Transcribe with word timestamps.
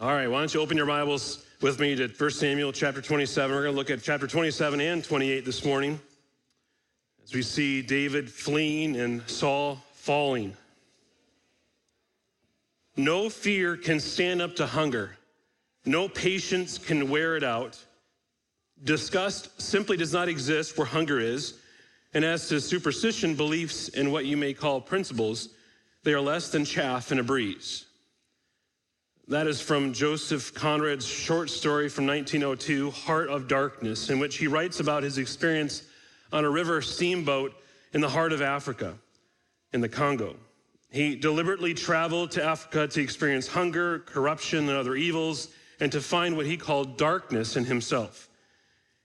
All 0.00 0.12
right, 0.12 0.26
why 0.26 0.40
don't 0.40 0.52
you 0.52 0.60
open 0.60 0.76
your 0.76 0.86
Bibles 0.86 1.46
with 1.60 1.78
me 1.78 1.94
to 1.94 2.08
1 2.08 2.30
Samuel 2.30 2.72
chapter 2.72 3.00
27. 3.00 3.54
We're 3.54 3.62
going 3.62 3.74
to 3.74 3.78
look 3.78 3.90
at 3.90 4.02
chapter 4.02 4.26
27 4.26 4.80
and 4.80 5.04
28 5.04 5.44
this 5.44 5.64
morning 5.64 6.00
as 7.22 7.32
we 7.32 7.42
see 7.42 7.80
David 7.80 8.28
fleeing 8.28 8.96
and 8.96 9.22
Saul 9.30 9.78
falling. 9.92 10.56
No 12.96 13.30
fear 13.30 13.76
can 13.76 14.00
stand 14.00 14.42
up 14.42 14.56
to 14.56 14.66
hunger. 14.66 15.16
No 15.84 16.08
patience 16.08 16.76
can 16.76 17.08
wear 17.08 17.36
it 17.36 17.44
out. 17.44 17.78
Disgust 18.82 19.62
simply 19.62 19.96
does 19.96 20.12
not 20.12 20.28
exist 20.28 20.76
where 20.76 20.88
hunger 20.88 21.20
is. 21.20 21.60
And 22.14 22.24
as 22.24 22.48
to 22.48 22.60
superstition, 22.60 23.36
beliefs, 23.36 23.90
and 23.90 24.10
what 24.10 24.26
you 24.26 24.36
may 24.36 24.54
call 24.54 24.80
principles, 24.80 25.50
they 26.02 26.12
are 26.12 26.20
less 26.20 26.50
than 26.50 26.64
chaff 26.64 27.12
in 27.12 27.20
a 27.20 27.24
breeze. 27.24 27.86
That 29.28 29.46
is 29.46 29.58
from 29.58 29.94
Joseph 29.94 30.52
Conrad's 30.52 31.06
short 31.06 31.48
story 31.48 31.88
from 31.88 32.06
1902, 32.06 32.90
Heart 32.90 33.30
of 33.30 33.48
Darkness, 33.48 34.10
in 34.10 34.18
which 34.18 34.36
he 34.36 34.46
writes 34.46 34.80
about 34.80 35.02
his 35.02 35.16
experience 35.16 35.84
on 36.30 36.44
a 36.44 36.50
river 36.50 36.82
steamboat 36.82 37.54
in 37.94 38.02
the 38.02 38.08
heart 38.08 38.34
of 38.34 38.42
Africa, 38.42 38.98
in 39.72 39.80
the 39.80 39.88
Congo. 39.88 40.36
He 40.90 41.16
deliberately 41.16 41.72
traveled 41.72 42.32
to 42.32 42.44
Africa 42.44 42.86
to 42.86 43.00
experience 43.00 43.48
hunger, 43.48 44.00
corruption, 44.00 44.68
and 44.68 44.76
other 44.76 44.94
evils, 44.94 45.48
and 45.80 45.90
to 45.92 46.02
find 46.02 46.36
what 46.36 46.44
he 46.44 46.58
called 46.58 46.98
darkness 46.98 47.56
in 47.56 47.64
himself. 47.64 48.28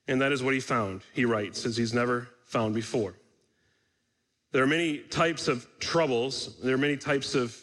And 0.10 0.20
that 0.20 0.34
is 0.34 0.44
what 0.44 0.54
he 0.54 0.60
found, 0.60 1.02
he 1.14 1.24
writes, 1.24 1.66
as 1.66 1.78
he's 1.78 1.94
never 1.94 2.28
found 2.44 2.76
before. 2.76 3.14
There 4.52 4.64
are 4.64 4.68
many 4.68 4.98
types 4.98 5.48
of 5.48 5.66
troubles, 5.80 6.60
there 6.62 6.76
are 6.76 6.80
many 6.80 6.98
types 6.98 7.36
of 7.36 7.58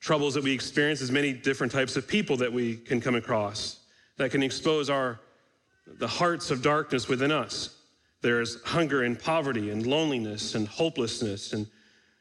troubles 0.00 0.34
that 0.34 0.44
we 0.44 0.52
experience, 0.52 1.00
as 1.00 1.10
many 1.10 1.32
different 1.32 1.72
types 1.72 1.96
of 1.96 2.06
people 2.06 2.36
that 2.36 2.52
we 2.52 2.76
can 2.76 3.00
come 3.00 3.14
across 3.14 3.80
that 4.16 4.30
can 4.30 4.42
expose 4.42 4.90
our 4.90 5.20
the 5.98 6.06
hearts 6.06 6.50
of 6.50 6.62
darkness 6.62 7.08
within 7.08 7.30
us. 7.30 7.76
There's 8.20 8.60
hunger 8.62 9.04
and 9.04 9.18
poverty 9.18 9.70
and 9.70 9.86
loneliness 9.86 10.56
and 10.56 10.66
hopelessness 10.66 11.52
and 11.52 11.66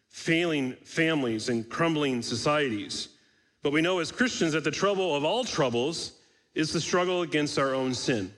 failing 0.09 0.73
families 0.83 1.49
and 1.49 1.67
crumbling 1.67 2.22
societies. 2.22 3.09
But 3.64 3.73
we 3.73 3.81
know 3.81 3.99
as 3.99 4.11
Christians 4.11 4.53
that 4.53 4.64
the 4.64 4.71
trouble 4.71 5.16
of 5.16 5.25
all 5.25 5.44
troubles 5.44 6.14
is 6.53 6.71
the 6.71 6.80
struggle 6.80 7.23
against 7.23 7.58
our 7.58 7.73
own 7.73 7.95
sin. 7.95 8.31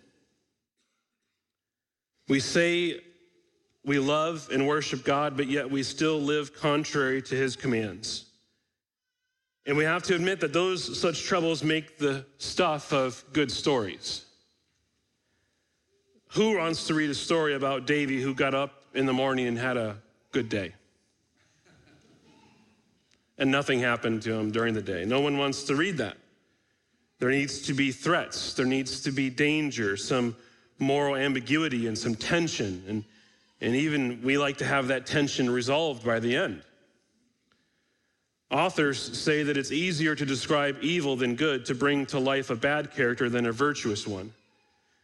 We 2.29 2.39
say 2.39 3.01
we 3.83 3.99
love 3.99 4.47
and 4.51 4.65
worship 4.65 5.03
God, 5.03 5.35
but 5.35 5.47
yet 5.47 5.69
we 5.69 5.83
still 5.83 6.19
live 6.19 6.53
contrary 6.53 7.21
to 7.23 7.35
his 7.35 7.55
commands. 7.57 8.26
And 9.67 9.75
we 9.75 9.83
have 9.83 10.01
to 10.03 10.15
admit 10.15 10.39
that 10.39 10.53
those 10.53 10.97
such 10.97 11.25
troubles 11.25 11.61
make 11.61 11.97
the 11.97 12.25
stuff 12.37 12.93
of 12.93 13.21
good 13.33 13.51
stories. 13.51 14.23
Who 16.29 16.57
wants 16.57 16.87
to 16.87 16.93
read 16.93 17.09
a 17.09 17.15
story 17.15 17.53
about 17.53 17.85
Davy 17.85 18.21
who 18.21 18.33
got 18.33 18.53
up 18.53 18.83
in 18.93 19.05
the 19.05 19.13
morning 19.13 19.45
and 19.45 19.57
had 19.57 19.75
a 19.75 19.97
good 20.31 20.47
day? 20.47 20.73
And 23.37 23.51
nothing 23.51 23.81
happened 23.81 24.21
to 24.23 24.33
him 24.33 24.51
during 24.51 24.73
the 24.73 24.81
day. 24.81 25.03
No 25.03 25.19
one 25.19 25.37
wants 25.37 25.63
to 25.65 25.75
read 25.75 25.97
that. 25.97 26.15
There 27.19 27.29
needs 27.29 27.61
to 27.63 27.73
be 27.73 27.91
threats, 27.91 28.53
there 28.53 28.65
needs 28.65 29.01
to 29.01 29.11
be 29.11 29.29
danger, 29.29 29.97
some 29.97 30.35
moral 30.79 31.15
ambiguity, 31.15 31.87
and 31.87 31.97
some 31.97 32.15
tension. 32.15 32.83
And, 32.87 33.03
and 33.59 33.75
even 33.75 34.21
we 34.23 34.37
like 34.37 34.57
to 34.57 34.65
have 34.65 34.87
that 34.87 35.05
tension 35.05 35.49
resolved 35.49 36.05
by 36.05 36.19
the 36.19 36.37
end. 36.37 36.61
Authors 38.49 39.17
say 39.17 39.43
that 39.43 39.57
it's 39.57 39.71
easier 39.71 40.15
to 40.15 40.25
describe 40.25 40.77
evil 40.81 41.17
than 41.17 41.35
good 41.35 41.65
to 41.65 41.75
bring 41.75 42.05
to 42.07 42.19
life 42.19 42.49
a 42.49 42.55
bad 42.55 42.93
character 42.93 43.29
than 43.29 43.45
a 43.45 43.51
virtuous 43.51 44.07
one. 44.07 44.31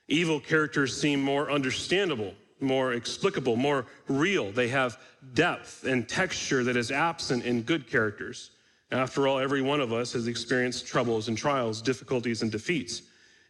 Evil 0.08 0.40
characters 0.40 1.00
seem 1.00 1.22
more 1.22 1.52
understandable, 1.52 2.34
more 2.62 2.94
explicable, 2.94 3.58
more 3.58 3.86
real. 4.08 4.52
They 4.52 4.70
have 4.70 4.98
depth 5.34 5.84
and 5.84 6.08
texture 6.08 6.64
that 6.64 6.78
is 6.78 6.90
absent 6.90 7.44
in 7.44 7.64
good 7.64 7.90
characters. 7.90 8.52
After 8.92 9.28
all, 9.28 9.40
every 9.40 9.62
one 9.62 9.82
of 9.82 9.92
us 9.92 10.14
has 10.14 10.28
experienced 10.28 10.88
troubles 10.88 11.28
and 11.28 11.38
trials, 11.38 11.82
difficulties 11.82 12.44
and 12.44 12.52
defeats. 12.52 13.02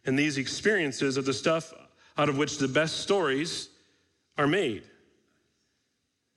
And 0.06 0.18
these 0.18 0.38
experiences 0.38 1.16
are 1.18 1.22
the 1.22 1.32
stuff 1.32 1.72
out 2.16 2.28
of 2.28 2.36
which 2.36 2.58
the 2.58 2.68
best 2.68 2.98
stories 2.98 3.68
are 4.38 4.46
made. 4.46 4.84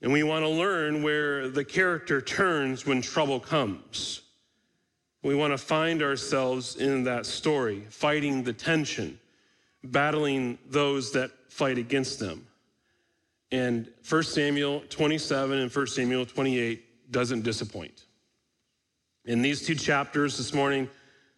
And 0.00 0.12
we 0.12 0.22
want 0.22 0.44
to 0.44 0.48
learn 0.48 1.02
where 1.02 1.48
the 1.48 1.64
character 1.64 2.20
turns 2.20 2.86
when 2.86 3.02
trouble 3.02 3.40
comes. 3.40 4.22
We 5.22 5.34
want 5.34 5.52
to 5.52 5.58
find 5.58 6.02
ourselves 6.02 6.76
in 6.76 7.04
that 7.04 7.26
story, 7.26 7.84
fighting 7.90 8.44
the 8.44 8.52
tension, 8.52 9.18
battling 9.82 10.58
those 10.68 11.12
that 11.12 11.32
fight 11.48 11.78
against 11.78 12.20
them. 12.20 12.46
And 13.50 13.90
1 14.08 14.22
Samuel 14.22 14.82
27 14.88 15.58
and 15.58 15.74
1 15.74 15.86
Samuel 15.88 16.26
28 16.26 17.10
doesn't 17.10 17.42
disappoint. 17.42 18.04
In 19.24 19.42
these 19.42 19.66
two 19.66 19.74
chapters 19.74 20.38
this 20.38 20.54
morning, 20.54 20.88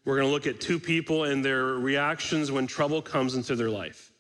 we're 0.04 0.16
going 0.16 0.28
to 0.28 0.32
look 0.32 0.46
at 0.46 0.60
two 0.60 0.78
people 0.78 1.24
and 1.24 1.44
their 1.44 1.64
reactions 1.64 2.52
when 2.52 2.66
trouble 2.66 3.00
comes 3.00 3.34
into 3.34 3.56
their 3.56 3.70
life 3.70 4.12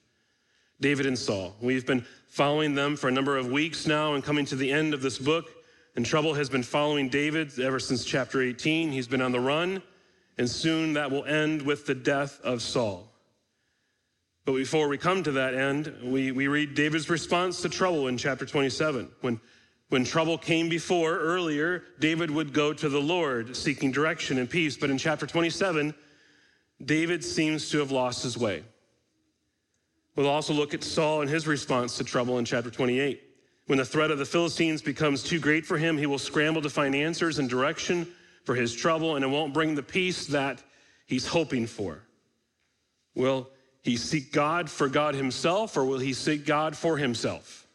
David 0.80 1.04
and 1.04 1.18
Saul. 1.18 1.54
We've 1.60 1.84
been 1.84 2.04
following 2.30 2.76
them 2.76 2.96
for 2.96 3.08
a 3.08 3.12
number 3.12 3.36
of 3.36 3.50
weeks 3.50 3.86
now 3.86 4.14
and 4.14 4.24
coming 4.24 4.46
to 4.46 4.56
the 4.56 4.70
end 4.70 4.94
of 4.94 5.02
this 5.02 5.18
book. 5.18 5.50
And 5.96 6.06
trouble 6.06 6.32
has 6.34 6.48
been 6.48 6.62
following 6.62 7.08
David 7.08 7.58
ever 7.58 7.80
since 7.80 8.04
chapter 8.04 8.40
18. 8.40 8.92
He's 8.92 9.08
been 9.08 9.20
on 9.20 9.32
the 9.32 9.40
run, 9.40 9.82
and 10.38 10.48
soon 10.48 10.92
that 10.92 11.10
will 11.10 11.24
end 11.24 11.60
with 11.60 11.86
the 11.86 11.94
death 11.94 12.40
of 12.42 12.62
Saul. 12.62 13.08
But 14.44 14.52
before 14.52 14.88
we 14.88 14.96
come 14.96 15.24
to 15.24 15.32
that 15.32 15.54
end, 15.54 15.92
we, 16.04 16.30
we 16.30 16.46
read 16.46 16.74
David's 16.74 17.10
response 17.10 17.60
to 17.62 17.68
trouble 17.68 18.06
in 18.06 18.16
chapter 18.16 18.46
27. 18.46 19.10
When, 19.20 19.40
when 19.88 20.04
trouble 20.04 20.38
came 20.38 20.68
before 20.68 21.18
earlier, 21.18 21.82
David 21.98 22.30
would 22.30 22.52
go 22.52 22.72
to 22.72 22.88
the 22.88 23.00
Lord 23.00 23.56
seeking 23.56 23.90
direction 23.90 24.38
and 24.38 24.48
peace. 24.48 24.76
But 24.76 24.90
in 24.90 24.98
chapter 24.98 25.26
27, 25.26 25.92
David 26.82 27.24
seems 27.24 27.68
to 27.70 27.78
have 27.78 27.90
lost 27.90 28.22
his 28.22 28.38
way. 28.38 28.62
We'll 30.16 30.28
also 30.28 30.52
look 30.52 30.74
at 30.74 30.82
Saul 30.82 31.22
and 31.22 31.30
his 31.30 31.46
response 31.46 31.96
to 31.96 32.04
trouble 32.04 32.38
in 32.38 32.44
chapter 32.44 32.70
28. 32.70 33.22
When 33.66 33.78
the 33.78 33.84
threat 33.84 34.10
of 34.10 34.18
the 34.18 34.24
Philistines 34.24 34.82
becomes 34.82 35.22
too 35.22 35.38
great 35.38 35.64
for 35.64 35.78
him, 35.78 35.96
he 35.96 36.06
will 36.06 36.18
scramble 36.18 36.62
to 36.62 36.70
find 36.70 36.94
answers 36.94 37.38
and 37.38 37.48
direction 37.48 38.06
for 38.44 38.54
his 38.54 38.74
trouble, 38.74 39.16
and 39.16 39.24
it 39.24 39.28
won't 39.28 39.54
bring 39.54 39.74
the 39.74 39.82
peace 39.82 40.26
that 40.26 40.62
he's 41.06 41.26
hoping 41.26 41.66
for. 41.66 42.02
Will 43.14 43.48
he 43.82 43.96
seek 43.96 44.32
God 44.32 44.68
for 44.68 44.88
God 44.88 45.14
himself, 45.14 45.76
or 45.76 45.84
will 45.84 45.98
he 45.98 46.12
seek 46.12 46.44
God 46.44 46.76
for 46.76 46.96
himself? 46.96 47.66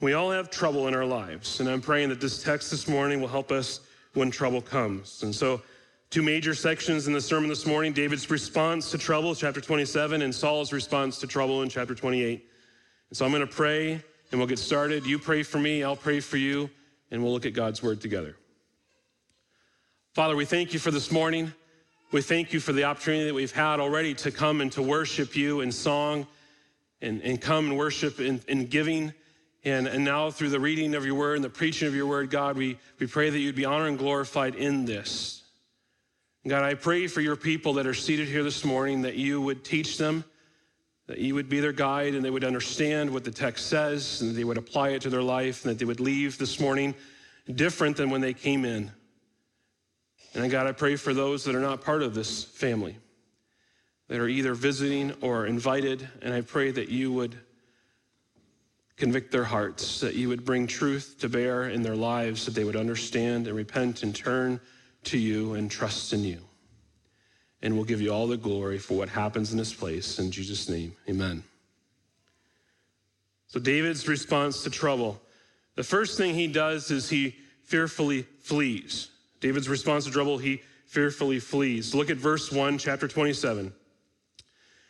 We 0.00 0.14
all 0.14 0.30
have 0.30 0.50
trouble 0.50 0.88
in 0.88 0.94
our 0.94 1.04
lives, 1.04 1.60
and 1.60 1.68
I'm 1.68 1.80
praying 1.80 2.08
that 2.08 2.20
this 2.20 2.42
text 2.42 2.70
this 2.70 2.88
morning 2.88 3.20
will 3.20 3.28
help 3.28 3.52
us 3.52 3.80
when 4.14 4.30
trouble 4.30 4.62
comes. 4.62 5.22
And 5.22 5.34
so 5.34 5.62
Two 6.10 6.22
major 6.22 6.56
sections 6.56 7.06
in 7.06 7.12
the 7.12 7.20
sermon 7.20 7.48
this 7.48 7.64
morning 7.64 7.92
David's 7.92 8.28
response 8.28 8.90
to 8.90 8.98
trouble, 8.98 9.32
chapter 9.32 9.60
27, 9.60 10.22
and 10.22 10.34
Saul's 10.34 10.72
response 10.72 11.20
to 11.20 11.28
trouble 11.28 11.62
in 11.62 11.68
chapter 11.68 11.94
28. 11.94 12.44
And 13.10 13.16
so 13.16 13.24
I'm 13.24 13.30
going 13.30 13.46
to 13.46 13.54
pray 13.54 13.92
and 13.92 14.40
we'll 14.40 14.48
get 14.48 14.58
started. 14.58 15.06
You 15.06 15.20
pray 15.20 15.44
for 15.44 15.60
me, 15.60 15.84
I'll 15.84 15.94
pray 15.94 16.18
for 16.18 16.36
you, 16.36 16.68
and 17.12 17.22
we'll 17.22 17.32
look 17.32 17.46
at 17.46 17.52
God's 17.52 17.80
word 17.80 18.00
together. 18.00 18.34
Father, 20.12 20.34
we 20.34 20.44
thank 20.44 20.72
you 20.72 20.80
for 20.80 20.90
this 20.90 21.12
morning. 21.12 21.52
We 22.10 22.22
thank 22.22 22.52
you 22.52 22.58
for 22.58 22.72
the 22.72 22.82
opportunity 22.82 23.26
that 23.26 23.34
we've 23.34 23.52
had 23.52 23.78
already 23.78 24.12
to 24.14 24.32
come 24.32 24.60
and 24.60 24.72
to 24.72 24.82
worship 24.82 25.36
you 25.36 25.60
in 25.60 25.70
song 25.70 26.26
and, 27.00 27.22
and 27.22 27.40
come 27.40 27.66
and 27.66 27.78
worship 27.78 28.18
in, 28.18 28.40
in 28.48 28.66
giving. 28.66 29.14
And, 29.64 29.86
and 29.86 30.04
now 30.04 30.32
through 30.32 30.48
the 30.48 30.58
reading 30.58 30.96
of 30.96 31.06
your 31.06 31.14
word 31.14 31.36
and 31.36 31.44
the 31.44 31.50
preaching 31.50 31.86
of 31.86 31.94
your 31.94 32.06
word, 32.06 32.30
God, 32.30 32.56
we, 32.56 32.80
we 32.98 33.06
pray 33.06 33.30
that 33.30 33.38
you'd 33.38 33.54
be 33.54 33.64
honored 33.64 33.90
and 33.90 33.98
glorified 33.98 34.56
in 34.56 34.84
this. 34.86 35.39
God, 36.48 36.62
I 36.62 36.72
pray 36.72 37.06
for 37.06 37.20
your 37.20 37.36
people 37.36 37.74
that 37.74 37.86
are 37.86 37.92
seated 37.92 38.26
here 38.26 38.42
this 38.42 38.64
morning 38.64 39.02
that 39.02 39.14
you 39.14 39.42
would 39.42 39.62
teach 39.62 39.98
them, 39.98 40.24
that 41.06 41.18
you 41.18 41.34
would 41.34 41.50
be 41.50 41.60
their 41.60 41.72
guide, 41.72 42.14
and 42.14 42.24
they 42.24 42.30
would 42.30 42.44
understand 42.44 43.10
what 43.10 43.24
the 43.24 43.30
text 43.30 43.66
says, 43.66 44.22
and 44.22 44.34
they 44.34 44.44
would 44.44 44.56
apply 44.56 44.90
it 44.90 45.02
to 45.02 45.10
their 45.10 45.22
life, 45.22 45.62
and 45.62 45.70
that 45.70 45.78
they 45.78 45.84
would 45.84 46.00
leave 46.00 46.38
this 46.38 46.58
morning 46.58 46.94
different 47.54 47.98
than 47.98 48.08
when 48.08 48.22
they 48.22 48.32
came 48.32 48.64
in. 48.64 48.90
And 50.34 50.50
God, 50.50 50.66
I 50.66 50.72
pray 50.72 50.96
for 50.96 51.12
those 51.12 51.44
that 51.44 51.54
are 51.54 51.60
not 51.60 51.82
part 51.82 52.02
of 52.02 52.14
this 52.14 52.42
family, 52.42 52.96
that 54.08 54.18
are 54.18 54.28
either 54.28 54.54
visiting 54.54 55.12
or 55.20 55.44
invited, 55.44 56.08
and 56.22 56.32
I 56.32 56.40
pray 56.40 56.70
that 56.70 56.88
you 56.88 57.12
would 57.12 57.36
convict 58.96 59.30
their 59.30 59.44
hearts, 59.44 60.00
that 60.00 60.14
you 60.14 60.30
would 60.30 60.46
bring 60.46 60.66
truth 60.66 61.16
to 61.18 61.28
bear 61.28 61.68
in 61.68 61.82
their 61.82 61.96
lives, 61.96 62.46
that 62.46 62.54
they 62.54 62.64
would 62.64 62.76
understand 62.76 63.46
and 63.46 63.54
repent 63.54 64.02
and 64.02 64.16
turn 64.16 64.58
to 65.04 65.18
you 65.18 65.54
and 65.54 65.70
trust 65.70 66.12
in 66.12 66.24
you. 66.24 66.38
And 67.62 67.74
we'll 67.74 67.84
give 67.84 68.00
you 68.00 68.12
all 68.12 68.26
the 68.26 68.36
glory 68.36 68.78
for 68.78 68.94
what 68.94 69.08
happens 69.08 69.52
in 69.52 69.58
this 69.58 69.74
place. 69.74 70.18
In 70.18 70.30
Jesus' 70.30 70.68
name, 70.68 70.94
amen. 71.08 71.42
So, 73.48 73.60
David's 73.60 74.06
response 74.08 74.62
to 74.62 74.70
trouble 74.70 75.20
the 75.80 75.84
first 75.84 76.18
thing 76.18 76.34
he 76.34 76.46
does 76.46 76.90
is 76.90 77.08
he 77.08 77.36
fearfully 77.64 78.26
flees. 78.40 79.08
David's 79.40 79.68
response 79.68 80.04
to 80.04 80.10
trouble, 80.10 80.36
he 80.36 80.62
fearfully 80.86 81.38
flees. 81.38 81.94
Look 81.94 82.10
at 82.10 82.16
verse 82.16 82.52
1, 82.52 82.78
chapter 82.78 83.08
27. 83.08 83.72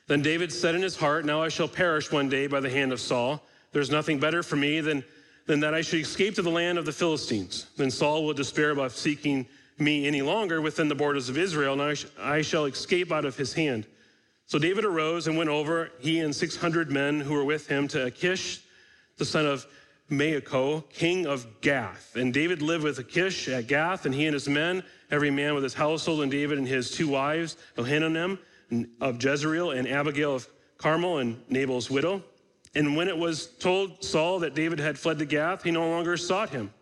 Then 0.09 0.23
David 0.23 0.51
said 0.51 0.75
in 0.75 0.83
his 0.83 0.97
heart, 0.97 1.25
Now 1.25 1.43
I 1.43 1.49
shall 1.49 1.69
perish 1.69 2.11
one 2.11 2.29
day 2.29 2.49
by 2.49 2.59
the 2.59 2.71
hand 2.71 2.93
of 2.93 3.01
Saul. 3.01 3.41
There's 3.71 3.91
nothing 3.91 4.19
better 4.19 4.43
for 4.43 4.57
me 4.57 4.81
than, 4.81 5.05
than 5.47 5.61
that 5.61 5.75
I 5.75 5.83
should 5.83 6.01
escape 6.01 6.35
to 6.35 6.43
the 6.43 6.51
land 6.51 6.79
of 6.79 6.87
the 6.87 6.93
Philistines. 6.93 7.67
Then 7.77 7.93
Saul 7.93 8.25
will 8.25 8.35
despair 8.35 8.71
about 8.71 8.91
seeking 8.91 9.47
me 9.81 10.07
any 10.07 10.23
longer 10.23 10.61
within 10.61 10.89
the 10.89 10.95
borders 10.95 11.29
of 11.29 11.39
Israel, 11.39 11.73
and 11.73 11.83
I, 11.83 11.95
sh- 11.95 12.07
I 12.19 12.43
shall 12.43 12.67
escape 12.67 13.11
out 13.11 13.25
of 13.25 13.37
his 13.37 13.53
hand. 13.55 13.87
So 14.47 14.59
David 14.59 14.85
arose 14.85 15.27
and 15.27 15.39
went 15.39 15.51
over, 15.51 15.91
he 16.01 16.21
and 16.21 16.35
600 16.35 16.91
men 16.91 17.21
who 17.21 17.35
were 17.35 17.45
with 17.45 17.69
him, 17.69 17.87
to 17.89 18.07
Achish, 18.07 18.61
the 19.17 19.25
son 19.25 19.47
of 19.47 19.67
Maacah, 20.11 20.89
king 20.91 21.27
of 21.27 21.47
Gath. 21.61 22.17
And 22.17 22.35
David 22.35 22.61
lived 22.61 22.85
with 22.85 22.99
Achish 22.99 23.49
at 23.49 23.69
Gath, 23.69 24.07
and 24.07 24.15
he 24.15 24.27
and 24.27 24.35
his 24.35 24.49
men, 24.49 24.83
every 25.11 25.31
man 25.31 25.55
with 25.55 25.63
his 25.63 25.75
household, 25.75 26.23
and 26.23 26.31
David 26.31 26.59
and 26.59 26.67
his 26.67 26.91
two 26.91 27.09
wives, 27.09 27.57
Ahinoam 27.77 28.39
of 29.01 29.23
Jezreel, 29.23 29.71
and 29.71 29.87
Abigail 29.87 30.35
of 30.35 30.49
Carmel, 30.79 31.19
and 31.19 31.41
Nabal's 31.49 31.91
widow. 31.91 32.23
And 32.75 32.97
when 32.97 33.09
it 33.09 33.17
was 33.17 33.47
told 33.47 34.03
Saul 34.05 34.41
that 34.41 34.55
David 34.55 34.79
had 34.79 34.99
fled 34.99 35.19
to 35.19 35.27
Gath, 35.27 35.63
he 35.63 35.71
no 35.71 35.89
longer 35.89 36.17
sought 36.17 36.51
him. 36.51 36.73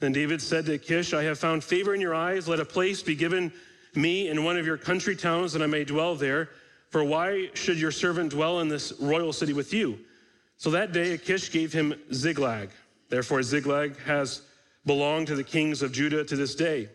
Then 0.00 0.12
David 0.12 0.40
said 0.40 0.66
to 0.66 0.72
Achish, 0.72 1.12
I 1.12 1.22
have 1.24 1.38
found 1.38 1.62
favor 1.62 1.94
in 1.94 2.00
your 2.00 2.14
eyes. 2.14 2.48
Let 2.48 2.58
a 2.58 2.64
place 2.64 3.02
be 3.02 3.14
given 3.14 3.52
me 3.94 4.28
in 4.28 4.44
one 4.44 4.56
of 4.56 4.66
your 4.66 4.78
country 4.78 5.14
towns 5.14 5.52
that 5.52 5.62
I 5.62 5.66
may 5.66 5.84
dwell 5.84 6.16
there. 6.16 6.50
For 6.88 7.04
why 7.04 7.50
should 7.54 7.78
your 7.78 7.92
servant 7.92 8.32
dwell 8.32 8.60
in 8.60 8.68
this 8.68 8.92
royal 8.98 9.32
city 9.32 9.52
with 9.52 9.72
you? 9.72 9.98
So 10.56 10.70
that 10.70 10.92
day 10.92 11.12
Achish 11.12 11.52
gave 11.52 11.72
him 11.72 11.94
Ziklag. 12.12 12.70
Therefore, 13.08 13.42
Ziklag 13.42 13.98
has 14.00 14.42
belonged 14.86 15.26
to 15.28 15.36
the 15.36 15.44
kings 15.44 15.82
of 15.82 15.92
Judah 15.92 16.24
to 16.24 16.36
this 16.36 16.54
day. 16.54 16.88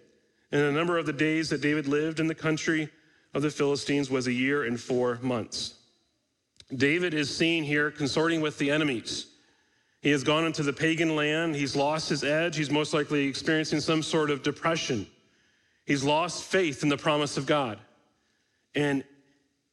And 0.52 0.62
the 0.62 0.72
number 0.72 0.98
of 0.98 1.06
the 1.06 1.14
days 1.14 1.50
that 1.50 1.62
David 1.62 1.88
lived 1.88 2.20
in 2.20 2.28
the 2.28 2.36
country 2.36 2.90
of 3.34 3.42
the 3.42 3.52
Philistines 3.52 4.10
was 4.10 4.28
a 4.28 4.34
year 4.34 4.64
and 4.64 4.80
four 4.80 5.20
months. 5.22 5.76
David 6.76 7.14
is 7.14 7.36
seen 7.36 7.64
here 7.64 7.92
consorting 7.92 8.42
with 8.42 8.58
the 8.58 8.72
enemies. 8.72 9.28
He 10.06 10.12
has 10.12 10.24
gone 10.24 10.46
into 10.46 10.62
the 10.62 10.72
pagan 10.72 11.16
land. 11.16 11.56
He's 11.56 11.76
lost 11.76 12.10
his 12.10 12.24
edge. 12.24 12.56
He's 12.56 12.70
most 12.70 12.94
likely 12.94 13.26
experiencing 13.26 13.80
some 13.80 14.04
sort 14.04 14.30
of 14.30 14.44
depression. 14.44 15.08
He's 15.84 16.04
lost 16.04 16.44
faith 16.44 16.84
in 16.84 16.90
the 16.90 16.96
promise 16.98 17.38
of 17.38 17.48
God. 17.48 17.80
And, 18.76 19.04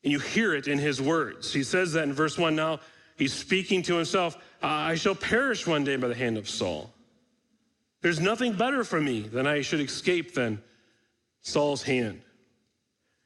and 0.03 0.11
you 0.11 0.19
hear 0.19 0.55
it 0.55 0.69
in 0.69 0.79
his 0.79 1.03
words. 1.03 1.53
He 1.53 1.63
says 1.63 1.93
that 1.93 2.05
in 2.05 2.15
verse 2.15 2.39
1 2.39 2.57
Now 2.57 2.81
He's 3.19 3.35
speaking 3.35 3.83
to 3.83 3.95
himself 3.95 4.39
I 4.63 4.95
shall 4.95 5.15
perish 5.15 5.67
one 5.67 5.85
day 5.85 5.97
by 5.97 6.09
the 6.09 6.15
hand 6.15 6.39
of 6.39 6.49
Saul. 6.49 6.91
There's 8.01 8.19
nothing 8.19 8.55
better 8.55 8.85
for 8.85 9.03
me 9.03 9.21
than 9.21 9.47
I 9.47 9.61
should 9.61 9.81
escape 9.81 10.33
than 10.33 10.63
Saul's 11.43 11.83
hand. 11.83 12.23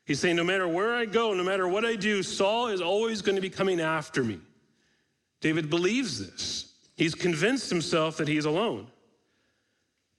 He's 0.06 0.18
saying, 0.18 0.34
no 0.34 0.42
matter 0.42 0.66
where 0.66 0.96
I 0.96 1.04
go, 1.04 1.34
no 1.34 1.44
matter 1.44 1.68
what 1.68 1.84
I 1.84 1.94
do, 1.94 2.24
Saul 2.24 2.66
is 2.66 2.80
always 2.80 3.22
going 3.22 3.36
to 3.36 3.42
be 3.42 3.48
coming 3.48 3.80
after 3.80 4.24
me. 4.24 4.40
David 5.40 5.70
believes 5.70 6.18
this. 6.18 6.72
He's 6.96 7.14
convinced 7.14 7.70
himself 7.70 8.16
that 8.16 8.28
he's 8.28 8.46
alone. 8.46 8.86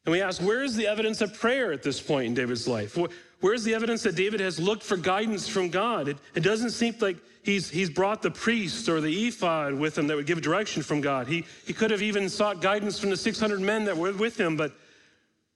And 0.05 0.11
we 0.13 0.21
ask, 0.21 0.41
where 0.41 0.63
is 0.63 0.75
the 0.75 0.87
evidence 0.87 1.19
of 1.21 1.33
prayer 1.33 1.73
at 1.73 1.83
this 1.83 1.99
point 1.99 2.27
in 2.27 2.33
David's 2.33 2.67
life? 2.67 2.97
Where's 3.39 3.63
the 3.63 3.73
evidence 3.73 4.03
that 4.03 4.15
David 4.15 4.39
has 4.39 4.59
looked 4.59 4.83
for 4.83 4.95
guidance 4.95 5.47
from 5.47 5.69
God? 5.69 6.07
It, 6.07 6.17
it 6.33 6.43
doesn't 6.43 6.69
seem 6.69 6.95
like 7.01 7.17
he's, 7.43 7.69
he's 7.69 7.89
brought 7.89 8.21
the 8.21 8.31
priest 8.31 8.87
or 8.87 9.01
the 9.01 9.27
ephod 9.27 9.73
with 9.73 9.97
him 9.97 10.07
that 10.07 10.15
would 10.15 10.25
give 10.25 10.41
direction 10.41 10.81
from 10.81 11.01
God. 11.01 11.27
He, 11.27 11.45
he 11.65 11.73
could 11.73 11.91
have 11.91 12.01
even 12.01 12.29
sought 12.29 12.61
guidance 12.61 12.97
from 12.97 13.09
the 13.09 13.17
600 13.17 13.59
men 13.59 13.85
that 13.85 13.97
were 13.97 14.13
with 14.13 14.39
him, 14.39 14.55
but 14.55 14.73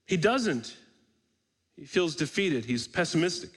he 0.05 0.17
doesn't. 0.17 0.75
He 1.77 1.85
feels 1.85 2.15
defeated. 2.15 2.65
He's 2.65 2.87
pessimistic. 2.87 3.51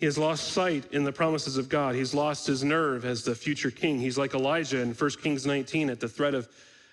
He 0.00 0.06
has 0.06 0.16
lost 0.16 0.54
sight 0.54 0.90
in 0.92 1.04
the 1.04 1.12
promises 1.12 1.58
of 1.58 1.68
God. 1.68 1.94
He's 1.94 2.14
lost 2.14 2.46
his 2.46 2.64
nerve 2.64 3.04
as 3.04 3.22
the 3.22 3.34
future 3.34 3.70
king. 3.70 4.00
He's 4.00 4.16
like 4.16 4.32
Elijah 4.32 4.80
in 4.80 4.94
1 4.94 5.10
Kings 5.22 5.44
19 5.44 5.90
at 5.90 6.00
the 6.00 6.08
threat 6.08 6.34
of 6.34 6.48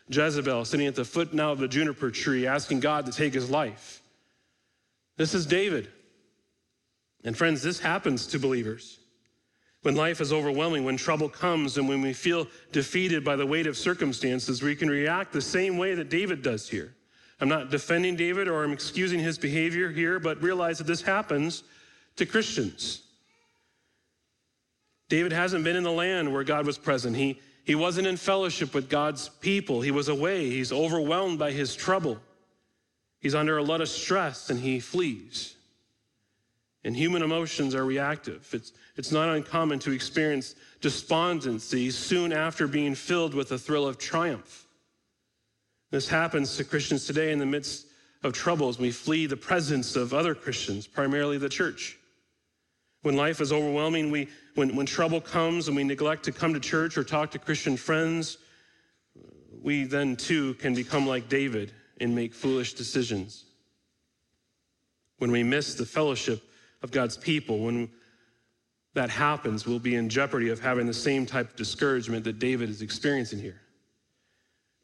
Jezebel, 0.09 0.65
sitting 0.65 0.87
at 0.87 0.95
the 0.95 1.05
foot 1.05 1.33
now 1.33 1.53
of 1.53 1.59
the 1.59 1.69
juniper 1.69 2.11
tree, 2.11 2.45
asking 2.45 2.81
God 2.81 3.05
to 3.05 3.13
take 3.13 3.33
his 3.33 3.49
life. 3.49 4.01
This 5.15 5.33
is 5.33 5.45
David. 5.45 5.87
And 7.23 7.35
friends, 7.35 7.63
this 7.63 7.79
happens 7.79 8.27
to 8.27 8.39
believers. 8.39 8.99
When 9.83 9.95
life 9.95 10.19
is 10.19 10.33
overwhelming, 10.33 10.83
when 10.83 10.97
trouble 10.97 11.29
comes, 11.29 11.77
and 11.77 11.87
when 11.87 12.01
we 12.01 12.11
feel 12.11 12.45
defeated 12.73 13.23
by 13.23 13.37
the 13.37 13.45
weight 13.45 13.67
of 13.67 13.77
circumstances, 13.77 14.61
we 14.61 14.75
can 14.75 14.89
react 14.89 15.31
the 15.31 15.41
same 15.41 15.77
way 15.77 15.95
that 15.95 16.09
David 16.09 16.41
does 16.41 16.67
here. 16.67 16.93
I'm 17.39 17.47
not 17.47 17.69
defending 17.69 18.17
David 18.17 18.49
or 18.49 18.65
I'm 18.65 18.73
excusing 18.73 19.19
his 19.19 19.37
behavior 19.37 19.91
here, 19.91 20.19
but 20.19 20.41
realize 20.41 20.79
that 20.79 20.87
this 20.87 21.01
happens 21.01 21.63
to 22.17 22.25
Christians. 22.25 23.01
David 25.09 25.31
hasn't 25.31 25.63
been 25.63 25.75
in 25.75 25.83
the 25.83 25.91
land 25.91 26.31
where 26.31 26.43
God 26.43 26.65
was 26.65 26.77
present. 26.77 27.15
He, 27.15 27.39
he 27.63 27.75
wasn't 27.75 28.07
in 28.07 28.17
fellowship 28.17 28.73
with 28.73 28.89
God's 28.89 29.29
people. 29.29 29.81
He 29.81 29.91
was 29.91 30.09
away. 30.09 30.49
He's 30.49 30.71
overwhelmed 30.71 31.39
by 31.39 31.51
his 31.51 31.75
trouble. 31.75 32.19
He's 33.19 33.35
under 33.35 33.57
a 33.57 33.63
lot 33.63 33.81
of 33.81 33.89
stress 33.89 34.49
and 34.49 34.59
he 34.59 34.79
flees. 34.79 35.55
And 36.83 36.95
human 36.95 37.23
emotions 37.23 37.73
are 37.75 37.85
reactive. 37.85 38.47
It's, 38.53 38.71
it's 38.95 39.11
not 39.11 39.29
uncommon 39.29 39.79
to 39.79 39.91
experience 39.91 40.55
despondency 40.81 41.89
soon 41.91 42.31
after 42.31 42.67
being 42.67 42.95
filled 42.95 43.33
with 43.33 43.51
a 43.51 43.57
thrill 43.57 43.87
of 43.87 43.97
triumph. 43.97 44.67
This 45.89 46.07
happens 46.07 46.57
to 46.57 46.63
Christians 46.63 47.05
today 47.05 47.31
in 47.31 47.39
the 47.39 47.45
midst 47.45 47.87
of 48.23 48.33
troubles. 48.33 48.77
We 48.77 48.91
flee 48.91 49.25
the 49.25 49.37
presence 49.37 49.95
of 49.95 50.13
other 50.13 50.35
Christians, 50.35 50.85
primarily 50.85 51.37
the 51.37 51.49
church. 51.49 51.97
When 53.07 53.15
life 53.15 53.39
is 53.39 53.53
overwhelming, 53.53 54.11
we, 54.11 54.27
when, 54.55 54.75
when 54.75 54.85
trouble 54.85 55.21
comes 55.21 55.69
and 55.69 55.77
we 55.77 55.85
neglect 55.85 56.25
to 56.25 56.33
come 56.33 56.53
to 56.53 56.59
church 56.59 56.97
or 56.97 57.05
talk 57.05 57.31
to 57.31 57.39
Christian 57.39 57.77
friends, 57.77 58.37
we 59.63 59.85
then 59.85 60.17
too 60.17 60.55
can 60.55 60.75
become 60.75 61.07
like 61.07 61.29
David 61.29 61.71
and 62.01 62.13
make 62.13 62.33
foolish 62.33 62.73
decisions. 62.73 63.45
When 65.19 65.31
we 65.31 65.41
miss 65.41 65.75
the 65.75 65.85
fellowship 65.85 66.43
of 66.81 66.91
God's 66.91 67.15
people, 67.15 67.59
when 67.59 67.89
that 68.93 69.09
happens, 69.09 69.65
we'll 69.65 69.79
be 69.79 69.95
in 69.95 70.09
jeopardy 70.09 70.49
of 70.49 70.59
having 70.59 70.85
the 70.85 70.93
same 70.93 71.25
type 71.25 71.51
of 71.51 71.55
discouragement 71.55 72.25
that 72.25 72.39
David 72.39 72.69
is 72.69 72.81
experiencing 72.81 73.39
here. 73.39 73.61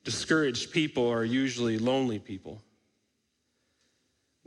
Discouraged 0.05 0.71
people 0.71 1.09
are 1.09 1.25
usually 1.25 1.77
lonely 1.77 2.19
people. 2.19 2.61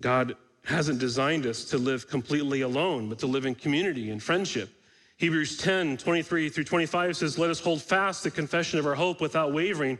God 0.00 0.34
hasn't 0.66 0.98
designed 0.98 1.46
us 1.46 1.64
to 1.64 1.78
live 1.78 2.08
completely 2.08 2.62
alone, 2.62 3.08
but 3.08 3.20
to 3.20 3.26
live 3.26 3.46
in 3.46 3.54
community 3.54 4.10
and 4.10 4.22
friendship. 4.22 4.68
Hebrews 5.16 5.56
10 5.58 5.96
23 5.96 6.48
through 6.48 6.64
25 6.64 7.16
says, 7.16 7.38
Let 7.38 7.50
us 7.50 7.60
hold 7.60 7.80
fast 7.80 8.24
the 8.24 8.30
confession 8.30 8.78
of 8.78 8.86
our 8.86 8.94
hope 8.94 9.20
without 9.20 9.52
wavering, 9.52 9.98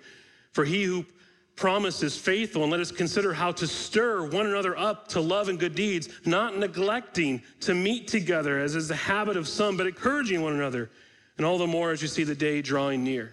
for 0.53 0.65
he 0.65 0.83
who 0.83 1.07
promise 1.55 2.03
is 2.03 2.17
faithful, 2.17 2.63
and 2.63 2.71
let 2.71 2.81
us 2.81 2.91
consider 2.91 3.33
how 3.33 3.53
to 3.53 3.67
stir 3.67 4.27
one 4.29 4.47
another 4.47 4.77
up 4.77 5.09
to 5.09 5.21
love 5.21 5.49
and 5.49 5.59
good 5.59 5.75
deeds, 5.75 6.09
not 6.27 6.59
neglecting 6.59 7.43
to 7.61 7.73
meet 7.73 8.09
together, 8.09 8.59
as 8.59 8.75
is 8.75 8.89
the 8.89 8.97
habit 8.97 9.37
of 9.37 9.49
some, 9.49 9.77
but 9.77 9.87
encouraging 9.87 10.43
one 10.43 10.53
another, 10.53 10.91
and 11.39 11.47
all 11.47 11.59
the 11.59 11.67
more 11.67 11.93
as 11.93 12.03
you 12.03 12.09
see 12.09 12.25
the 12.25 12.35
day 12.35 12.61
drawing 12.61 13.05
near. 13.05 13.33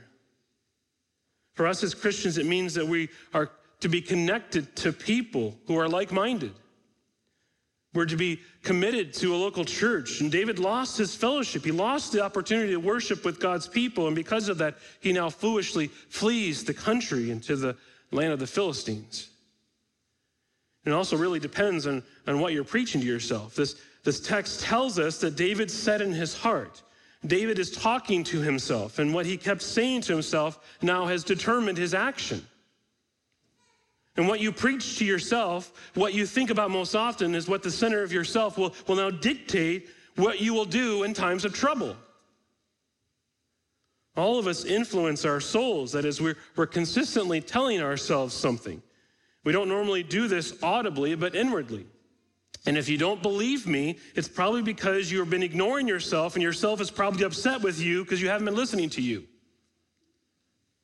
For 1.55 1.67
us 1.67 1.83
as 1.83 1.93
Christians, 1.93 2.37
it 2.37 2.45
means 2.45 2.73
that 2.75 2.87
we 2.87 3.09
are 3.33 3.51
to 3.81 3.89
be 3.89 4.01
connected 4.01 4.75
to 4.77 4.93
people 4.93 5.57
who 5.67 5.77
are 5.77 5.89
like 5.89 6.11
minded. 6.11 6.53
We're 7.93 8.05
to 8.05 8.17
be 8.17 8.41
committed 8.63 9.13
to 9.15 9.35
a 9.35 9.37
local 9.37 9.65
church. 9.65 10.19
And 10.19 10.31
David 10.31 10.57
lost 10.57 10.97
his 10.97 11.15
fellowship. 11.15 11.63
He 11.63 11.71
lost 11.71 12.11
the 12.11 12.23
opportunity 12.23 12.71
to 12.71 12.79
worship 12.79 13.23
with 13.23 13.39
God's 13.39 13.67
people. 13.67 14.07
And 14.07 14.15
because 14.15 14.49
of 14.49 14.57
that, 14.57 14.77
he 14.99 15.13
now 15.13 15.29
foolishly 15.29 15.87
flees 15.87 16.63
the 16.63 16.73
country 16.73 17.29
into 17.29 17.55
the 17.55 17.75
land 18.11 18.33
of 18.33 18.39
the 18.39 18.47
Philistines. 18.47 19.29
And 20.85 20.93
It 20.93 20.97
also 20.97 21.17
really 21.17 21.39
depends 21.39 21.85
on, 21.85 22.03
on 22.27 22.39
what 22.39 22.53
you're 22.53 22.63
preaching 22.63 22.99
to 23.01 23.07
yourself. 23.07 23.55
This, 23.55 23.75
this 24.03 24.19
text 24.19 24.61
tells 24.61 24.97
us 24.97 25.19
that 25.19 25.35
David 25.35 25.69
said 25.69 26.01
in 26.01 26.11
his 26.11 26.35
heart, 26.35 26.81
David 27.25 27.57
is 27.57 27.71
talking 27.71 28.23
to 28.25 28.41
himself, 28.41 28.99
and 28.99 29.13
what 29.13 29.25
he 29.25 29.37
kept 29.37 29.61
saying 29.61 30.01
to 30.01 30.13
himself 30.13 30.59
now 30.81 31.05
has 31.05 31.23
determined 31.23 31.77
his 31.77 31.93
action. 31.93 32.45
And 34.15 34.27
what 34.27 34.39
you 34.39 34.51
preach 34.51 34.97
to 34.99 35.05
yourself, 35.05 35.73
what 35.95 36.13
you 36.13 36.25
think 36.25 36.49
about 36.49 36.69
most 36.69 36.95
often, 36.95 37.33
is 37.33 37.47
what 37.47 37.63
the 37.63 37.71
center 37.71 38.03
of 38.03 38.11
yourself 38.11 38.57
will, 38.57 38.73
will 38.87 38.95
now 38.95 39.09
dictate 39.09 39.89
what 40.15 40.39
you 40.39 40.53
will 40.53 40.65
do 40.65 41.03
in 41.03 41.13
times 41.13 41.45
of 41.45 41.53
trouble. 41.53 41.95
All 44.15 44.37
of 44.37 44.45
us 44.45 44.65
influence 44.65 45.25
our 45.25 45.39
souls. 45.39 45.91
That 45.93 46.05
is, 46.05 46.21
we're, 46.21 46.37
we're 46.55 46.67
consistently 46.67 47.41
telling 47.41 47.81
ourselves 47.81 48.35
something. 48.35 48.81
We 49.43 49.51
don't 49.51 49.67
normally 49.67 50.03
do 50.03 50.27
this 50.27 50.61
audibly, 50.61 51.15
but 51.15 51.35
inwardly. 51.35 51.87
And 52.65 52.77
if 52.77 52.87
you 52.87 52.97
don't 52.97 53.21
believe 53.21 53.67
me, 53.67 53.97
it's 54.15 54.27
probably 54.27 54.61
because 54.61 55.11
you've 55.11 55.29
been 55.31 55.43
ignoring 55.43 55.87
yourself, 55.87 56.35
and 56.35 56.43
yourself 56.43 56.79
is 56.79 56.91
probably 56.91 57.25
upset 57.25 57.61
with 57.61 57.81
you 57.81 58.03
because 58.03 58.21
you 58.21 58.29
haven't 58.29 58.45
been 58.45 58.55
listening 58.55 58.89
to 58.91 59.01
you. 59.01 59.25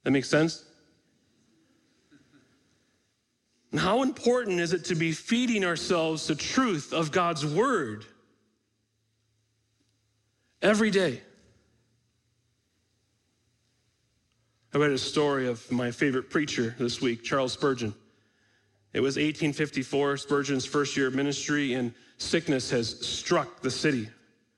That 0.03 0.11
makes 0.11 0.27
sense? 0.27 0.65
How 3.77 4.01
important 4.01 4.59
is 4.59 4.73
it 4.73 4.85
to 4.85 4.95
be 4.95 5.11
feeding 5.11 5.63
ourselves 5.63 6.27
the 6.27 6.35
truth 6.35 6.91
of 6.91 7.11
God's 7.11 7.45
word 7.45 8.05
every 10.61 10.89
day? 10.89 11.21
I 14.73 14.77
read 14.77 14.91
a 14.91 14.97
story 14.97 15.47
of 15.47 15.71
my 15.71 15.91
favorite 15.91 16.29
preacher 16.29 16.75
this 16.79 17.01
week, 17.01 17.23
Charles 17.23 17.53
Spurgeon. 17.53 17.93
It 18.93 19.01
was 19.01 19.15
1854, 19.15 20.17
Spurgeon's 20.17 20.65
first 20.65 20.97
year 20.97 21.07
of 21.07 21.15
ministry, 21.15 21.73
and 21.73 21.93
sickness 22.17 22.71
has 22.71 22.99
struck 23.05 23.61
the 23.61 23.71
city. 23.71 24.09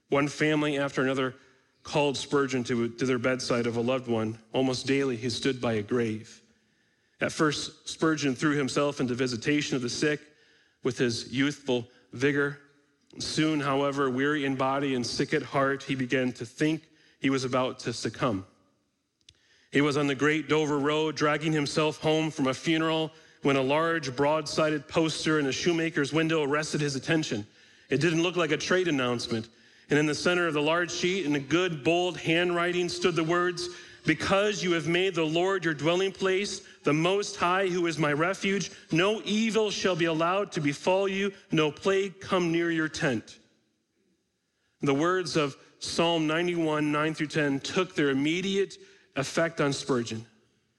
One 0.10 0.30
family 0.30 0.77
after 0.77 1.01
another 1.01 1.36
called 1.84 2.18
Spurgeon 2.18 2.63
to, 2.65 2.89
to 2.89 3.06
their 3.06 3.20
bedside 3.20 3.68
of 3.68 3.75
a 3.75 3.82
loved 3.82 4.08
one. 4.08 4.38
Almost 4.53 4.88
daily, 4.88 5.18
he 5.18 5.30
stood 5.30 5.60
by 5.60 5.74
a 5.74 5.82
grave. 5.82 6.41
At 7.21 7.31
first, 7.31 7.87
Spurgeon 7.87 8.35
threw 8.35 8.55
himself 8.55 8.99
into 8.99 9.13
visitation 9.13 9.75
of 9.75 9.83
the 9.83 9.89
sick 9.89 10.19
with 10.83 10.97
his 10.97 11.31
youthful 11.31 11.87
vigor. 12.13 12.57
Soon, 13.19 13.59
however, 13.59 14.09
weary 14.09 14.43
in 14.45 14.55
body 14.55 14.95
and 14.95 15.05
sick 15.05 15.33
at 15.33 15.43
heart, 15.43 15.83
he 15.83 15.93
began 15.93 16.31
to 16.33 16.45
think 16.45 16.81
he 17.19 17.29
was 17.29 17.43
about 17.43 17.79
to 17.81 17.93
succumb. 17.93 18.45
He 19.71 19.81
was 19.81 19.97
on 19.97 20.07
the 20.07 20.15
great 20.15 20.49
Dover 20.49 20.79
Road, 20.79 21.15
dragging 21.15 21.53
himself 21.53 21.97
home 21.97 22.31
from 22.31 22.47
a 22.47 22.53
funeral 22.53 23.11
when 23.43 23.55
a 23.55 23.61
large, 23.61 24.15
broad 24.15 24.49
sided 24.49 24.87
poster 24.87 25.39
in 25.39 25.45
a 25.45 25.51
shoemaker's 25.51 26.11
window 26.11 26.43
arrested 26.43 26.81
his 26.81 26.95
attention. 26.95 27.45
It 27.89 28.01
didn't 28.01 28.23
look 28.23 28.35
like 28.35 28.51
a 28.51 28.57
trade 28.57 28.87
announcement. 28.87 29.47
And 29.89 29.99
in 29.99 30.05
the 30.05 30.15
center 30.15 30.47
of 30.47 30.53
the 30.53 30.61
large 30.61 30.91
sheet, 30.91 31.25
in 31.25 31.35
a 31.35 31.39
good, 31.39 31.83
bold 31.83 32.17
handwriting, 32.17 32.89
stood 32.89 33.15
the 33.15 33.23
words, 33.23 33.69
Because 34.05 34.63
you 34.63 34.71
have 34.71 34.87
made 34.87 35.13
the 35.13 35.23
Lord 35.23 35.63
your 35.63 35.73
dwelling 35.73 36.11
place, 36.11 36.61
the 36.83 36.93
Most 36.93 37.35
High, 37.35 37.67
who 37.67 37.88
is 37.88 37.97
my 37.97 38.13
refuge, 38.13 38.71
no 38.91 39.21
evil 39.23 39.69
shall 39.69 39.95
be 39.95 40.05
allowed 40.05 40.51
to 40.53 40.61
befall 40.61 41.07
you, 41.07 41.31
no 41.51 41.71
plague 41.71 42.19
come 42.19 42.51
near 42.51 42.71
your 42.71 42.89
tent. 42.89 43.38
The 44.81 44.93
words 44.93 45.38
of 45.38 45.55
Psalm 45.79 46.27
91, 46.27 46.91
9 46.91 47.13
through 47.13 47.27
10, 47.27 47.59
took 47.59 47.95
their 47.95 48.09
immediate 48.09 48.77
effect 49.15 49.61
on 49.61 49.73
Spurgeon. 49.73 50.25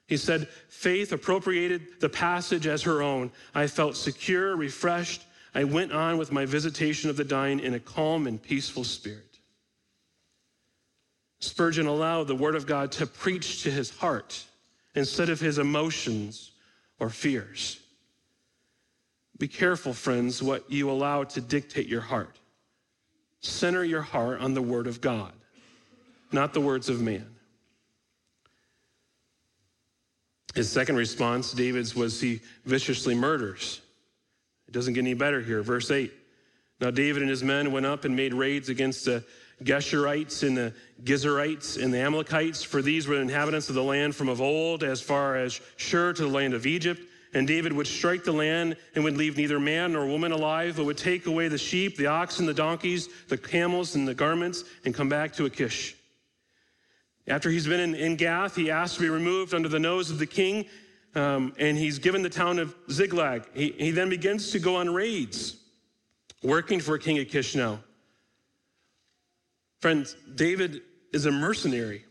He 0.07 0.17
said, 0.17 0.49
Faith 0.69 1.13
appropriated 1.13 2.01
the 2.01 2.09
passage 2.09 2.67
as 2.67 2.83
her 2.83 3.03
own. 3.03 3.31
I 3.55 3.67
felt 3.67 3.97
secure, 3.97 4.57
refreshed. 4.57 5.23
I 5.55 5.65
went 5.65 5.93
on 5.93 6.19
with 6.19 6.33
my 6.33 6.47
visitation 6.47 7.11
of 7.11 7.17
the 7.17 7.25
dying 7.25 7.61
in 7.61 7.75
a 7.75 7.81
calm 7.81 8.27
and 8.27 8.43
peaceful 8.43 8.85
spirit. 8.85 9.39
Spurgeon 11.41 11.87
allowed 11.87 12.29
the 12.29 12.35
Word 12.35 12.55
of 12.55 12.67
God 12.67 12.93
to 12.93 13.07
preach 13.07 13.63
to 13.63 13.71
his 13.71 13.91
heart 13.91 14.45
instead 14.95 15.29
of 15.29 15.41
his 15.41 15.59
emotions 15.59 16.53
or 16.99 17.09
fears. 17.09 17.81
Be 19.39 19.49
careful, 19.49 19.93
friends, 19.93 20.43
what 20.43 20.71
you 20.71 20.91
allow 20.91 21.25
to 21.25 21.41
dictate 21.41 21.89
your 21.89 22.01
heart. 22.01 22.39
Center 23.41 23.83
your 23.83 24.03
heart 24.03 24.41
on 24.41 24.55
the 24.55 24.63
Word 24.63 24.87
of 24.87 25.01
God, 25.01 25.33
not 26.31 26.55
the 26.55 26.61
words 26.61 26.89
of 26.89 27.01
man. 27.01 27.27
His 30.55 30.71
second 30.71 30.97
response, 30.97 31.53
David's, 31.53 31.95
was 31.95 32.21
he 32.21 32.41
viciously 32.65 33.15
murders. 33.15 33.81
It 34.69 34.73
doesn't 34.73 34.95
get 34.95 35.01
any 35.01 35.15
better 35.15 35.41
here. 35.41 35.63
Verse 35.63 35.91
8. 35.91 36.13
Now 36.81 36.91
David 36.91 37.23
and 37.23 37.31
his 37.31 37.43
men 37.43 37.73
went 37.73 37.87
up 37.87 38.05
and 38.05 38.15
made 38.15 38.35
raids 38.35 38.69
against 38.69 39.05
the 39.05 39.25
Geshurites 39.65 40.47
and 40.47 40.57
the 40.57 40.75
Gizurites 41.05 41.83
and 41.83 41.93
the 41.93 41.99
Amalekites, 41.99 42.63
for 42.63 42.83
these 42.83 43.09
were 43.09 43.17
the 43.17 43.23
inhabitants 43.23 43.69
of 43.69 43.75
the 43.75 43.83
land 43.83 44.15
from 44.15 44.29
of 44.29 44.41
old, 44.41 44.83
as 44.83 45.01
far 45.01 45.37
as 45.37 45.61
Shur 45.77 46.13
to 46.13 46.23
the 46.23 46.29
land 46.29 46.55
of 46.55 46.67
Egypt. 46.67 47.01
And 47.35 47.47
David 47.47 47.73
would 47.73 47.87
strike 47.87 48.25
the 48.25 48.33
land 48.33 48.77
and 48.95 49.03
would 49.05 49.17
leave 49.17 49.39
neither 49.39 49.59
man 49.59 49.95
nor 49.95 50.07
woman 50.07 50.33
alive, 50.33 50.77
but 50.77 50.85
would 50.85 50.99
take 50.99 51.27
away 51.27 51.49
the 51.49 51.57
sheep, 51.57 51.97
the 51.97 52.07
oxen, 52.07 52.45
the 52.45 52.53
donkeys, 52.53 53.09
the 53.29 53.39
camels, 53.39 53.95
and 53.95 54.07
the 54.07 54.15
garments, 54.15 54.65
and 54.85 54.95
come 54.95 55.09
back 55.09 55.33
to 55.35 55.47
Achish. 55.47 55.97
After 57.27 57.49
he's 57.49 57.67
been 57.67 57.81
in, 57.81 57.95
in 57.95 58.17
Gath, 58.17 58.55
he 58.55 58.71
asked 58.71 58.97
to 58.97 59.01
be 59.01 59.09
removed 59.09 59.55
under 59.55 59.69
the 59.69 59.79
nose 59.79 60.11
of 60.11 60.19
the 60.19 60.27
king, 60.27 60.67
um, 61.15 61.55
and 61.59 61.79
he's 61.79 61.99
given 61.99 62.21
the 62.21 62.29
town 62.29 62.59
of 62.59 62.75
Ziklag. 62.91 63.45
He, 63.55 63.71
he 63.79 63.91
then 63.93 64.11
begins 64.11 64.51
to 64.51 64.59
go 64.59 64.77
on 64.77 64.93
raids, 64.93 65.57
working 66.43 66.81
for 66.81 66.99
King 66.99 67.19
Achish 67.19 67.55
now. 67.55 67.81
Friends, 69.83 70.15
David 70.37 70.83
is 71.13 71.27
a 71.27 71.33
mercenary, 71.33 72.05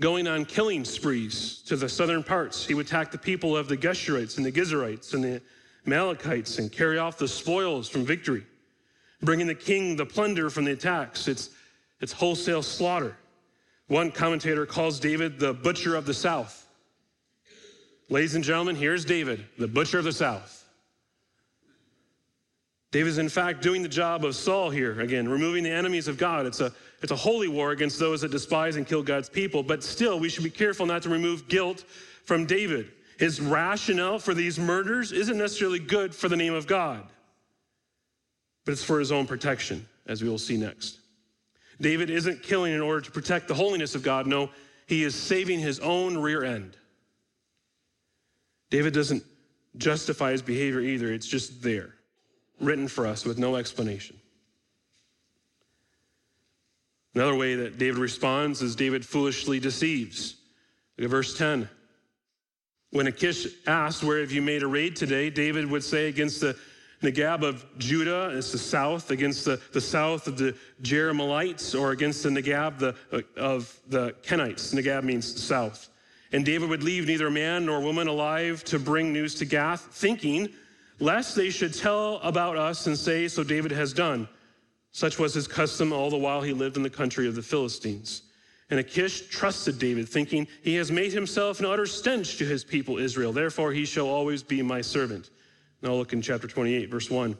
going 0.00 0.26
on 0.26 0.46
killing 0.46 0.82
sprees 0.82 1.62
to 1.66 1.76
the 1.76 1.90
southern 1.90 2.24
parts. 2.24 2.64
He 2.64 2.72
would 2.72 2.86
attack 2.86 3.10
the 3.10 3.18
people 3.18 3.54
of 3.54 3.68
the 3.68 3.76
Geshurites 3.76 4.38
and 4.38 4.46
the 4.46 4.50
Gizurites 4.50 5.12
and 5.12 5.22
the 5.22 5.42
Amalekites 5.86 6.58
and 6.58 6.72
carry 6.72 6.96
off 6.96 7.18
the 7.18 7.28
spoils 7.28 7.90
from 7.90 8.06
victory, 8.06 8.46
bringing 9.20 9.46
the 9.46 9.54
king 9.54 9.94
the 9.94 10.06
plunder 10.06 10.48
from 10.48 10.64
the 10.64 10.72
attacks. 10.72 11.28
It's, 11.28 11.50
it's 12.00 12.12
wholesale 12.12 12.62
slaughter. 12.62 13.14
One 13.88 14.10
commentator 14.10 14.64
calls 14.64 14.98
David 14.98 15.38
the 15.38 15.52
butcher 15.52 15.96
of 15.96 16.06
the 16.06 16.14
South. 16.14 16.66
Ladies 18.08 18.34
and 18.34 18.42
gentlemen, 18.42 18.74
here's 18.74 19.04
David, 19.04 19.44
the 19.58 19.68
butcher 19.68 19.98
of 19.98 20.04
the 20.04 20.12
South. 20.12 20.55
David 22.96 23.10
is, 23.10 23.18
in 23.18 23.28
fact, 23.28 23.60
doing 23.60 23.82
the 23.82 23.90
job 23.90 24.24
of 24.24 24.34
Saul 24.34 24.70
here, 24.70 25.02
again, 25.02 25.28
removing 25.28 25.62
the 25.62 25.70
enemies 25.70 26.08
of 26.08 26.16
God. 26.16 26.46
It's 26.46 26.60
a, 26.60 26.72
it's 27.02 27.12
a 27.12 27.16
holy 27.16 27.46
war 27.46 27.72
against 27.72 27.98
those 27.98 28.22
that 28.22 28.30
despise 28.30 28.76
and 28.76 28.86
kill 28.86 29.02
God's 29.02 29.28
people, 29.28 29.62
but 29.62 29.84
still, 29.84 30.18
we 30.18 30.30
should 30.30 30.44
be 30.44 30.48
careful 30.48 30.86
not 30.86 31.02
to 31.02 31.10
remove 31.10 31.46
guilt 31.46 31.84
from 32.24 32.46
David. 32.46 32.90
His 33.18 33.38
rationale 33.38 34.18
for 34.18 34.32
these 34.32 34.58
murders 34.58 35.12
isn't 35.12 35.36
necessarily 35.36 35.78
good 35.78 36.14
for 36.14 36.30
the 36.30 36.38
name 36.38 36.54
of 36.54 36.66
God, 36.66 37.06
but 38.64 38.72
it's 38.72 38.82
for 38.82 38.98
his 38.98 39.12
own 39.12 39.26
protection, 39.26 39.86
as 40.06 40.22
we 40.22 40.30
will 40.30 40.38
see 40.38 40.56
next. 40.56 41.00
David 41.78 42.08
isn't 42.08 42.42
killing 42.42 42.72
in 42.72 42.80
order 42.80 43.02
to 43.02 43.10
protect 43.10 43.46
the 43.46 43.52
holiness 43.52 43.94
of 43.94 44.02
God. 44.02 44.26
No, 44.26 44.48
he 44.86 45.04
is 45.04 45.14
saving 45.14 45.60
his 45.60 45.80
own 45.80 46.16
rear 46.16 46.44
end. 46.44 46.78
David 48.70 48.94
doesn't 48.94 49.22
justify 49.76 50.32
his 50.32 50.40
behavior 50.40 50.80
either, 50.80 51.12
it's 51.12 51.26
just 51.26 51.60
there, 51.62 51.95
written 52.60 52.88
for 52.88 53.06
us 53.06 53.24
with 53.24 53.38
no 53.38 53.56
explanation. 53.56 54.16
Another 57.14 57.34
way 57.34 57.54
that 57.54 57.78
David 57.78 57.98
responds 57.98 58.60
is 58.60 58.76
David 58.76 59.04
foolishly 59.04 59.58
deceives. 59.58 60.36
Look 60.98 61.06
at 61.06 61.10
verse 61.10 61.36
10. 61.36 61.68
When 62.90 63.06
Achish 63.06 63.46
asked, 63.66 64.04
Where 64.04 64.20
have 64.20 64.32
you 64.32 64.42
made 64.42 64.62
a 64.62 64.66
raid 64.66 64.96
today? 64.96 65.30
David 65.30 65.70
would 65.70 65.82
say, 65.82 66.08
Against 66.08 66.40
the 66.40 66.56
Negab 67.02 67.42
of 67.42 67.64
Judah, 67.78 68.32
it's 68.34 68.52
the 68.52 68.58
south, 68.58 69.10
against 69.10 69.44
the, 69.44 69.60
the 69.72 69.80
south 69.80 70.26
of 70.26 70.38
the 70.38 70.56
Jerahmeelites, 70.82 71.78
or 71.78 71.92
against 71.92 72.22
the 72.22 72.30
Negab 72.30 72.78
the, 72.78 72.94
uh, 73.12 73.20
of 73.36 73.78
the 73.88 74.14
Kenites. 74.22 74.74
Negab 74.74 75.04
means 75.04 75.42
south. 75.42 75.88
And 76.32 76.44
David 76.44 76.68
would 76.68 76.82
leave 76.82 77.06
neither 77.06 77.30
man 77.30 77.66
nor 77.66 77.80
woman 77.80 78.08
alive 78.08 78.64
to 78.64 78.78
bring 78.78 79.12
news 79.12 79.34
to 79.36 79.44
Gath, 79.44 79.82
thinking, 79.92 80.48
lest 80.98 81.36
they 81.36 81.50
should 81.50 81.74
tell 81.74 82.16
about 82.22 82.56
us 82.56 82.86
and 82.86 82.96
say, 82.96 83.28
So 83.28 83.44
David 83.44 83.72
has 83.72 83.92
done. 83.92 84.28
Such 84.92 85.18
was 85.18 85.34
his 85.34 85.46
custom 85.46 85.92
all 85.92 86.08
the 86.08 86.16
while 86.16 86.40
he 86.40 86.52
lived 86.52 86.76
in 86.76 86.82
the 86.82 86.90
country 86.90 87.28
of 87.28 87.34
the 87.34 87.42
Philistines. 87.42 88.22
And 88.70 88.80
Achish 88.80 89.28
trusted 89.28 89.78
David, 89.78 90.08
thinking, 90.08 90.48
He 90.62 90.74
has 90.76 90.90
made 90.90 91.12
himself 91.12 91.60
an 91.60 91.66
utter 91.66 91.86
stench 91.86 92.38
to 92.38 92.44
his 92.44 92.64
people 92.64 92.98
Israel. 92.98 93.32
Therefore, 93.32 93.72
he 93.72 93.84
shall 93.84 94.08
always 94.08 94.42
be 94.42 94.62
my 94.62 94.80
servant. 94.80 95.30
Now 95.82 95.92
look 95.94 96.12
in 96.12 96.22
chapter 96.22 96.48
28, 96.48 96.90
verse 96.90 97.10
1. 97.10 97.36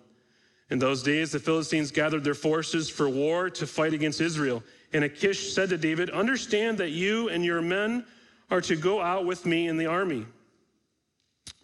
In 0.70 0.78
those 0.78 1.02
days, 1.02 1.32
the 1.32 1.38
Philistines 1.38 1.90
gathered 1.90 2.24
their 2.24 2.34
forces 2.34 2.90
for 2.90 3.08
war 3.08 3.48
to 3.50 3.66
fight 3.66 3.94
against 3.94 4.20
Israel. 4.20 4.62
And 4.92 5.04
Achish 5.04 5.52
said 5.52 5.68
to 5.70 5.78
David, 5.78 6.10
Understand 6.10 6.78
that 6.78 6.90
you 6.90 7.28
and 7.28 7.44
your 7.44 7.62
men 7.62 8.04
are 8.50 8.60
to 8.60 8.76
go 8.76 9.00
out 9.00 9.24
with 9.24 9.46
me 9.46 9.68
in 9.68 9.76
the 9.76 9.86
army. 9.86 10.26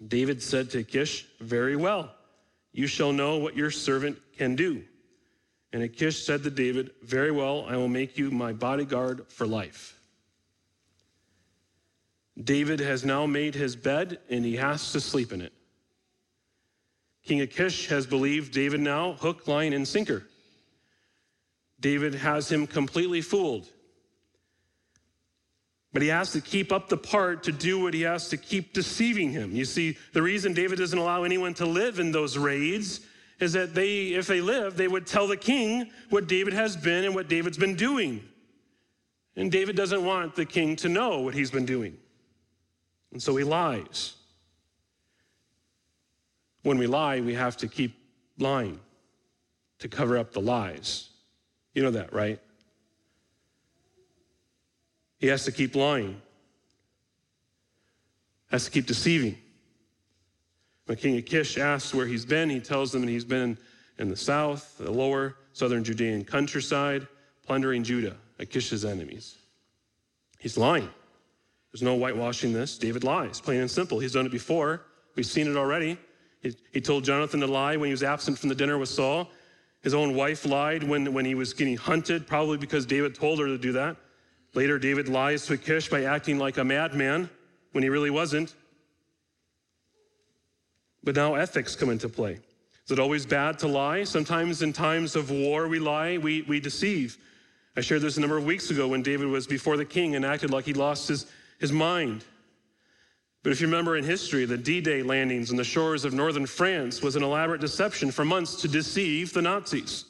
David 0.09 0.43
said 0.43 0.71
to 0.71 0.79
Achish, 0.79 1.27
Very 1.41 1.77
well, 1.77 2.11
you 2.73 2.87
shall 2.87 3.13
know 3.13 3.39
what 3.39 3.57
your 3.57 3.71
servant 3.71 4.19
can 4.37 4.57
do. 4.57 4.83
And 5.73 5.83
Achish 5.83 6.25
said 6.25 6.43
to 6.43 6.51
David, 6.51 6.91
Very 7.03 7.31
well, 7.31 7.65
I 7.69 7.77
will 7.77 7.89
make 7.89 8.19
you 8.19 8.31
my 8.31 8.53
bodyguard 8.53 9.27
for 9.29 9.47
life. 9.47 9.99
David 12.43 12.81
has 12.81 13.05
now 13.05 13.27
made 13.27 13.55
his 13.55 13.77
bed 13.77 14.19
and 14.31 14.45
he 14.45 14.57
has 14.57 14.93
to 14.93 15.01
sleep 15.01 15.33
in 15.33 15.41
it. 15.43 15.53
King 17.25 17.43
Achish 17.43 17.87
has 17.87 18.07
believed 18.07 18.53
David 18.53 18.81
now, 18.81 19.13
hook, 19.15 19.47
line, 19.47 19.73
and 19.73 19.87
sinker. 19.87 20.25
David 21.79 22.15
has 22.15 22.51
him 22.51 22.67
completely 22.67 23.21
fooled. 23.21 23.69
But 25.93 26.03
he 26.03 26.09
has 26.09 26.33
to 26.33 26.41
keep 26.41 26.73
up 26.73 26.89
the 26.89 26.97
part 26.97 27.43
to 27.45 27.53
do 27.53 27.79
what 27.79 27.93
he 27.93 28.03
has 28.03 28.29
to 28.31 28.37
keep 28.37 28.73
deceiving 28.73 29.31
him. 29.31 29.55
You 29.55 29.65
see, 29.65 29.99
the 30.13 30.23
reason 30.23 30.55
David 30.55 30.79
doesn't 30.79 30.99
allow 30.99 31.25
anyone 31.25 31.53
to 31.55 31.67
live 31.67 31.99
in 31.99 32.13
those 32.13 32.39
raids 32.39 33.01
is 33.41 33.53
that 33.53 33.75
they, 33.75 34.09
if 34.09 34.27
they 34.27 34.41
live, 34.41 34.77
they 34.77 34.89
would 34.89 35.07
tell 35.07 35.27
the 35.27 35.37
king 35.37 35.91
what 36.11 36.29
David 36.29 36.55
has 36.55 36.77
been 36.77 37.05
and 37.05 37.15
what 37.15 37.29
David's 37.29 37.59
been 37.59 37.75
doing. 37.75 38.27
And 39.37 39.51
David 39.51 39.77
doesn't 39.77 40.05
want 40.05 40.35
the 40.35 40.45
king 40.45 40.77
to 40.77 40.89
know 40.89 41.21
what 41.21 41.35
he's 41.35 41.51
been 41.51 41.67
doing. 41.67 41.97
And 43.13 43.23
so 43.23 43.37
he 43.37 43.45
lies. 43.45 44.15
When 46.63 46.79
we 46.79 46.87
lie, 46.87 47.21
we 47.21 47.35
have 47.35 47.57
to 47.59 47.69
keep 47.69 47.95
lying 48.39 48.79
to 49.81 49.89
cover 49.89 50.17
up 50.17 50.33
the 50.33 50.41
lies. 50.41 51.11
You 51.75 51.83
know 51.83 51.91
that, 51.91 52.13
right? 52.13 52.41
He 55.23 55.29
has 55.29 55.45
to 55.45 55.53
keep 55.53 55.77
lying, 55.77 56.21
has 58.51 58.65
to 58.65 58.73
keep 58.73 58.87
deceiving. 58.87 59.39
When 60.87 60.99
King 60.99 61.17
Achish 61.17 61.59
asks 61.59 61.95
where 61.95 62.07
he's 62.07 62.25
been, 62.25 62.51
he 62.51 62.59
tells 62.59 62.91
them 62.91 63.03
that 63.03 63.09
he's 63.09 63.25
been 63.25 63.57
in 63.99 64.09
the 64.09 64.17
south, 64.17 64.77
the 64.79 64.91
lower 64.91 65.37
southern 65.53 65.85
Judean 65.85 66.25
countryside, 66.25 67.07
plundering 67.47 67.85
Judah, 67.85 68.17
Achish's 68.41 68.85
enemies. 68.85 69.37
He's 70.41 70.59
lying. 70.59 70.91
There's 71.71 71.83
no 71.83 71.95
whitewashing 71.95 72.53
this. 72.53 72.77
David 72.77 73.05
lies, 73.05 73.41
plain 73.41 73.61
and 73.61 73.71
simple. 73.71 74.01
He's 74.01 74.15
done 74.15 74.27
it 74.27 74.33
before. 74.33 74.87
We've 75.15 75.25
seen 75.25 75.49
it 75.49 75.57
already. 75.57 75.99
He, 76.41 76.57
he 76.73 76.81
told 76.81 77.05
Jonathan 77.05 77.39
to 77.39 77.47
lie 77.47 77.77
when 77.77 77.87
he 77.87 77.93
was 77.93 78.03
absent 78.03 78.41
from 78.41 78.49
the 78.49 78.57
dinner 78.57 78.77
with 78.77 78.89
Saul. 78.89 79.31
His 79.85 79.95
own 79.95 80.17
wife 80.17 80.45
lied 80.45 80.83
when, 80.83 81.13
when 81.15 81.25
he 81.25 81.37
was 81.37 81.55
getting 81.55 81.77
hunted, 81.77 82.27
probably 82.27 82.59
because 82.59 82.87
David 82.87 83.15
told 83.15 83.39
her 83.39 83.47
to 83.47 83.57
do 83.57 83.71
that. 83.71 83.97
Later, 84.55 84.79
David 84.79 85.09
lies 85.09 85.47
to 85.47 85.55
Achish 85.55 85.89
by 85.89 86.05
acting 86.05 86.39
like 86.39 86.59
a 86.59 86.65
madman 86.65 87.31
when 87.73 87.83
he 87.83 87.89
really 87.89 88.11
wasn't. 88.11 88.55
But 91.03 91.17
now 91.17 91.35
ethics 91.35 91.75
come 91.75 91.91
into 91.91 92.09
play. 92.09 92.39
Is 92.85 92.91
it 92.91 92.99
always 92.99 93.25
bad 93.25 93.59
to 93.61 93.69
lie? 93.69 94.05
Sometimes 94.05 94.63
in 94.63 94.73
times 94.73 95.17
of 95.17 95.31
war, 95.31 95.69
we 95.69 95.79
lie, 95.79 96.19
we, 96.19 96.43
we 96.43 96.61
deceive. 96.61 97.17
I 97.77 97.81
shared 97.81 98.03
this 98.03 98.19
a 98.19 98.21
number 98.21 98.37
of 98.37 98.45
weeks 98.45 98.71
ago 98.71 98.89
when 98.89 99.03
David 99.03 99.29
was 99.29 99.47
before 99.47 99.77
the 99.77 99.85
king 99.85 100.17
and 100.17 100.25
acted 100.25 100.51
like 100.51 100.67
he 100.67 100.75
lost 100.75 101.09
his, 101.09 101.27
his 101.59 101.73
mind. 101.73 102.25
But 103.43 103.51
if 103.51 103.61
you 103.61 103.67
remember 103.67 103.97
in 103.97 104.05
history, 104.05 104.45
the 104.45 104.59
D 104.59 104.81
Day 104.81 105.03
landings 105.03 105.51
on 105.51 105.57
the 105.57 105.65
shores 105.65 106.05
of 106.05 106.13
northern 106.13 106.47
France 106.47 107.03
was 107.03 107.17
an 107.17 107.23
elaborate 107.23 107.61
deception 107.61 108.11
for 108.11 108.25
months 108.25 108.57
to 108.57 108.69
deceive 108.69 109.33
the 109.33 109.43
Nazis. 109.43 110.05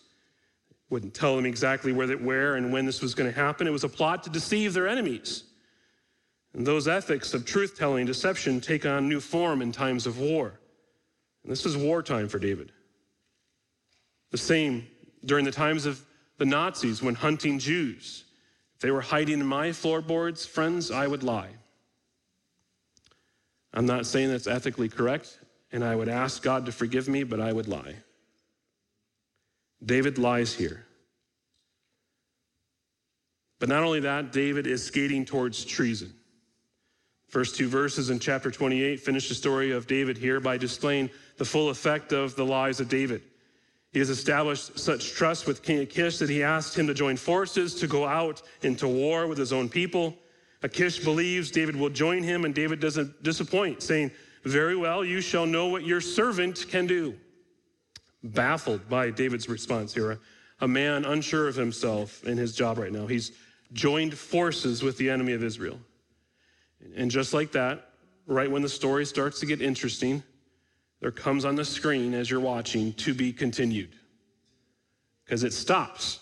Wouldn't 0.93 1.15
tell 1.15 1.37
them 1.37 1.47
exactly 1.47 1.91
where, 1.91 2.07
where 2.19 2.57
and 2.57 2.71
when 2.71 2.85
this 2.85 3.01
was 3.01 3.15
going 3.15 3.33
to 3.33 3.35
happen. 3.35 3.67
It 3.67 3.71
was 3.71 3.83
a 3.83 3.89
plot 3.89 4.25
to 4.25 4.31
deceive 4.31 4.75
their 4.75 4.87
enemies. 4.87 5.45
And 6.53 6.67
those 6.67 6.87
ethics 6.87 7.33
of 7.33 7.47
truth 7.47 7.79
telling, 7.79 8.05
deception, 8.05 8.61
take 8.61 8.85
on 8.85 9.09
new 9.09 9.19
form 9.19 9.63
in 9.63 9.73
times 9.73 10.07
of 10.07 10.19
war. 10.19 10.53
And 11.43 11.51
this 11.51 11.65
was 11.65 11.79
wartime 11.79 12.29
for 12.29 12.39
David. 12.39 12.73
The 14.33 14.37
same 14.37 14.87
during 15.25 15.47
the 15.47 15.51
times 15.51 15.87
of 15.87 16.05
the 16.37 16.45
Nazis 16.45 17.03
when 17.03 17.15
hunting 17.15 17.59
Jews. 17.59 18.25
If 18.75 18.83
they 18.83 18.91
were 18.91 19.01
hiding 19.01 19.41
in 19.41 19.47
my 19.47 19.73
floorboards, 19.73 20.45
friends, 20.45 20.91
I 20.91 21.07
would 21.07 21.23
lie. 21.23 21.53
I'm 23.73 23.87
not 23.87 24.05
saying 24.05 24.29
that's 24.29 24.47
ethically 24.47 24.91
correct, 24.91 25.39
and 25.73 25.83
I 25.83 25.97
would 25.97 26.11
ask 26.11 26.43
God 26.43 26.67
to 26.67 26.73
forgive 26.73 27.09
me, 27.09 27.25
but 27.25 27.41
I 27.41 27.51
would 27.51 27.67
lie. 27.67 27.95
David 29.85 30.19
lies 30.19 30.55
here. 30.55 30.85
But 33.59 33.69
not 33.69 33.83
only 33.83 34.01
that, 34.01 34.33
David 34.33 34.67
is 34.67 34.85
skating 34.85 35.25
towards 35.25 35.65
treason. 35.65 36.13
First 37.29 37.57
two 37.57 37.69
verses 37.69 38.11
in 38.11 38.19
chapter 38.19 38.51
28 38.51 39.01
finish 39.01 39.29
the 39.29 39.35
story 39.35 39.71
of 39.71 39.87
David 39.87 40.19
here 40.19 40.41
by 40.41 40.59
displaying 40.59 41.11
the 41.39 41.45
full 41.45 41.71
effect 41.71 42.13
of 42.13 42.37
the 42.37 42.45
lies 42.45 42.81
of 42.81 42.89
David. 42.89 43.23
He 43.93 43.99
has 43.99 44.11
established 44.11 44.79
such 44.79 45.13
trust 45.13 45.47
with 45.47 45.63
King 45.63 45.79
Achish 45.79 46.19
that 46.19 46.29
he 46.29 46.43
asked 46.43 46.77
him 46.77 46.87
to 46.87 46.95
join 46.95 47.17
forces 47.17 47.75
to 47.77 47.87
go 47.87 48.07
out 48.07 48.43
into 48.63 48.89
war 48.89 49.27
with 49.27 49.39
his 49.39 49.53
own 49.53 49.69
people. 49.69 50.17
Achish 50.63 50.99
believes 51.05 51.51
David 51.51 51.77
will 51.77 51.91
join 51.91 52.23
him, 52.23 52.45
and 52.45 52.55
David 52.55 52.81
doesn't 52.81 53.23
disappoint, 53.23 53.83
saying, 53.83 54.11
Very 54.45 54.77
well, 54.77 55.05
you 55.05 55.21
shall 55.21 55.47
know 55.47 55.69
what 55.69 55.85
your 55.85 56.01
servant 56.01 56.67
can 56.69 56.87
do. 56.87 57.15
Baffled 58.23 58.89
by 58.89 59.11
David's 59.11 59.49
response 59.49 59.93
here, 59.93 60.21
a 60.61 60.69
man 60.69 61.05
unsure 61.05 61.49
of 61.49 61.57
himself 61.57 62.25
in 62.25 62.39
his 62.39 62.55
job 62.55 62.79
right 62.79 62.93
now. 62.93 63.07
He's 63.07 63.33
joined 63.73 64.17
forces 64.17 64.83
with 64.83 64.97
the 64.97 65.11
enemy 65.11 65.33
of 65.33 65.43
Israel. 65.43 65.79
And 66.97 67.11
just 67.11 67.35
like 67.35 67.53
that, 67.53 67.91
right 68.27 68.51
when 68.51 68.63
the 68.63 68.69
story 68.69 69.05
starts 69.05 69.41
to 69.41 69.47
get 69.47 69.61
interesting, 69.61 70.23
there 71.01 71.11
comes 71.11 71.45
on 71.45 71.57
the 71.57 71.65
screen 71.65 72.15
as 72.15 72.31
you're 72.31 72.41
watching 72.41 72.93
to 72.95 73.13
be 73.13 73.33
continued 73.33 73.91
because 75.25 75.43
it 75.43 75.53
stops. 75.53 76.21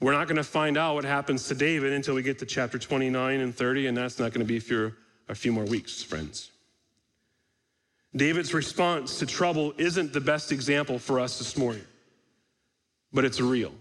We're 0.00 0.12
not 0.12 0.28
going 0.28 0.36
to 0.36 0.44
find 0.44 0.76
out 0.76 0.94
what 0.94 1.04
happens 1.04 1.48
to 1.48 1.54
David 1.54 1.92
until 1.92 2.14
we 2.14 2.22
get 2.22 2.38
to 2.40 2.46
chapter 2.46 2.78
29 2.78 3.40
and 3.40 3.54
30, 3.54 3.86
and 3.86 3.96
that's 3.96 4.18
not 4.18 4.32
going 4.32 4.46
to 4.46 4.52
be 4.52 4.60
for 4.60 4.96
a 5.28 5.34
few 5.34 5.52
more 5.52 5.64
weeks, 5.64 6.02
friends. 6.02 6.50
David's 8.16 8.54
response 8.54 9.18
to 9.18 9.26
trouble 9.26 9.74
isn't 9.76 10.12
the 10.12 10.20
best 10.20 10.50
example 10.50 10.98
for 10.98 11.20
us 11.20 11.38
this 11.38 11.56
morning, 11.56 11.84
but 13.12 13.24
it's 13.24 13.40
real. 13.40 13.72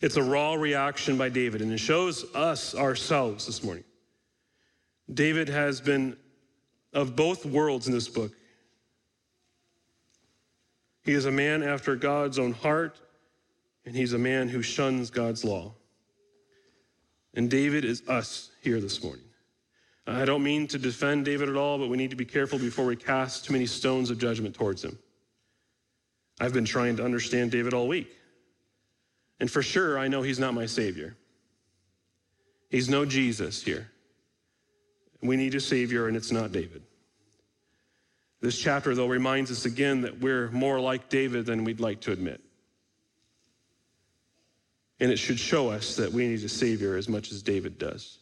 It's 0.00 0.16
a 0.16 0.22
raw 0.22 0.54
reaction 0.54 1.18
by 1.18 1.28
David, 1.28 1.60
and 1.60 1.70
it 1.72 1.78
shows 1.78 2.24
us 2.34 2.74
ourselves 2.74 3.46
this 3.46 3.62
morning. 3.62 3.84
David 5.12 5.48
has 5.48 5.80
been 5.80 6.16
of 6.92 7.14
both 7.14 7.44
worlds 7.44 7.86
in 7.86 7.92
this 7.92 8.08
book. 8.08 8.32
He 11.02 11.12
is 11.12 11.26
a 11.26 11.30
man 11.30 11.62
after 11.62 11.96
God's 11.96 12.38
own 12.38 12.52
heart, 12.52 12.98
and 13.84 13.94
he's 13.94 14.12
a 14.12 14.18
man 14.18 14.48
who 14.48 14.62
shuns 14.62 15.10
God's 15.10 15.44
law. 15.44 15.74
And 17.34 17.50
David 17.50 17.84
is 17.84 18.02
us 18.08 18.50
here 18.62 18.80
this 18.80 19.02
morning. 19.02 19.24
I 20.10 20.24
don't 20.24 20.42
mean 20.42 20.66
to 20.68 20.78
defend 20.78 21.24
David 21.24 21.48
at 21.48 21.56
all, 21.56 21.78
but 21.78 21.88
we 21.88 21.96
need 21.96 22.10
to 22.10 22.16
be 22.16 22.24
careful 22.24 22.58
before 22.58 22.84
we 22.84 22.96
cast 22.96 23.44
too 23.44 23.52
many 23.52 23.66
stones 23.66 24.10
of 24.10 24.18
judgment 24.18 24.54
towards 24.54 24.84
him. 24.84 24.98
I've 26.40 26.52
been 26.52 26.64
trying 26.64 26.96
to 26.96 27.04
understand 27.04 27.50
David 27.50 27.74
all 27.74 27.86
week. 27.86 28.10
And 29.38 29.50
for 29.50 29.62
sure, 29.62 29.98
I 29.98 30.08
know 30.08 30.22
he's 30.22 30.38
not 30.38 30.54
my 30.54 30.66
Savior. 30.66 31.16
He's 32.70 32.88
no 32.88 33.04
Jesus 33.04 33.62
here. 33.62 33.90
We 35.22 35.36
need 35.36 35.54
a 35.54 35.60
Savior, 35.60 36.08
and 36.08 36.16
it's 36.16 36.32
not 36.32 36.50
David. 36.50 36.82
This 38.40 38.58
chapter, 38.58 38.94
though, 38.94 39.06
reminds 39.06 39.50
us 39.50 39.66
again 39.66 40.00
that 40.02 40.18
we're 40.18 40.50
more 40.50 40.80
like 40.80 41.08
David 41.08 41.46
than 41.46 41.64
we'd 41.64 41.80
like 41.80 42.00
to 42.02 42.12
admit. 42.12 42.40
And 44.98 45.10
it 45.10 45.18
should 45.18 45.38
show 45.38 45.70
us 45.70 45.96
that 45.96 46.12
we 46.12 46.26
need 46.26 46.42
a 46.42 46.48
Savior 46.48 46.96
as 46.96 47.08
much 47.08 47.32
as 47.32 47.42
David 47.42 47.78
does, 47.78 48.18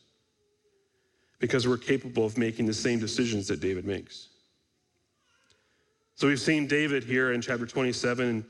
because 1.39 1.67
we're 1.69 1.79
capable 1.79 2.25
of 2.25 2.37
making 2.37 2.67
the 2.67 2.75
same 2.75 2.99
decisions 2.99 3.47
that 3.49 3.61
David 3.61 3.85
makes. 3.85 4.29
So 6.15 6.27
we've 6.27 6.41
seen 6.41 6.67
David 6.67 7.05
here 7.05 7.33
in 7.33 7.41
chapter 7.41 7.67
27, 7.67 8.27
and 8.27 8.45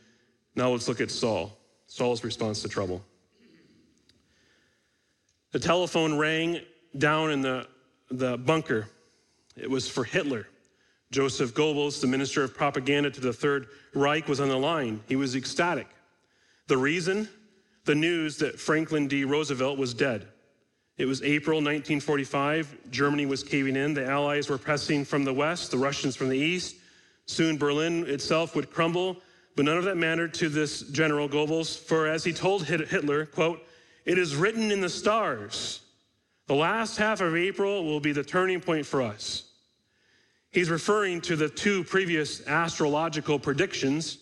now 0.55 0.71
let's 0.71 0.89
look 0.89 1.01
at 1.01 1.11
Saul, 1.11 1.57
Saul's 1.87 2.25
response 2.25 2.63
to 2.63 2.69
trouble. 2.69 3.05
The 5.53 5.59
telephone 5.59 6.17
rang 6.17 6.61
down 6.97 7.31
in 7.31 7.43
the 7.43 7.67
the 8.11 8.39
bunker. 8.39 8.89
It 9.57 9.71
was 9.71 9.89
for 9.89 10.05
Hitler. 10.05 10.47
Joseph 11.11 11.55
Goebbels, 11.55 12.01
the 12.01 12.07
minister 12.07 12.43
of 12.43 12.55
propaganda 12.55 13.11
to 13.11 13.21
the 13.21 13.33
Third 13.33 13.69
Reich, 13.95 14.29
was 14.29 14.41
on 14.41 14.49
the 14.49 14.59
line. 14.59 15.01
He 15.09 15.17
was 15.17 15.35
ecstatic. 15.35 15.89
The 16.67 16.77
reason? 16.77 17.29
The 17.85 17.95
news 17.95 18.37
that 18.39 18.61
Franklin 18.61 19.09
D. 19.09 19.25
Roosevelt 19.25 19.79
was 19.79 19.95
dead. 19.95 20.29
It 20.99 21.07
was 21.07 21.23
April 21.23 21.59
1945. 21.59 22.91
Germany 22.91 23.25
was 23.25 23.45
caving 23.45 23.77
in. 23.77 23.95
The 23.95 24.05
Allies 24.05 24.51
were 24.51 24.59
pressing 24.59 25.05
from 25.05 25.25
the 25.25 25.33
west, 25.33 25.71
the 25.71 25.79
Russians 25.79 26.17
from 26.17 26.29
the 26.29 26.37
east. 26.37 26.77
Soon 27.27 27.57
Berlin 27.57 28.05
itself 28.09 28.57
would 28.57 28.71
crumble. 28.71 29.17
But 29.55 29.65
none 29.65 29.79
of 29.79 29.85
that 29.85 29.97
mattered 29.97 30.35
to 30.35 30.49
this 30.49 30.83
General 30.83 31.29
Goebbels, 31.29 31.79
for 31.79 32.07
as 32.07 32.25
he 32.25 32.33
told 32.33 32.65
Hitler, 32.65 33.27
quote, 33.27 33.65
it 34.05 34.19
is 34.19 34.37
written 34.37 34.71
in 34.71 34.81
the 34.81 34.89
stars 34.89 35.81
the 36.49 36.55
last 36.55 36.97
half 36.97 37.21
of 37.21 37.37
April 37.37 37.85
will 37.85 38.01
be 38.01 38.13
the 38.13 38.25
turning 38.25 38.61
point 38.61 38.87
for 38.87 39.03
us. 39.03 39.45
He's 40.51 40.71
referring 40.71 41.21
to 41.23 41.37
the 41.37 41.51
two 41.51 41.85
previous 41.85 42.45
astrological 42.47 43.39
predictions 43.39 44.17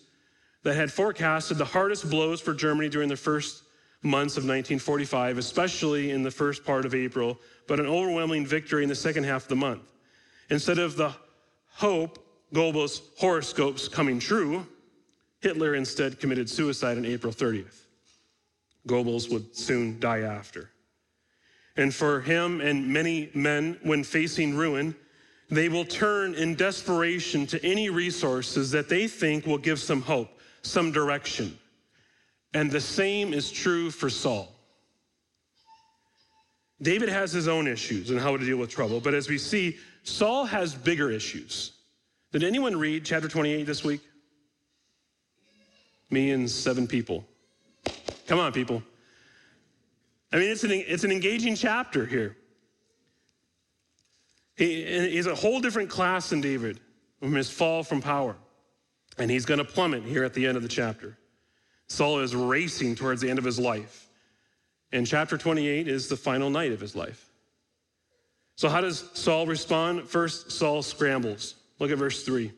that 0.64 0.74
had 0.74 0.92
forecasted 0.92 1.56
the 1.56 1.64
hardest 1.64 2.10
blows 2.10 2.40
for 2.40 2.52
Germany 2.52 2.88
during 2.88 3.08
the 3.08 3.16
first 3.16 3.62
months 4.06 4.36
of 4.36 4.44
1945, 4.44 5.38
especially 5.38 6.10
in 6.10 6.22
the 6.22 6.30
first 6.30 6.64
part 6.64 6.86
of 6.86 6.94
April, 6.94 7.38
but 7.66 7.80
an 7.80 7.86
overwhelming 7.86 8.46
victory 8.46 8.82
in 8.82 8.88
the 8.88 8.94
second 8.94 9.24
half 9.24 9.42
of 9.42 9.48
the 9.48 9.56
month. 9.56 9.92
Instead 10.50 10.78
of 10.78 10.96
the 10.96 11.12
hope, 11.68 12.18
Goebbels' 12.54 13.02
horoscopes 13.18 13.88
coming 13.88 14.18
true, 14.18 14.66
Hitler 15.40 15.74
instead 15.74 16.20
committed 16.20 16.48
suicide 16.48 16.96
on 16.96 17.04
April 17.04 17.32
30th. 17.32 17.82
Goebbels 18.86 19.30
would 19.30 19.56
soon 19.56 19.98
die 19.98 20.20
after. 20.20 20.70
And 21.76 21.94
for 21.94 22.20
him 22.20 22.60
and 22.60 22.88
many 22.88 23.30
men, 23.34 23.78
when 23.82 24.04
facing 24.04 24.56
ruin, 24.56 24.94
they 25.50 25.68
will 25.68 25.84
turn 25.84 26.34
in 26.34 26.54
desperation 26.54 27.46
to 27.48 27.64
any 27.64 27.90
resources 27.90 28.70
that 28.70 28.88
they 28.88 29.06
think 29.06 29.46
will 29.46 29.58
give 29.58 29.78
some 29.78 30.02
hope, 30.02 30.40
some 30.62 30.90
direction. 30.90 31.58
And 32.54 32.70
the 32.70 32.80
same 32.80 33.32
is 33.32 33.50
true 33.50 33.90
for 33.90 34.08
Saul. 34.08 34.52
David 36.80 37.08
has 37.08 37.32
his 37.32 37.48
own 37.48 37.66
issues 37.66 38.10
and 38.10 38.20
how 38.20 38.36
to 38.36 38.44
deal 38.44 38.58
with 38.58 38.70
trouble, 38.70 39.00
but 39.00 39.14
as 39.14 39.28
we 39.28 39.38
see, 39.38 39.78
Saul 40.02 40.44
has 40.44 40.74
bigger 40.74 41.10
issues. 41.10 41.72
Did 42.32 42.44
anyone 42.44 42.76
read 42.76 43.04
chapter 43.04 43.28
28 43.28 43.64
this 43.64 43.82
week? 43.82 44.02
Me 46.10 46.30
and 46.30 46.48
seven 46.48 46.86
people. 46.86 47.24
Come 48.26 48.38
on, 48.38 48.52
people. 48.52 48.82
I 50.32 50.38
mean, 50.38 50.50
it's 50.50 50.64
an, 50.64 50.70
it's 50.70 51.04
an 51.04 51.12
engaging 51.12 51.54
chapter 51.54 52.04
here. 52.04 52.36
He, 54.56 55.10
he's 55.10 55.26
a 55.26 55.34
whole 55.34 55.60
different 55.60 55.90
class 55.90 56.30
than 56.30 56.40
David 56.40 56.80
from 57.20 57.34
his 57.34 57.50
fall 57.50 57.82
from 57.82 58.00
power. 58.00 58.36
And 59.18 59.30
he's 59.30 59.46
going 59.46 59.58
to 59.58 59.64
plummet 59.64 60.02
here 60.02 60.24
at 60.24 60.34
the 60.34 60.46
end 60.46 60.56
of 60.56 60.62
the 60.62 60.68
chapter. 60.68 61.16
Saul 61.88 62.20
is 62.20 62.34
racing 62.34 62.94
towards 62.94 63.20
the 63.20 63.30
end 63.30 63.38
of 63.38 63.44
his 63.44 63.58
life. 63.58 64.08
And 64.92 65.06
chapter 65.06 65.36
28 65.36 65.88
is 65.88 66.08
the 66.08 66.16
final 66.16 66.50
night 66.50 66.72
of 66.72 66.80
his 66.80 66.96
life. 66.96 67.28
So, 68.56 68.68
how 68.68 68.80
does 68.80 69.10
Saul 69.14 69.46
respond? 69.46 70.08
First, 70.08 70.50
Saul 70.50 70.82
scrambles. 70.82 71.56
Look 71.78 71.90
at 71.90 71.98
verse 71.98 72.22
3. 72.24 72.52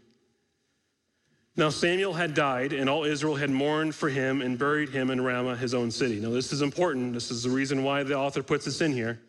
Now, 1.57 1.71
Samuel 1.71 2.13
had 2.13 2.35
died, 2.35 2.73
and 2.73 2.89
all 2.89 3.03
Israel 3.03 3.35
had 3.35 3.51
mourned 3.51 3.93
for 3.93 4.09
him 4.09 4.41
and 4.41 4.57
buried 4.57 4.91
him 4.91 5.11
in 5.11 5.21
Ramah, 5.21 5.57
his 5.57 5.75
own 5.75 5.91
city. 5.91 6.21
Now, 6.21 6.31
this 6.31 6.53
is 6.53 6.63
important. 6.63 7.15
This 7.15 7.33
is 7.33 7.43
the 7.43 7.51
reason 7.51 7.83
why 7.83 8.05
the 8.05 8.15
author 8.15 8.45
puts 8.45 8.65
this 8.65 8.81
in 8.81 8.93
here. 8.93 9.21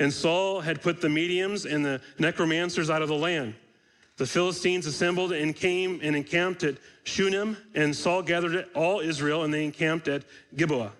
And 0.00 0.12
Saul 0.12 0.60
had 0.60 0.82
put 0.82 1.00
the 1.00 1.08
mediums 1.08 1.64
and 1.64 1.84
the 1.84 2.00
necromancers 2.18 2.90
out 2.90 3.02
of 3.02 3.08
the 3.08 3.14
land. 3.14 3.54
The 4.16 4.26
Philistines 4.26 4.86
assembled 4.86 5.32
and 5.32 5.54
came 5.54 6.00
and 6.02 6.14
encamped 6.14 6.62
at 6.62 6.76
Shunem, 7.02 7.56
and 7.74 7.94
Saul 7.94 8.22
gathered 8.22 8.66
all 8.74 9.00
Israel, 9.00 9.42
and 9.42 9.52
they 9.52 9.64
encamped 9.64 10.06
at 10.06 10.24
Gibeah. 10.56 10.92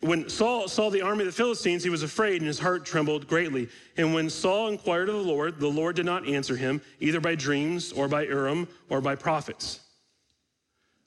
When 0.00 0.28
Saul 0.28 0.66
saw 0.66 0.90
the 0.90 1.02
army 1.02 1.20
of 1.20 1.26
the 1.26 1.32
Philistines, 1.32 1.84
he 1.84 1.90
was 1.90 2.02
afraid, 2.02 2.38
and 2.38 2.46
his 2.46 2.58
heart 2.58 2.84
trembled 2.84 3.28
greatly. 3.28 3.68
And 3.96 4.14
when 4.14 4.30
Saul 4.30 4.68
inquired 4.68 5.08
of 5.08 5.14
the 5.14 5.20
Lord, 5.20 5.60
the 5.60 5.68
Lord 5.68 5.94
did 5.96 6.06
not 6.06 6.26
answer 6.26 6.56
him, 6.56 6.80
either 7.00 7.20
by 7.20 7.34
dreams, 7.34 7.92
or 7.92 8.08
by 8.08 8.22
Urim, 8.22 8.66
or 8.88 9.00
by 9.00 9.14
prophets. 9.14 9.80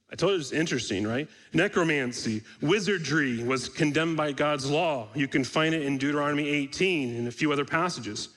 I 0.10 0.16
told 0.16 0.30
you 0.30 0.36
it 0.36 0.38
was 0.38 0.54
interesting, 0.54 1.06
right? 1.06 1.28
Necromancy, 1.54 2.44
wizardry 2.62 3.44
was 3.44 3.68
condemned 3.68 4.16
by 4.16 4.32
God's 4.32 4.70
law. 4.70 5.10
You 5.14 5.28
can 5.28 5.44
find 5.44 5.76
it 5.76 5.82
in 5.82 5.98
Deuteronomy 5.98 6.48
18 6.48 7.18
and 7.18 7.28
a 7.28 7.32
few 7.32 7.52
other 7.52 7.66
passages. 7.66 8.30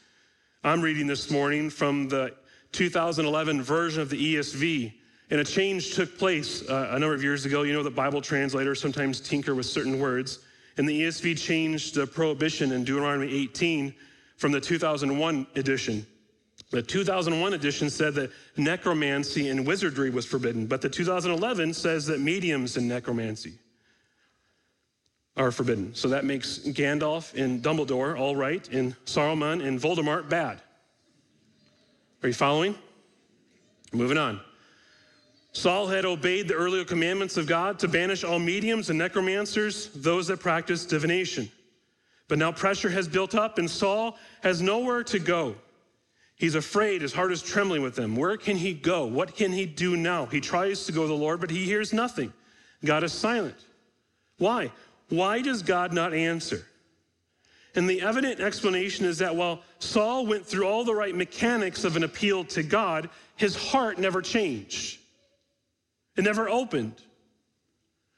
I'm 0.64 0.82
reading 0.82 1.06
this 1.06 1.30
morning 1.30 1.70
from 1.70 2.08
the 2.08 2.34
2011 2.72 3.62
version 3.62 4.02
of 4.02 4.10
the 4.10 4.36
ESV. 4.36 4.92
And 5.30 5.40
a 5.40 5.44
change 5.44 5.94
took 5.94 6.18
place 6.18 6.68
uh, 6.68 6.88
a 6.90 6.98
number 6.98 7.14
of 7.14 7.22
years 7.22 7.46
ago. 7.46 7.62
You 7.62 7.72
know 7.72 7.82
the 7.82 7.90
Bible 7.90 8.20
translators 8.20 8.80
sometimes 8.80 9.20
tinker 9.20 9.54
with 9.54 9.66
certain 9.66 10.00
words. 10.00 10.40
And 10.76 10.88
the 10.88 11.02
ESV 11.02 11.38
changed 11.38 11.94
the 11.94 12.06
prohibition 12.06 12.72
in 12.72 12.84
Deuteronomy 12.84 13.32
18 13.32 13.94
from 14.36 14.52
the 14.52 14.60
2001 14.60 15.46
edition. 15.56 16.06
The 16.70 16.82
2001 16.82 17.52
edition 17.54 17.90
said 17.90 18.14
that 18.14 18.30
necromancy 18.56 19.48
and 19.48 19.66
wizardry 19.66 20.10
was 20.10 20.24
forbidden, 20.24 20.66
but 20.66 20.80
the 20.80 20.88
2011 20.88 21.74
says 21.74 22.06
that 22.06 22.20
mediums 22.20 22.76
and 22.76 22.86
necromancy 22.88 23.58
are 25.36 25.50
forbidden. 25.50 25.94
So 25.94 26.08
that 26.08 26.24
makes 26.24 26.60
Gandalf 26.60 27.34
and 27.34 27.62
Dumbledore 27.62 28.18
all 28.18 28.36
right, 28.36 28.68
and 28.68 28.94
Saruman 29.04 29.64
and 29.66 29.80
Voldemort 29.80 30.28
bad. 30.28 30.60
Are 32.22 32.28
you 32.28 32.34
following? 32.34 32.74
Moving 33.92 34.18
on. 34.18 34.40
Saul 35.52 35.88
had 35.88 36.04
obeyed 36.04 36.46
the 36.46 36.54
earlier 36.54 36.84
commandments 36.84 37.36
of 37.36 37.46
God 37.46 37.78
to 37.80 37.88
banish 37.88 38.22
all 38.22 38.38
mediums 38.38 38.88
and 38.90 38.98
necromancers, 38.98 39.88
those 39.94 40.28
that 40.28 40.38
practice 40.38 40.84
divination. 40.84 41.50
But 42.28 42.38
now 42.38 42.52
pressure 42.52 42.90
has 42.90 43.08
built 43.08 43.34
up, 43.34 43.58
and 43.58 43.68
Saul 43.68 44.16
has 44.42 44.62
nowhere 44.62 45.02
to 45.04 45.18
go. 45.18 45.56
He's 46.36 46.54
afraid, 46.54 47.02
his 47.02 47.12
heart 47.12 47.32
is 47.32 47.42
trembling 47.42 47.82
with 47.82 47.98
him. 47.98 48.14
Where 48.14 48.36
can 48.36 48.56
he 48.56 48.72
go? 48.72 49.06
What 49.06 49.34
can 49.34 49.52
he 49.52 49.66
do 49.66 49.96
now? 49.96 50.26
He 50.26 50.40
tries 50.40 50.86
to 50.86 50.92
go 50.92 51.02
to 51.02 51.08
the 51.08 51.14
Lord, 51.14 51.40
but 51.40 51.50
he 51.50 51.64
hears 51.64 51.92
nothing. 51.92 52.32
God 52.84 53.02
is 53.02 53.12
silent. 53.12 53.56
Why? 54.38 54.70
Why 55.08 55.42
does 55.42 55.62
God 55.62 55.92
not 55.92 56.14
answer? 56.14 56.64
And 57.74 57.88
the 57.88 58.02
evident 58.02 58.40
explanation 58.40 59.06
is 59.06 59.18
that 59.18 59.36
while 59.36 59.62
Saul 59.78 60.26
went 60.26 60.44
through 60.44 60.66
all 60.66 60.84
the 60.84 60.94
right 60.94 61.14
mechanics 61.14 61.84
of 61.84 61.96
an 61.96 62.02
appeal 62.02 62.44
to 62.46 62.62
God, 62.62 63.08
his 63.36 63.54
heart 63.54 63.98
never 63.98 64.20
changed. 64.20 64.98
It 66.16 66.24
never 66.24 66.48
opened. 66.48 66.94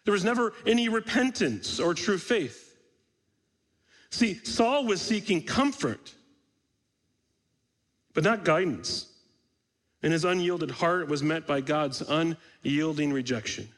There 0.05 0.13
was 0.13 0.25
never 0.25 0.55
any 0.67 0.89
repentance 0.89 1.79
or 1.79 1.95
true 1.95 2.19
faith. 2.19 2.77
See, 4.11 4.35
Saul 4.45 4.85
was 4.85 5.01
seeking 5.01 5.43
comfort, 5.43 6.13
but 8.15 8.25
not 8.25 8.45
guidance. 8.45 9.07
And 10.03 10.13
his 10.13 10.25
unyielded 10.25 10.71
heart 10.71 11.09
was 11.09 11.23
met 11.23 11.47
by 11.47 11.61
God's 11.61 12.03
unyielding 12.03 13.13
rejection. 13.13 13.69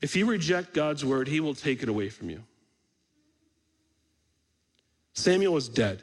If 0.00 0.16
you 0.16 0.26
reject 0.26 0.72
God's 0.74 1.04
word, 1.04 1.28
he 1.28 1.40
will 1.40 1.54
take 1.54 1.82
it 1.82 1.88
away 1.88 2.08
from 2.08 2.30
you. 2.30 2.42
Samuel 5.14 5.54
was 5.54 5.68
dead. 5.68 6.02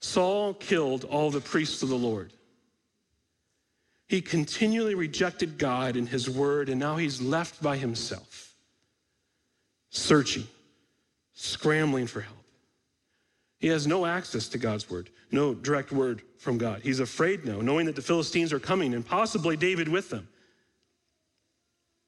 Saul 0.00 0.54
killed 0.54 1.04
all 1.04 1.30
the 1.30 1.40
priests 1.40 1.82
of 1.82 1.88
the 1.88 1.96
Lord. 1.96 2.32
He 4.08 4.20
continually 4.20 4.94
rejected 4.94 5.58
God 5.58 5.96
and 5.96 6.08
his 6.08 6.28
word, 6.28 6.68
and 6.68 6.80
now 6.80 6.96
he's 6.96 7.20
left 7.20 7.62
by 7.62 7.76
himself, 7.76 8.54
searching, 9.90 10.46
scrambling 11.32 12.06
for 12.06 12.20
help. 12.20 12.36
He 13.58 13.68
has 13.68 13.86
no 13.86 14.06
access 14.06 14.48
to 14.48 14.58
God's 14.58 14.90
word, 14.90 15.10
no 15.30 15.54
direct 15.54 15.92
word 15.92 16.22
from 16.38 16.58
God. 16.58 16.80
He's 16.82 16.98
afraid 16.98 17.44
now, 17.44 17.60
knowing 17.60 17.86
that 17.86 17.94
the 17.94 18.02
Philistines 18.02 18.52
are 18.52 18.58
coming 18.58 18.94
and 18.94 19.06
possibly 19.06 19.56
David 19.56 19.86
with 19.86 20.10
them. 20.10 20.28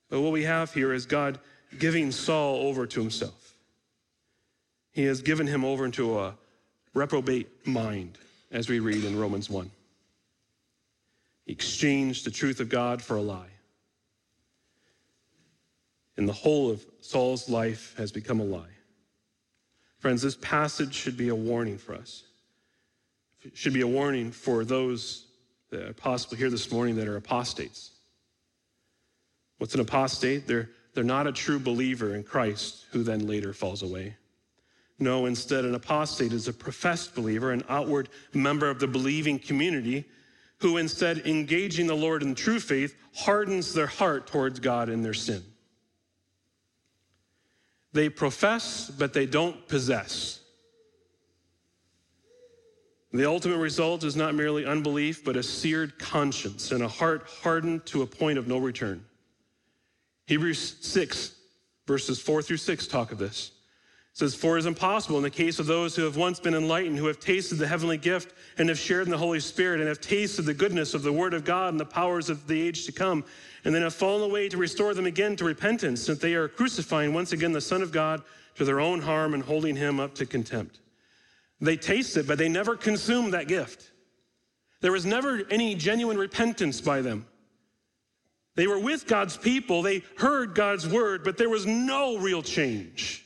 But 0.08 0.22
what 0.22 0.32
we 0.32 0.44
have 0.44 0.74
here 0.74 0.92
is 0.92 1.06
God 1.06 1.38
giving 1.78 2.10
Saul 2.10 2.56
over 2.66 2.86
to 2.86 3.00
himself. 3.00 3.51
He 4.92 5.04
has 5.04 5.22
given 5.22 5.46
him 5.46 5.64
over 5.64 5.84
into 5.84 6.18
a 6.18 6.34
reprobate 6.94 7.66
mind, 7.66 8.18
as 8.50 8.68
we 8.68 8.78
read 8.78 9.04
in 9.04 9.18
Romans 9.18 9.48
1. 9.48 9.70
He 11.46 11.52
exchanged 11.52 12.26
the 12.26 12.30
truth 12.30 12.60
of 12.60 12.68
God 12.68 13.02
for 13.02 13.16
a 13.16 13.22
lie. 13.22 13.48
And 16.16 16.28
the 16.28 16.34
whole 16.34 16.70
of 16.70 16.84
Saul's 17.00 17.48
life 17.48 17.94
has 17.96 18.12
become 18.12 18.38
a 18.38 18.44
lie. 18.44 18.66
Friends, 19.98 20.20
this 20.20 20.36
passage 20.36 20.94
should 20.94 21.16
be 21.16 21.28
a 21.28 21.34
warning 21.34 21.78
for 21.78 21.94
us. 21.94 22.24
It 23.40 23.56
should 23.56 23.72
be 23.72 23.80
a 23.80 23.86
warning 23.86 24.30
for 24.30 24.64
those 24.64 25.26
that 25.70 25.88
are 25.88 25.94
possibly 25.94 26.36
here 26.36 26.50
this 26.50 26.70
morning 26.70 26.96
that 26.96 27.08
are 27.08 27.16
apostates. 27.16 27.92
What's 29.56 29.74
an 29.74 29.80
apostate? 29.80 30.46
They're, 30.46 30.68
they're 30.92 31.02
not 31.02 31.26
a 31.26 31.32
true 31.32 31.58
believer 31.58 32.14
in 32.14 32.24
Christ 32.24 32.84
who 32.90 33.02
then 33.02 33.26
later 33.26 33.54
falls 33.54 33.82
away. 33.82 34.16
No, 35.02 35.26
instead, 35.26 35.64
an 35.64 35.74
apostate 35.74 36.32
is 36.32 36.46
a 36.46 36.52
professed 36.52 37.16
believer, 37.16 37.50
an 37.50 37.64
outward 37.68 38.08
member 38.32 38.70
of 38.70 38.78
the 38.78 38.86
believing 38.86 39.36
community 39.36 40.04
who, 40.58 40.76
instead 40.76 41.26
engaging 41.26 41.88
the 41.88 41.96
Lord 41.96 42.22
in 42.22 42.36
true 42.36 42.60
faith, 42.60 42.94
hardens 43.12 43.74
their 43.74 43.88
heart 43.88 44.28
towards 44.28 44.60
God 44.60 44.88
in 44.88 45.02
their 45.02 45.12
sin. 45.12 45.42
They 47.92 48.08
profess, 48.08 48.90
but 48.90 49.12
they 49.12 49.26
don't 49.26 49.66
possess. 49.66 50.38
The 53.12 53.28
ultimate 53.28 53.58
result 53.58 54.04
is 54.04 54.14
not 54.14 54.36
merely 54.36 54.64
unbelief, 54.64 55.24
but 55.24 55.36
a 55.36 55.42
seared 55.42 55.98
conscience 55.98 56.70
and 56.70 56.80
a 56.80 56.88
heart 56.88 57.26
hardened 57.42 57.86
to 57.86 58.02
a 58.02 58.06
point 58.06 58.38
of 58.38 58.46
no 58.46 58.58
return. 58.58 59.04
Hebrews 60.26 60.76
6, 60.80 61.34
verses 61.88 62.20
4 62.22 62.40
through 62.42 62.56
6 62.58 62.86
talk 62.86 63.10
of 63.10 63.18
this. 63.18 63.50
It 64.12 64.18
says, 64.18 64.34
For 64.34 64.56
it 64.56 64.60
is 64.60 64.66
impossible 64.66 65.16
in 65.16 65.22
the 65.22 65.30
case 65.30 65.58
of 65.58 65.66
those 65.66 65.96
who 65.96 66.04
have 66.04 66.16
once 66.16 66.38
been 66.38 66.54
enlightened, 66.54 66.98
who 66.98 67.06
have 67.06 67.18
tasted 67.18 67.56
the 67.56 67.66
heavenly 67.66 67.96
gift 67.96 68.34
and 68.58 68.68
have 68.68 68.78
shared 68.78 69.06
in 69.06 69.10
the 69.10 69.16
Holy 69.16 69.40
Spirit 69.40 69.80
and 69.80 69.88
have 69.88 70.02
tasted 70.02 70.42
the 70.42 70.52
goodness 70.52 70.92
of 70.92 71.02
the 71.02 71.12
Word 71.12 71.32
of 71.32 71.44
God 71.44 71.70
and 71.70 71.80
the 71.80 71.86
powers 71.86 72.28
of 72.28 72.46
the 72.46 72.60
age 72.60 72.84
to 72.84 72.92
come, 72.92 73.24
and 73.64 73.74
then 73.74 73.82
have 73.82 73.94
fallen 73.94 74.22
away 74.28 74.50
to 74.50 74.58
restore 74.58 74.92
them 74.92 75.06
again 75.06 75.34
to 75.36 75.44
repentance, 75.44 76.04
that 76.06 76.20
they 76.20 76.34
are 76.34 76.46
crucifying 76.46 77.14
once 77.14 77.32
again 77.32 77.52
the 77.52 77.60
Son 77.60 77.80
of 77.80 77.90
God 77.90 78.22
to 78.56 78.66
their 78.66 78.80
own 78.80 79.00
harm 79.00 79.32
and 79.32 79.42
holding 79.42 79.76
him 79.76 79.98
up 79.98 80.14
to 80.16 80.26
contempt. 80.26 80.80
They 81.60 81.76
taste 81.76 82.16
it, 82.16 82.26
but 82.26 82.36
they 82.36 82.48
never 82.48 82.76
consume 82.76 83.30
that 83.30 83.48
gift. 83.48 83.92
There 84.82 84.92
was 84.92 85.06
never 85.06 85.42
any 85.50 85.74
genuine 85.74 86.18
repentance 86.18 86.80
by 86.80 87.00
them. 87.00 87.24
They 88.56 88.66
were 88.66 88.78
with 88.78 89.06
God's 89.06 89.38
people, 89.38 89.80
they 89.80 90.02
heard 90.18 90.54
God's 90.54 90.86
word, 90.86 91.24
but 91.24 91.38
there 91.38 91.48
was 91.48 91.64
no 91.64 92.18
real 92.18 92.42
change. 92.42 93.24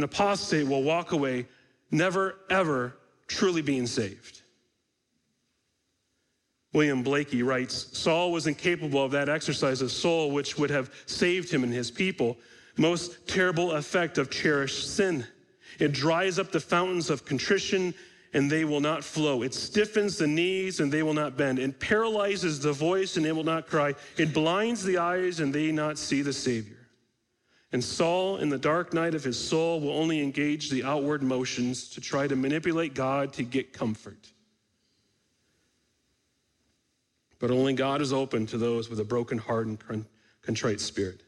An 0.00 0.04
apostate 0.04 0.66
will 0.66 0.82
walk 0.82 1.12
away 1.12 1.46
never, 1.90 2.36
ever 2.48 2.96
truly 3.26 3.60
being 3.60 3.86
saved. 3.86 4.40
William 6.72 7.04
Blaikie 7.04 7.44
writes 7.44 7.98
Saul 7.98 8.32
was 8.32 8.46
incapable 8.46 9.04
of 9.04 9.10
that 9.10 9.28
exercise 9.28 9.82
of 9.82 9.92
soul 9.92 10.30
which 10.30 10.56
would 10.56 10.70
have 10.70 10.90
saved 11.04 11.50
him 11.50 11.64
and 11.64 11.72
his 11.74 11.90
people. 11.90 12.38
Most 12.78 13.28
terrible 13.28 13.72
effect 13.72 14.16
of 14.16 14.30
cherished 14.30 14.88
sin. 14.96 15.26
It 15.78 15.92
dries 15.92 16.38
up 16.38 16.50
the 16.50 16.60
fountains 16.60 17.10
of 17.10 17.26
contrition 17.26 17.92
and 18.32 18.50
they 18.50 18.64
will 18.64 18.80
not 18.80 19.04
flow. 19.04 19.42
It 19.42 19.52
stiffens 19.52 20.16
the 20.16 20.26
knees 20.26 20.80
and 20.80 20.90
they 20.90 21.02
will 21.02 21.12
not 21.12 21.36
bend. 21.36 21.58
It 21.58 21.78
paralyzes 21.78 22.58
the 22.58 22.72
voice 22.72 23.18
and 23.18 23.26
they 23.26 23.32
will 23.32 23.44
not 23.44 23.66
cry. 23.66 23.94
It 24.16 24.32
blinds 24.32 24.82
the 24.82 24.96
eyes 24.96 25.40
and 25.40 25.52
they 25.52 25.70
not 25.70 25.98
see 25.98 26.22
the 26.22 26.32
Savior. 26.32 26.79
And 27.72 27.84
Saul, 27.84 28.38
in 28.38 28.48
the 28.48 28.58
dark 28.58 28.92
night 28.92 29.14
of 29.14 29.22
his 29.22 29.38
soul, 29.38 29.80
will 29.80 29.92
only 29.92 30.20
engage 30.20 30.70
the 30.70 30.82
outward 30.82 31.22
motions 31.22 31.88
to 31.90 32.00
try 32.00 32.26
to 32.26 32.34
manipulate 32.34 32.94
God 32.94 33.32
to 33.34 33.44
get 33.44 33.72
comfort. 33.72 34.32
But 37.38 37.50
only 37.50 37.72
God 37.72 38.02
is 38.02 38.12
open 38.12 38.46
to 38.46 38.58
those 38.58 38.90
with 38.90 38.98
a 38.98 39.04
broken 39.04 39.38
heart 39.38 39.66
and 39.66 40.04
contrite 40.42 40.80
spirit. 40.80 41.22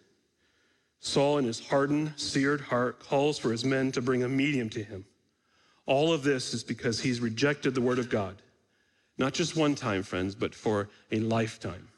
Saul, 0.99 1.39
in 1.39 1.47
his 1.47 1.61
hardened, 1.61 2.15
seared 2.17 2.61
heart, 2.61 3.01
calls 3.01 3.39
for 3.39 3.51
his 3.51 3.65
men 3.65 3.93
to 3.93 4.03
bring 4.03 4.23
a 4.23 4.29
medium 4.29 4.69
to 4.71 4.83
him. 4.83 5.05
All 5.87 6.13
of 6.13 6.23
this 6.23 6.55
is 6.55 6.63
because 6.63 7.01
he's 7.01 7.21
rejected 7.21 7.75
the 7.75 7.81
word 7.81 7.99
of 7.99 8.09
God. 8.09 8.43
Not 9.19 9.33
just 9.33 9.57
one 9.57 9.75
time, 9.75 10.03
friends, 10.03 10.35
but 10.35 10.55
for 10.55 10.89
a 11.11 11.19
lifetime. 11.19 11.89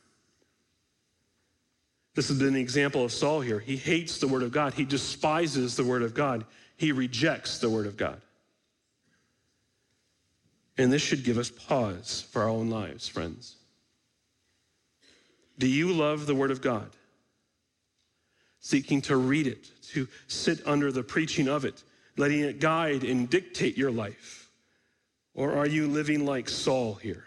This 2.14 2.28
has 2.28 2.38
been 2.38 2.48
an 2.48 2.56
example 2.56 3.04
of 3.04 3.12
Saul 3.12 3.40
here. 3.40 3.58
He 3.58 3.76
hates 3.76 4.18
the 4.18 4.28
word 4.28 4.42
of 4.42 4.52
God, 4.52 4.74
he 4.74 4.84
despises 4.84 5.76
the 5.76 5.84
word 5.84 6.02
of 6.02 6.14
God, 6.14 6.44
he 6.76 6.92
rejects 6.92 7.58
the 7.58 7.70
word 7.70 7.86
of 7.86 7.96
God. 7.96 8.20
And 10.76 10.92
this 10.92 11.02
should 11.02 11.24
give 11.24 11.38
us 11.38 11.50
pause 11.50 12.26
for 12.30 12.42
our 12.42 12.48
own 12.48 12.68
lives, 12.68 13.06
friends. 13.06 13.56
Do 15.58 15.68
you 15.68 15.92
love 15.92 16.26
the 16.26 16.34
word 16.34 16.50
of 16.50 16.60
God? 16.60 16.90
Seeking 18.60 19.00
to 19.02 19.16
read 19.16 19.46
it, 19.46 19.70
to 19.90 20.08
sit 20.26 20.66
under 20.66 20.90
the 20.90 21.04
preaching 21.04 21.48
of 21.48 21.64
it, 21.64 21.82
letting 22.16 22.40
it 22.40 22.60
guide 22.60 23.04
and 23.04 23.30
dictate 23.30 23.76
your 23.76 23.90
life? 23.90 24.50
Or 25.34 25.54
are 25.56 25.66
you 25.66 25.86
living 25.86 26.24
like 26.24 26.48
Saul 26.48 26.94
here? 26.94 27.24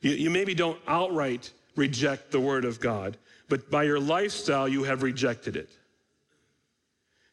You, 0.00 0.12
you 0.12 0.30
maybe 0.30 0.54
don't 0.54 0.80
outright 0.86 1.52
reject 1.78 2.30
the 2.30 2.40
word 2.40 2.64
of 2.64 2.80
God, 2.80 3.16
but 3.48 3.70
by 3.70 3.84
your 3.84 4.00
lifestyle, 4.00 4.68
you 4.68 4.84
have 4.84 5.02
rejected 5.02 5.56
it. 5.56 5.70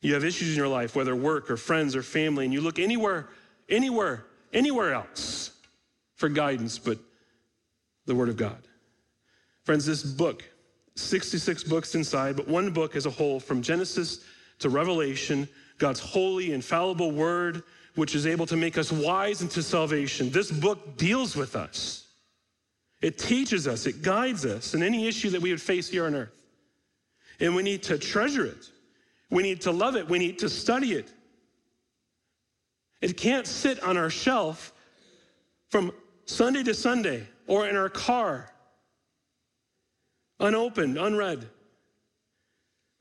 You 0.02 0.14
have 0.14 0.24
issues 0.24 0.50
in 0.50 0.56
your 0.56 0.68
life, 0.68 0.96
whether 0.96 1.16
work 1.16 1.50
or 1.50 1.58
friends 1.58 1.96
or 1.96 2.04
family, 2.04 2.46
and 2.46 2.54
you 2.54 2.62
look 2.62 2.78
anywhere, 2.80 3.28
anywhere, 3.68 4.26
anywhere 4.54 4.94
else 4.94 5.52
for 6.16 6.30
guidance 6.30 6.78
but 6.78 7.00
the 8.06 8.16
Word 8.16 8.30
of 8.30 8.38
God. 8.38 8.62
Friends, 9.64 9.86
this 9.86 10.04
book, 10.04 10.44
66 10.96 11.64
books 11.64 11.96
inside, 11.96 12.36
but 12.36 12.48
one 12.48 12.72
book 12.72 12.96
as 12.96 13.08
a 13.08 13.10
whole, 13.10 13.40
from 13.40 13.62
Genesis 13.62 14.24
to 14.60 14.70
Revelation, 14.70 15.50
God's 15.80 16.00
holy, 16.00 16.54
infallible 16.54 17.12
Word, 17.12 17.64
which 17.96 18.14
is 18.14 18.28
able 18.28 18.46
to 18.46 18.56
make 18.56 18.78
us 18.78 18.92
wise 18.92 19.42
into 19.42 19.64
salvation. 19.64 20.30
This 20.30 20.52
book 20.52 20.98
deals 20.98 21.36
with 21.36 21.56
us. 21.56 22.05
It 23.06 23.20
teaches 23.20 23.68
us, 23.68 23.86
it 23.86 24.02
guides 24.02 24.48
us 24.48 24.74
in 24.74 24.82
any 24.82 25.08
issue 25.08 25.30
that 25.30 25.40
we 25.40 25.52
would 25.52 25.62
face 25.62 25.88
here 25.88 26.08
on 26.08 26.16
earth. 26.16 26.44
And 27.40 27.56
we 27.56 27.62
need 27.62 27.84
to 27.84 28.00
treasure 28.00 28.44
it. 28.44 28.68
We 29.30 29.44
need 29.44 29.62
to 29.62 29.72
love 29.72 29.96
it. 29.96 30.10
We 30.10 30.18
need 30.18 30.40
to 30.40 30.50
study 30.50 30.94
it. 30.94 31.14
It 33.02 33.16
can't 33.16 33.46
sit 33.46 33.84
on 33.84 33.96
our 33.96 34.10
shelf 34.10 34.74
from 35.70 35.92
Sunday 36.26 36.64
to 36.64 36.74
Sunday 36.74 37.28
or 37.46 37.68
in 37.68 37.76
our 37.76 37.90
car, 37.90 38.52
unopened, 40.40 40.98
unread. 40.98 41.48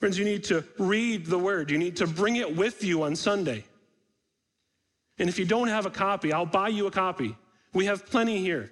Friends, 0.01 0.19
you 0.19 0.27
need 0.27 0.45
to 0.45 0.65
read 0.79 1.25
the 1.25 1.39
word. 1.39 1.71
You 1.71 1.79
need 1.79 1.97
to 1.97 2.07
bring 2.07 2.37
it 2.37 2.55
with 2.55 2.85
you 2.85 3.05
on 3.05 3.17
Sunday. 3.17 3.65
And 5.19 5.31
if 5.31 5.39
you 5.39 5.47
don't 5.47 5.69
have 5.69 5.87
a 5.87 5.91
copy, 5.91 6.31
I'll 6.31 6.45
buy 6.45 6.69
you 6.69 6.89
a 6.89 6.91
copy. 6.91 7.35
We 7.73 7.87
have 7.87 8.05
plenty 8.05 8.43
here. 8.43 8.71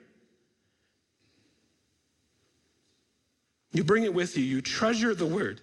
You 3.73 3.85
bring 3.85 4.05
it 4.05 4.13
with 4.13 4.37
you. 4.37 4.45
You 4.45 4.61
treasure 4.61 5.15
the 5.15 5.27
word. 5.27 5.61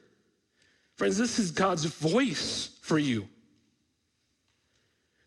Friends, 0.96 1.18
this 1.18 1.40
is 1.40 1.52
God's 1.52 1.86
voice 1.86 2.78
for 2.82 3.00
you. 3.00 3.28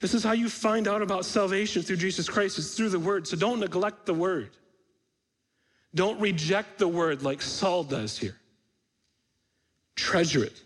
This 0.01 0.14
is 0.14 0.25
how 0.25 0.33
you 0.33 0.49
find 0.49 0.88
out 0.88 1.01
about 1.01 1.25
salvation 1.25 1.83
through 1.83 1.97
Jesus 1.97 2.29
Christ. 2.29 2.59
It's 2.59 2.75
through 2.75 2.88
the 2.88 2.99
word. 2.99 3.27
So 3.27 3.37
don't 3.37 3.61
neglect 3.61 4.05
the 4.05 4.14
word. 4.14 4.51
Don't 5.95 6.21
reject 6.21 6.79
the 6.79 6.88
word 6.88 7.23
like 7.23 7.40
Saul 7.40 7.85
does 7.85 8.18
here. 8.18 8.37
Treasure 9.95 10.42
it. 10.42 10.61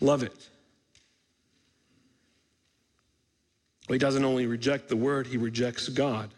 Love 0.00 0.22
it. 0.22 0.48
Well, 3.88 3.94
he 3.94 3.98
doesn't 3.98 4.24
only 4.24 4.46
reject 4.46 4.88
the 4.88 4.96
word, 4.96 5.26
he 5.26 5.36
rejects 5.36 5.88
God. 5.88 6.30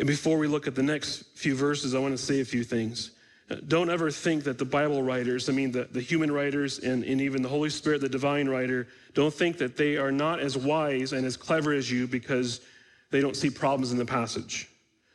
And 0.00 0.06
before 0.06 0.38
we 0.38 0.46
look 0.46 0.66
at 0.66 0.74
the 0.74 0.82
next 0.82 1.24
few 1.34 1.54
verses, 1.54 1.94
I 1.94 1.98
want 1.98 2.16
to 2.16 2.24
say 2.24 2.40
a 2.40 2.44
few 2.44 2.64
things. 2.64 3.10
Uh, 3.50 3.56
don't 3.68 3.90
ever 3.90 4.10
think 4.10 4.44
that 4.44 4.56
the 4.56 4.64
Bible 4.64 5.02
writers, 5.02 5.50
I 5.50 5.52
mean, 5.52 5.72
the, 5.72 5.84
the 5.84 6.00
human 6.00 6.32
writers 6.32 6.78
and, 6.78 7.04
and 7.04 7.20
even 7.20 7.42
the 7.42 7.50
Holy 7.50 7.68
Spirit, 7.68 8.00
the 8.00 8.08
divine 8.08 8.48
writer, 8.48 8.88
don't 9.12 9.32
think 9.32 9.58
that 9.58 9.76
they 9.76 9.98
are 9.98 10.10
not 10.10 10.40
as 10.40 10.56
wise 10.56 11.12
and 11.12 11.26
as 11.26 11.36
clever 11.36 11.74
as 11.74 11.92
you 11.92 12.06
because 12.06 12.62
they 13.10 13.20
don't 13.20 13.36
see 13.36 13.50
problems 13.50 13.92
in 13.92 13.98
the 13.98 14.06
passage. 14.06 14.70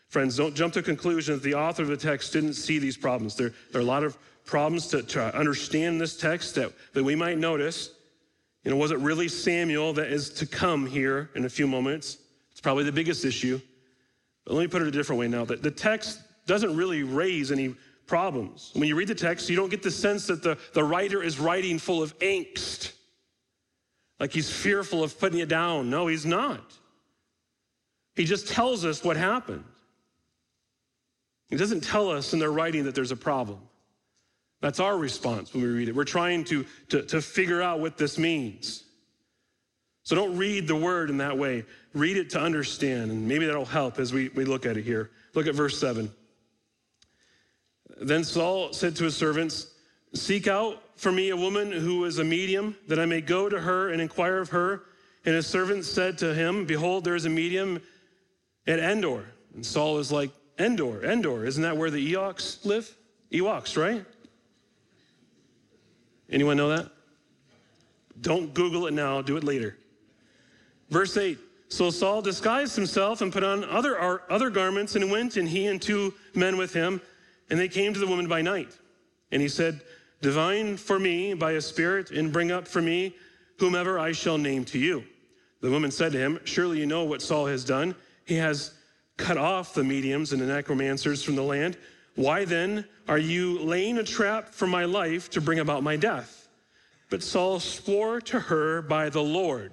Friends, 0.09 0.37
don't 0.37 0.55
jump 0.55 0.73
to 0.73 0.81
the 0.81 0.85
conclusion 0.85 1.33
that 1.33 1.43
the 1.43 1.55
author 1.55 1.81
of 1.81 1.89
the 1.89 1.97
text 1.97 2.31
didn't 2.31 2.53
see 2.53 2.77
these 2.77 2.95
problems. 2.95 3.35
There, 3.35 3.53
there 3.71 3.81
are 3.81 3.83
a 3.83 3.87
lot 3.87 4.03
of 4.03 4.15
problems 4.45 4.85
to, 4.89 5.01
to 5.01 5.35
understand 5.35 5.99
this 5.99 6.15
text 6.15 6.53
that, 6.55 6.71
that 6.93 7.03
we 7.03 7.15
might 7.15 7.39
notice. 7.39 7.89
You 8.63 8.69
know, 8.69 8.77
was 8.77 8.91
it 8.91 8.99
really 8.99 9.29
Samuel 9.29 9.93
that 9.93 10.11
is 10.11 10.29
to 10.33 10.45
come 10.45 10.85
here 10.85 11.31
in 11.33 11.45
a 11.45 11.49
few 11.49 11.65
moments? 11.65 12.19
It's 12.51 12.61
probably 12.61 12.83
the 12.83 12.91
biggest 12.91 13.25
issue. 13.25 13.59
But 14.45 14.53
let 14.53 14.61
me 14.61 14.67
put 14.67 14.81
it 14.81 14.87
a 14.87 14.91
different 14.91 15.19
way 15.19 15.27
now. 15.27 15.45
that 15.45 15.63
the 15.63 15.71
text 15.71 16.21
doesn't 16.45 16.75
really 16.75 17.03
raise 17.03 17.51
any 17.51 17.75
problems. 18.07 18.71
When 18.73 18.87
you 18.87 18.95
read 18.95 19.07
the 19.07 19.15
text, 19.15 19.49
you 19.49 19.55
don't 19.55 19.69
get 19.69 19.81
the 19.81 19.91
sense 19.91 20.27
that 20.27 20.43
the, 20.43 20.57
the 20.73 20.83
writer 20.83 21.23
is 21.23 21.39
writing 21.39 21.79
full 21.79 22.03
of 22.03 22.17
angst, 22.19 22.91
like 24.19 24.31
he's 24.31 24.49
fearful 24.49 25.03
of 25.03 25.19
putting 25.19 25.39
it 25.39 25.49
down. 25.49 25.89
No, 25.89 26.07
he's 26.07 26.25
not. 26.25 26.73
He 28.15 28.23
just 28.23 28.47
tells 28.47 28.85
us 28.85 29.03
what 29.03 29.17
happened. 29.17 29.63
He 31.49 31.57
doesn't 31.57 31.81
tell 31.81 32.09
us 32.09 32.33
in 32.33 32.39
their 32.39 32.51
writing 32.51 32.85
that 32.85 32.95
there's 32.95 33.11
a 33.11 33.17
problem. 33.17 33.59
That's 34.61 34.79
our 34.79 34.97
response 34.97 35.53
when 35.53 35.63
we 35.63 35.69
read 35.69 35.89
it. 35.89 35.95
We're 35.95 36.05
trying 36.05 36.43
to, 36.45 36.65
to, 36.89 37.03
to 37.03 37.21
figure 37.21 37.61
out 37.61 37.79
what 37.79 37.97
this 37.97 38.17
means. 38.17 38.83
So 40.03 40.15
don't 40.15 40.37
read 40.37 40.67
the 40.67 40.75
word 40.75 41.09
in 41.09 41.17
that 41.17 41.37
way. 41.37 41.65
Read 41.95 42.17
it 42.17 42.29
to 42.31 42.41
understand, 42.41 43.09
and 43.09 43.25
maybe 43.25 43.45
that'll 43.45 43.63
help 43.63 43.99
as 43.99 44.11
we, 44.11 44.27
we 44.29 44.43
look 44.43 44.65
at 44.65 44.75
it 44.75 44.83
here. 44.83 45.11
Look 45.33 45.47
at 45.47 45.55
verse 45.55 45.79
7. 45.79 46.11
Then 48.01 48.25
Saul 48.25 48.73
said 48.73 48.97
to 48.97 49.05
his 49.05 49.15
servants, 49.15 49.71
Seek 50.13 50.47
out 50.47 50.83
for 50.97 51.09
me 51.09 51.29
a 51.29 51.37
woman 51.37 51.71
who 51.71 52.03
is 52.03 52.19
a 52.19 52.23
medium, 52.23 52.75
that 52.89 52.99
I 52.99 53.05
may 53.05 53.21
go 53.21 53.47
to 53.47 53.57
her 53.57 53.89
and 53.89 54.01
inquire 54.01 54.39
of 54.39 54.49
her. 54.49 54.83
And 55.25 55.35
his 55.35 55.47
servants 55.47 55.89
said 55.89 56.17
to 56.17 56.33
him, 56.33 56.65
Behold, 56.65 57.05
there 57.05 57.15
is 57.15 57.25
a 57.25 57.29
medium 57.29 57.81
at 58.67 58.79
Endor. 58.79 59.25
And 59.53 59.65
Saul 59.65 59.97
is 59.97 60.11
like, 60.11 60.31
Endor, 60.59 61.01
Endor, 61.01 61.45
isn't 61.45 61.63
that 61.63 61.77
where 61.77 61.89
the 61.89 62.13
Ewoks 62.13 62.65
live? 62.65 62.93
Ewoks, 63.31 63.81
right? 63.81 64.05
Anyone 66.29 66.57
know 66.57 66.69
that? 66.69 66.91
Don't 68.19 68.53
Google 68.53 68.87
it 68.87 68.93
now, 68.93 69.21
do 69.21 69.37
it 69.37 69.45
later. 69.45 69.77
Verse 70.89 71.15
8 71.15 71.37
So 71.69 71.89
Saul 71.89 72.21
disguised 72.21 72.75
himself 72.75 73.21
and 73.21 73.33
put 73.33 73.43
on 73.43 73.63
other, 73.63 74.21
other 74.31 74.49
garments 74.49 74.95
and 74.95 75.09
went, 75.09 75.37
and 75.37 75.47
he 75.47 75.67
and 75.67 75.81
two 75.81 76.13
men 76.33 76.57
with 76.57 76.73
him, 76.73 77.01
and 77.49 77.59
they 77.59 77.67
came 77.67 77.93
to 77.93 77.99
the 77.99 78.07
woman 78.07 78.27
by 78.27 78.41
night. 78.41 78.77
And 79.31 79.41
he 79.41 79.47
said, 79.47 79.81
Divine 80.21 80.77
for 80.77 80.99
me 80.99 81.33
by 81.33 81.53
a 81.53 81.61
spirit, 81.61 82.11
and 82.11 82.31
bring 82.31 82.51
up 82.51 82.67
for 82.67 82.81
me 82.81 83.15
whomever 83.59 83.99
I 83.99 84.11
shall 84.11 84.37
name 84.37 84.65
to 84.65 84.79
you. 84.79 85.03
The 85.61 85.71
woman 85.71 85.91
said 85.91 86.11
to 86.11 86.17
him, 86.17 86.39
Surely 86.43 86.79
you 86.79 86.85
know 86.85 87.03
what 87.03 87.21
Saul 87.21 87.47
has 87.47 87.65
done. 87.65 87.95
He 88.25 88.35
has 88.35 88.73
cut 89.17 89.37
off 89.37 89.73
the 89.73 89.83
mediums 89.83 90.33
and 90.33 90.41
the 90.41 90.45
necromancers 90.45 91.23
from 91.23 91.35
the 91.35 91.43
land. 91.43 91.77
Why 92.15 92.45
then 92.45 92.85
are 93.07 93.17
you 93.17 93.59
laying 93.59 93.97
a 93.97 94.03
trap 94.03 94.49
for 94.49 94.67
my 94.67 94.85
life 94.85 95.29
to 95.31 95.41
bring 95.41 95.59
about 95.59 95.83
my 95.83 95.95
death? 95.95 96.47
But 97.09 97.23
Saul 97.23 97.59
swore 97.59 98.21
to 98.21 98.39
her 98.39 98.81
by 98.81 99.09
the 99.09 99.23
Lord 99.23 99.71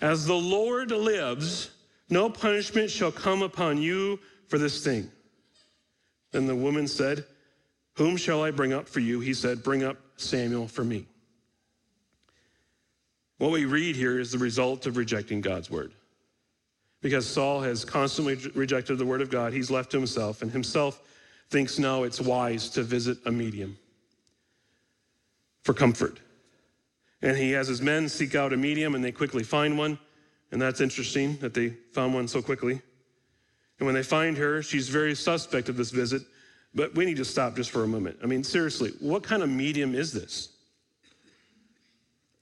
as 0.00 0.26
the 0.26 0.34
Lord 0.34 0.90
lives, 0.90 1.70
no 2.08 2.28
punishment 2.30 2.90
shall 2.90 3.12
come 3.12 3.42
upon 3.42 3.78
you 3.78 4.18
for 4.48 4.58
this 4.58 4.84
thing. 4.84 5.10
Then 6.32 6.46
the 6.46 6.54
woman 6.56 6.86
said, 6.86 7.24
Whom 7.94 8.16
shall 8.16 8.42
I 8.42 8.50
bring 8.50 8.72
up 8.72 8.88
for 8.88 9.00
you? 9.00 9.20
He 9.20 9.34
said, 9.34 9.62
Bring 9.62 9.82
up 9.82 9.96
Samuel 10.16 10.68
for 10.68 10.84
me. 10.84 11.06
What 13.38 13.50
we 13.50 13.64
read 13.64 13.96
here 13.96 14.18
is 14.18 14.32
the 14.32 14.38
result 14.38 14.86
of 14.86 14.96
rejecting 14.96 15.40
God's 15.40 15.70
word. 15.70 15.92
Because 17.02 17.26
Saul 17.26 17.60
has 17.60 17.84
constantly 17.84 18.34
rejected 18.54 18.96
the 18.96 19.04
word 19.04 19.20
of 19.20 19.30
God, 19.30 19.52
he's 19.52 19.70
left 19.70 19.90
to 19.90 19.98
himself, 19.98 20.42
and 20.42 20.50
himself 20.50 21.00
thinks 21.50 21.78
now 21.78 22.02
it's 22.02 22.20
wise 22.20 22.68
to 22.70 22.82
visit 22.82 23.18
a 23.26 23.30
medium 23.30 23.76
for 25.62 25.74
comfort. 25.74 26.18
And 27.26 27.36
he 27.36 27.50
has 27.50 27.66
his 27.66 27.82
men 27.82 28.08
seek 28.08 28.36
out 28.36 28.52
a 28.52 28.56
medium 28.56 28.94
and 28.94 29.04
they 29.04 29.10
quickly 29.10 29.42
find 29.42 29.76
one. 29.76 29.98
And 30.52 30.62
that's 30.62 30.80
interesting 30.80 31.36
that 31.38 31.54
they 31.54 31.70
found 31.92 32.14
one 32.14 32.28
so 32.28 32.40
quickly. 32.40 32.80
And 33.80 33.86
when 33.86 33.96
they 33.96 34.04
find 34.04 34.36
her, 34.36 34.62
she's 34.62 34.88
very 34.88 35.16
suspect 35.16 35.68
of 35.68 35.76
this 35.76 35.90
visit. 35.90 36.22
But 36.72 36.94
we 36.94 37.04
need 37.04 37.16
to 37.16 37.24
stop 37.24 37.56
just 37.56 37.72
for 37.72 37.82
a 37.82 37.88
moment. 37.88 38.18
I 38.22 38.26
mean, 38.26 38.44
seriously, 38.44 38.92
what 39.00 39.24
kind 39.24 39.42
of 39.42 39.48
medium 39.48 39.92
is 39.92 40.12
this? 40.12 40.50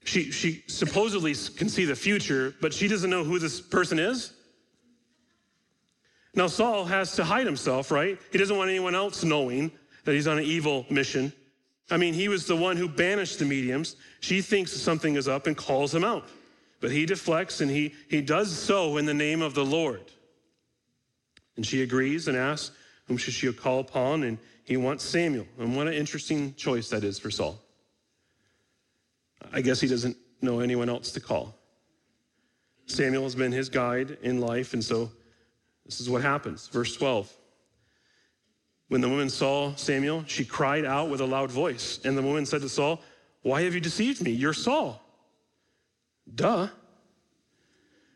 She, 0.05 0.31
she 0.31 0.65
supposedly 0.67 1.35
can 1.57 1.71
see 1.71 1.87
the 1.87 1.97
future, 1.97 2.55
but 2.61 2.75
she 2.75 2.87
doesn't 2.87 3.09
know 3.09 3.25
who 3.25 3.39
this 3.39 3.63
person 3.63 3.99
is? 3.99 4.35
Now, 6.35 6.47
Saul 6.47 6.85
has 6.85 7.17
to 7.17 7.25
hide 7.25 7.47
himself, 7.47 7.91
right? 7.91 8.19
He 8.33 8.37
doesn't 8.37 8.55
want 8.55 8.69
anyone 8.69 8.95
else 8.95 9.25
knowing 9.25 9.73
that 10.05 10.13
he's 10.13 10.27
on 10.27 10.37
an 10.37 10.45
evil 10.45 10.85
mission. 10.91 11.33
I 11.91 11.97
mean, 11.97 12.15
he 12.15 12.29
was 12.29 12.47
the 12.47 12.57
one 12.57 12.77
who 12.77 12.89
banished 12.89 13.39
the 13.39 13.45
mediums. 13.45 13.97
She 14.21 14.41
thinks 14.41 14.73
something 14.73 15.17
is 15.17 15.29
up 15.29 15.47
and 15.47 15.57
calls 15.57 15.95
him 15.95 16.05
out. 16.05 16.27
But 16.81 16.91
he 16.91 17.07
deflects 17.07 17.61
and 17.61 17.71
he, 17.71 17.95
he 18.09 18.21
does 18.21 18.57
so 18.57 18.97
in 18.97 19.07
the 19.07 19.15
name 19.15 19.43
of 19.43 19.55
the 19.55 19.65
Lord. 19.65 20.03
And 21.57 21.65
she 21.65 21.83
agrees 21.83 22.29
and 22.29 22.37
asks, 22.37 22.75
Whom 23.07 23.17
should 23.17 23.35
she 23.35 23.53
call 23.53 23.81
upon? 23.81 24.23
And 24.23 24.39
he 24.65 24.77
wants 24.77 25.05
Samuel. 25.05 25.47
And 25.59 25.77
what 25.77 25.87
an 25.87 25.95
interesting 25.95 26.55
choice 26.55 26.89
that 26.91 27.05
is 27.05 27.19
for 27.19 27.31
Saul. 27.31 27.61
I 29.53 29.61
guess 29.61 29.81
he 29.81 29.89
doesn't 29.89 30.17
know 30.41 30.61
anyone 30.61 30.89
else 30.89 31.13
to 31.13 31.21
call. 31.21 31.55
Samuel 32.87 33.23
has 33.23 33.35
been 33.35 33.53
his 33.53 33.69
guide 33.69 34.19
in 34.23 34.41
life, 34.41 34.75
and 34.75 34.83
so 34.83 35.11
this 35.85 36.01
is 36.01 36.11
what 36.11 36.23
happens. 36.23 36.69
Verse 36.69 36.97
12. 36.97 37.33
When 38.89 39.01
the 39.01 39.09
woman 39.09 39.31
saw 39.31 39.75
Samuel, 39.77 40.25
she 40.27 40.45
cried 40.45 40.85
out 40.85 41.09
with 41.09 41.21
a 41.21 41.27
loud 41.27 41.51
voice. 41.51 42.01
And 42.05 42.17
the 42.17 42.23
woman 42.23 42.47
said 42.47 42.61
to 42.63 42.69
Saul, 42.69 43.01
Why 43.43 43.63
have 43.63 43.75
you 43.75 43.81
deceived 43.81 44.23
me? 44.23 44.31
You're 44.31 44.53
Saul. 44.53 45.01
Duh. 46.33 46.69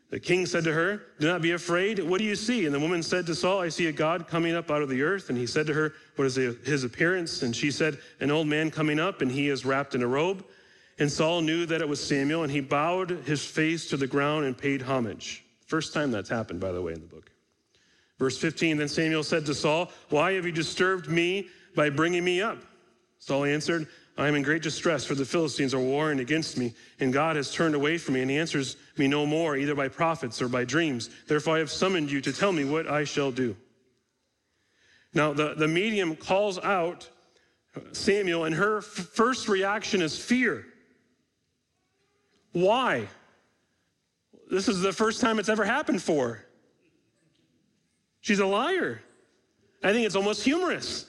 The 0.09 0.19
king 0.19 0.47
said 0.47 0.63
to 0.63 0.73
her, 0.73 1.03
Do 1.19 1.27
not 1.27 1.41
be 1.41 1.51
afraid. 1.51 1.99
What 1.99 2.19
do 2.19 2.25
you 2.25 2.35
see? 2.35 2.65
And 2.65 2.73
the 2.73 2.79
woman 2.79 3.03
said 3.03 3.27
to 3.27 3.35
Saul, 3.35 3.61
I 3.61 3.69
see 3.69 3.87
a 3.87 3.91
God 3.91 4.27
coming 4.27 4.55
up 4.55 4.71
out 4.71 4.81
of 4.81 4.89
the 4.89 5.03
earth. 5.03 5.29
And 5.29 5.37
he 5.37 5.45
said 5.45 5.67
to 5.67 5.73
her, 5.73 5.93
What 6.15 6.25
is 6.25 6.35
his 6.35 6.83
appearance? 6.83 7.43
And 7.43 7.55
she 7.55 7.69
said, 7.69 7.99
An 8.19 8.31
old 8.31 8.47
man 8.47 8.71
coming 8.71 8.99
up, 8.99 9.21
and 9.21 9.31
he 9.31 9.49
is 9.49 9.65
wrapped 9.65 9.93
in 9.93 10.01
a 10.01 10.07
robe. 10.07 10.43
And 10.97 11.11
Saul 11.11 11.41
knew 11.41 11.65
that 11.67 11.81
it 11.81 11.87
was 11.87 12.03
Samuel, 12.03 12.43
and 12.43 12.51
he 12.51 12.59
bowed 12.59 13.11
his 13.25 13.45
face 13.45 13.87
to 13.89 13.97
the 13.97 14.07
ground 14.07 14.45
and 14.45 14.57
paid 14.57 14.81
homage. 14.81 15.45
First 15.65 15.93
time 15.93 16.11
that's 16.11 16.29
happened, 16.29 16.59
by 16.59 16.71
the 16.71 16.81
way, 16.81 16.93
in 16.93 17.01
the 17.01 17.07
book. 17.07 17.31
Verse 18.19 18.37
15 18.37 18.77
Then 18.77 18.87
Samuel 18.87 19.23
said 19.23 19.45
to 19.47 19.55
Saul, 19.55 19.91
Why 20.09 20.33
have 20.33 20.45
you 20.45 20.51
disturbed 20.51 21.09
me 21.09 21.47
by 21.75 21.89
bringing 21.89 22.23
me 22.23 22.41
up? 22.41 22.59
Saul 23.17 23.45
answered, 23.45 23.87
I 24.17 24.27
am 24.27 24.35
in 24.35 24.43
great 24.43 24.61
distress, 24.61 25.05
for 25.05 25.15
the 25.15 25.23
Philistines 25.23 25.73
are 25.73 25.79
warring 25.79 26.19
against 26.19 26.57
me, 26.57 26.73
and 26.99 27.13
God 27.13 27.37
has 27.37 27.53
turned 27.53 27.73
away 27.73 27.97
from 27.97 28.15
me, 28.15 28.21
and 28.21 28.29
he 28.29 28.37
answers 28.37 28.75
me 28.97 29.07
no 29.07 29.25
more, 29.25 29.55
either 29.55 29.75
by 29.75 29.87
prophets 29.87 30.41
or 30.41 30.49
by 30.49 30.65
dreams. 30.65 31.09
Therefore, 31.25 31.55
I 31.55 31.59
have 31.59 31.71
summoned 31.71 32.11
you 32.11 32.19
to 32.21 32.33
tell 32.33 32.51
me 32.51 32.65
what 32.65 32.85
I 32.85 33.05
shall 33.05 33.31
do. 33.31 33.55
Now, 35.13 35.31
the, 35.31 35.53
the 35.53 35.69
medium 35.69 36.17
calls 36.17 36.59
out 36.59 37.09
Samuel, 37.93 38.43
and 38.43 38.55
her 38.55 38.79
f- 38.79 38.83
first 38.83 39.47
reaction 39.47 40.01
is 40.01 40.19
fear. 40.19 40.65
Why? 42.51 43.07
This 44.51 44.67
is 44.67 44.81
the 44.81 44.91
first 44.91 45.21
time 45.21 45.39
it's 45.39 45.49
ever 45.49 45.63
happened 45.63 46.01
for. 46.01 46.43
She's 48.21 48.39
a 48.39 48.45
liar. 48.45 49.01
I 49.83 49.93
think 49.93 50.05
it's 50.05 50.15
almost 50.15 50.43
humorous. 50.43 51.05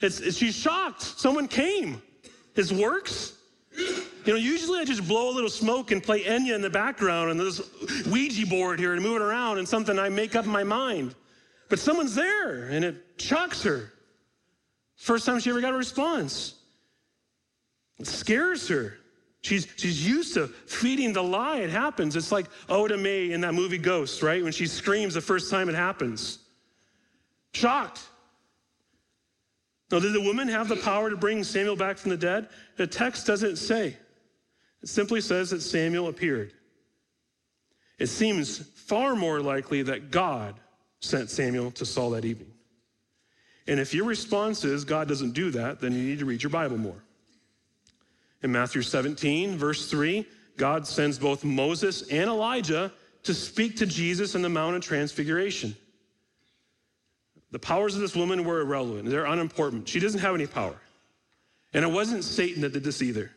It's, 0.00 0.20
it's, 0.20 0.36
she's 0.36 0.54
shocked. 0.54 1.02
Someone 1.02 1.48
came. 1.48 2.02
His 2.54 2.72
works. 2.72 3.36
You 4.24 4.32
know, 4.32 4.36
usually 4.36 4.78
I 4.78 4.84
just 4.84 5.06
blow 5.08 5.30
a 5.30 5.34
little 5.34 5.50
smoke 5.50 5.90
and 5.90 6.02
play 6.02 6.24
Enya 6.24 6.54
in 6.54 6.60
the 6.60 6.70
background 6.70 7.30
and 7.30 7.40
this 7.40 7.60
Ouija 8.06 8.46
board 8.46 8.78
here 8.78 8.92
and 8.92 9.02
move 9.02 9.16
it 9.16 9.22
around 9.22 9.58
and 9.58 9.68
something 9.68 9.98
I 9.98 10.08
make 10.08 10.36
up 10.36 10.44
in 10.44 10.50
my 10.50 10.64
mind. 10.64 11.14
But 11.68 11.78
someone's 11.78 12.14
there 12.14 12.64
and 12.68 12.84
it 12.84 12.96
shocks 13.16 13.62
her. 13.62 13.92
First 14.96 15.26
time 15.26 15.40
she 15.40 15.50
ever 15.50 15.60
got 15.60 15.74
a 15.74 15.76
response. 15.76 16.54
It 17.98 18.06
scares 18.06 18.68
her. 18.68 18.98
She's, 19.42 19.66
she's 19.76 20.06
used 20.06 20.34
to 20.34 20.46
feeding 20.46 21.12
the 21.12 21.22
lie. 21.22 21.58
It 21.58 21.70
happens. 21.70 22.14
It's 22.14 22.30
like 22.30 22.46
oh 22.68 22.84
Oda 22.84 22.96
Mae 22.96 23.32
in 23.32 23.40
that 23.40 23.54
movie 23.54 23.78
Ghost, 23.78 24.22
right? 24.22 24.42
When 24.42 24.52
she 24.52 24.66
screams 24.66 25.14
the 25.14 25.20
first 25.20 25.50
time 25.50 25.68
it 25.68 25.74
happens. 25.74 26.38
Shocked. 27.52 28.00
Now, 29.90 29.98
did 29.98 30.14
the 30.14 30.22
woman 30.22 30.48
have 30.48 30.68
the 30.68 30.76
power 30.76 31.10
to 31.10 31.16
bring 31.16 31.44
Samuel 31.44 31.76
back 31.76 31.98
from 31.98 32.10
the 32.10 32.16
dead? 32.16 32.48
The 32.76 32.86
text 32.86 33.26
doesn't 33.26 33.56
say. 33.56 33.96
It 34.82 34.88
simply 34.88 35.20
says 35.20 35.50
that 35.50 35.60
Samuel 35.60 36.08
appeared. 36.08 36.54
It 37.98 38.06
seems 38.06 38.58
far 38.58 39.14
more 39.14 39.40
likely 39.40 39.82
that 39.82 40.10
God 40.10 40.54
sent 41.00 41.30
Samuel 41.30 41.70
to 41.72 41.84
Saul 41.84 42.10
that 42.10 42.24
evening. 42.24 42.52
And 43.66 43.78
if 43.78 43.92
your 43.92 44.06
response 44.06 44.64
is 44.64 44.84
God 44.84 45.08
doesn't 45.08 45.32
do 45.32 45.50
that, 45.50 45.80
then 45.80 45.92
you 45.92 46.02
need 46.02 46.18
to 46.20 46.24
read 46.24 46.42
your 46.42 46.50
Bible 46.50 46.78
more. 46.78 47.04
In 48.42 48.52
Matthew 48.52 48.82
17, 48.82 49.56
verse 49.56 49.88
3, 49.90 50.26
God 50.56 50.86
sends 50.86 51.18
both 51.18 51.44
Moses 51.44 52.02
and 52.08 52.28
Elijah 52.28 52.92
to 53.22 53.34
speak 53.34 53.76
to 53.76 53.86
Jesus 53.86 54.34
in 54.34 54.42
the 54.42 54.48
Mount 54.48 54.76
of 54.76 54.82
Transfiguration. 54.82 55.76
The 57.52 57.58
powers 57.58 57.94
of 57.94 58.00
this 58.00 58.16
woman 58.16 58.44
were 58.44 58.60
irrelevant, 58.60 59.08
they're 59.08 59.26
unimportant. 59.26 59.88
She 59.88 60.00
doesn't 60.00 60.20
have 60.20 60.34
any 60.34 60.46
power. 60.46 60.76
And 61.74 61.84
it 61.84 61.88
wasn't 61.88 62.24
Satan 62.24 62.62
that 62.62 62.72
did 62.72 62.84
this 62.84 63.00
either, 63.00 63.30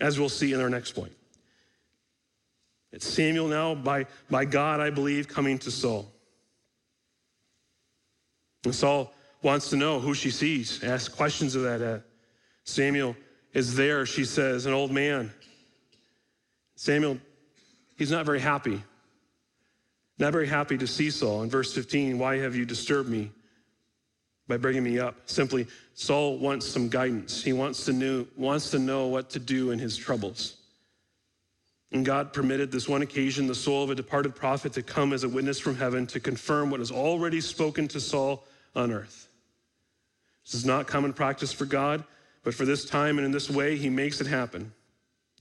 as 0.00 0.18
we'll 0.18 0.28
see 0.28 0.52
in 0.52 0.60
our 0.60 0.68
next 0.68 0.92
point. 0.92 1.12
It's 2.92 3.06
Samuel 3.06 3.48
now, 3.48 3.74
by, 3.74 4.06
by 4.28 4.44
God, 4.44 4.80
I 4.80 4.90
believe, 4.90 5.28
coming 5.28 5.58
to 5.60 5.70
Saul. 5.70 6.10
And 8.64 8.74
Saul 8.74 9.14
wants 9.42 9.70
to 9.70 9.76
know 9.76 10.00
who 10.00 10.12
she 10.12 10.30
sees, 10.30 10.82
asks 10.82 11.08
questions 11.08 11.54
of 11.54 11.62
that. 11.62 11.80
Uh, 11.80 11.98
Samuel 12.64 13.16
is 13.52 13.76
there, 13.76 14.06
she 14.06 14.24
says, 14.24 14.66
an 14.66 14.72
old 14.72 14.90
man. 14.90 15.32
Samuel, 16.76 17.18
he's 17.96 18.10
not 18.10 18.24
very 18.24 18.40
happy. 18.40 18.82
Not 20.18 20.32
very 20.32 20.46
happy 20.46 20.76
to 20.78 20.86
see 20.86 21.10
Saul. 21.10 21.42
In 21.42 21.50
verse 21.50 21.74
15, 21.74 22.18
why 22.18 22.38
have 22.38 22.54
you 22.54 22.64
disturbed 22.64 23.08
me 23.08 23.30
by 24.46 24.56
bringing 24.56 24.84
me 24.84 24.98
up? 24.98 25.14
Simply, 25.26 25.66
Saul 25.94 26.38
wants 26.38 26.66
some 26.66 26.88
guidance. 26.88 27.42
He 27.42 27.52
wants 27.52 27.84
to, 27.86 27.92
know, 27.92 28.26
wants 28.36 28.70
to 28.70 28.78
know 28.78 29.06
what 29.06 29.30
to 29.30 29.38
do 29.38 29.70
in 29.70 29.78
his 29.78 29.96
troubles. 29.96 30.56
And 31.92 32.04
God 32.04 32.32
permitted 32.32 32.70
this 32.70 32.88
one 32.88 33.02
occasion 33.02 33.46
the 33.46 33.54
soul 33.54 33.82
of 33.82 33.90
a 33.90 33.94
departed 33.94 34.36
prophet 34.36 34.72
to 34.74 34.82
come 34.82 35.12
as 35.12 35.24
a 35.24 35.28
witness 35.28 35.58
from 35.58 35.76
heaven 35.76 36.06
to 36.08 36.20
confirm 36.20 36.70
what 36.70 36.80
is 36.80 36.92
already 36.92 37.40
spoken 37.40 37.88
to 37.88 38.00
Saul 38.00 38.44
on 38.76 38.92
earth. 38.92 39.28
This 40.44 40.54
is 40.54 40.64
not 40.64 40.86
common 40.86 41.12
practice 41.12 41.52
for 41.52 41.64
God. 41.64 42.04
But 42.42 42.54
for 42.54 42.64
this 42.64 42.84
time 42.84 43.18
and 43.18 43.24
in 43.24 43.32
this 43.32 43.50
way, 43.50 43.76
he 43.76 43.90
makes 43.90 44.20
it 44.20 44.26
happen. 44.26 44.72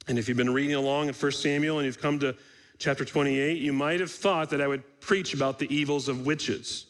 And 0.08 0.18
if 0.18 0.28
you've 0.28 0.38
been 0.38 0.54
reading 0.54 0.76
along 0.76 1.08
in 1.08 1.14
1 1.14 1.32
Samuel 1.32 1.80
and 1.80 1.86
you've 1.86 2.02
come 2.02 2.20
to 2.20 2.36
chapter 2.78 3.06
28, 3.06 3.58
you 3.58 3.74
might 3.74 4.00
have 4.00 4.12
thought 4.12 4.50
that 4.50 4.62
I 4.62 4.68
would 4.68 4.84
preach 5.00 5.34
about 5.34 5.60
the 5.60 5.74
evils 5.74 6.08
of 6.08 6.26
witches. 6.26 6.88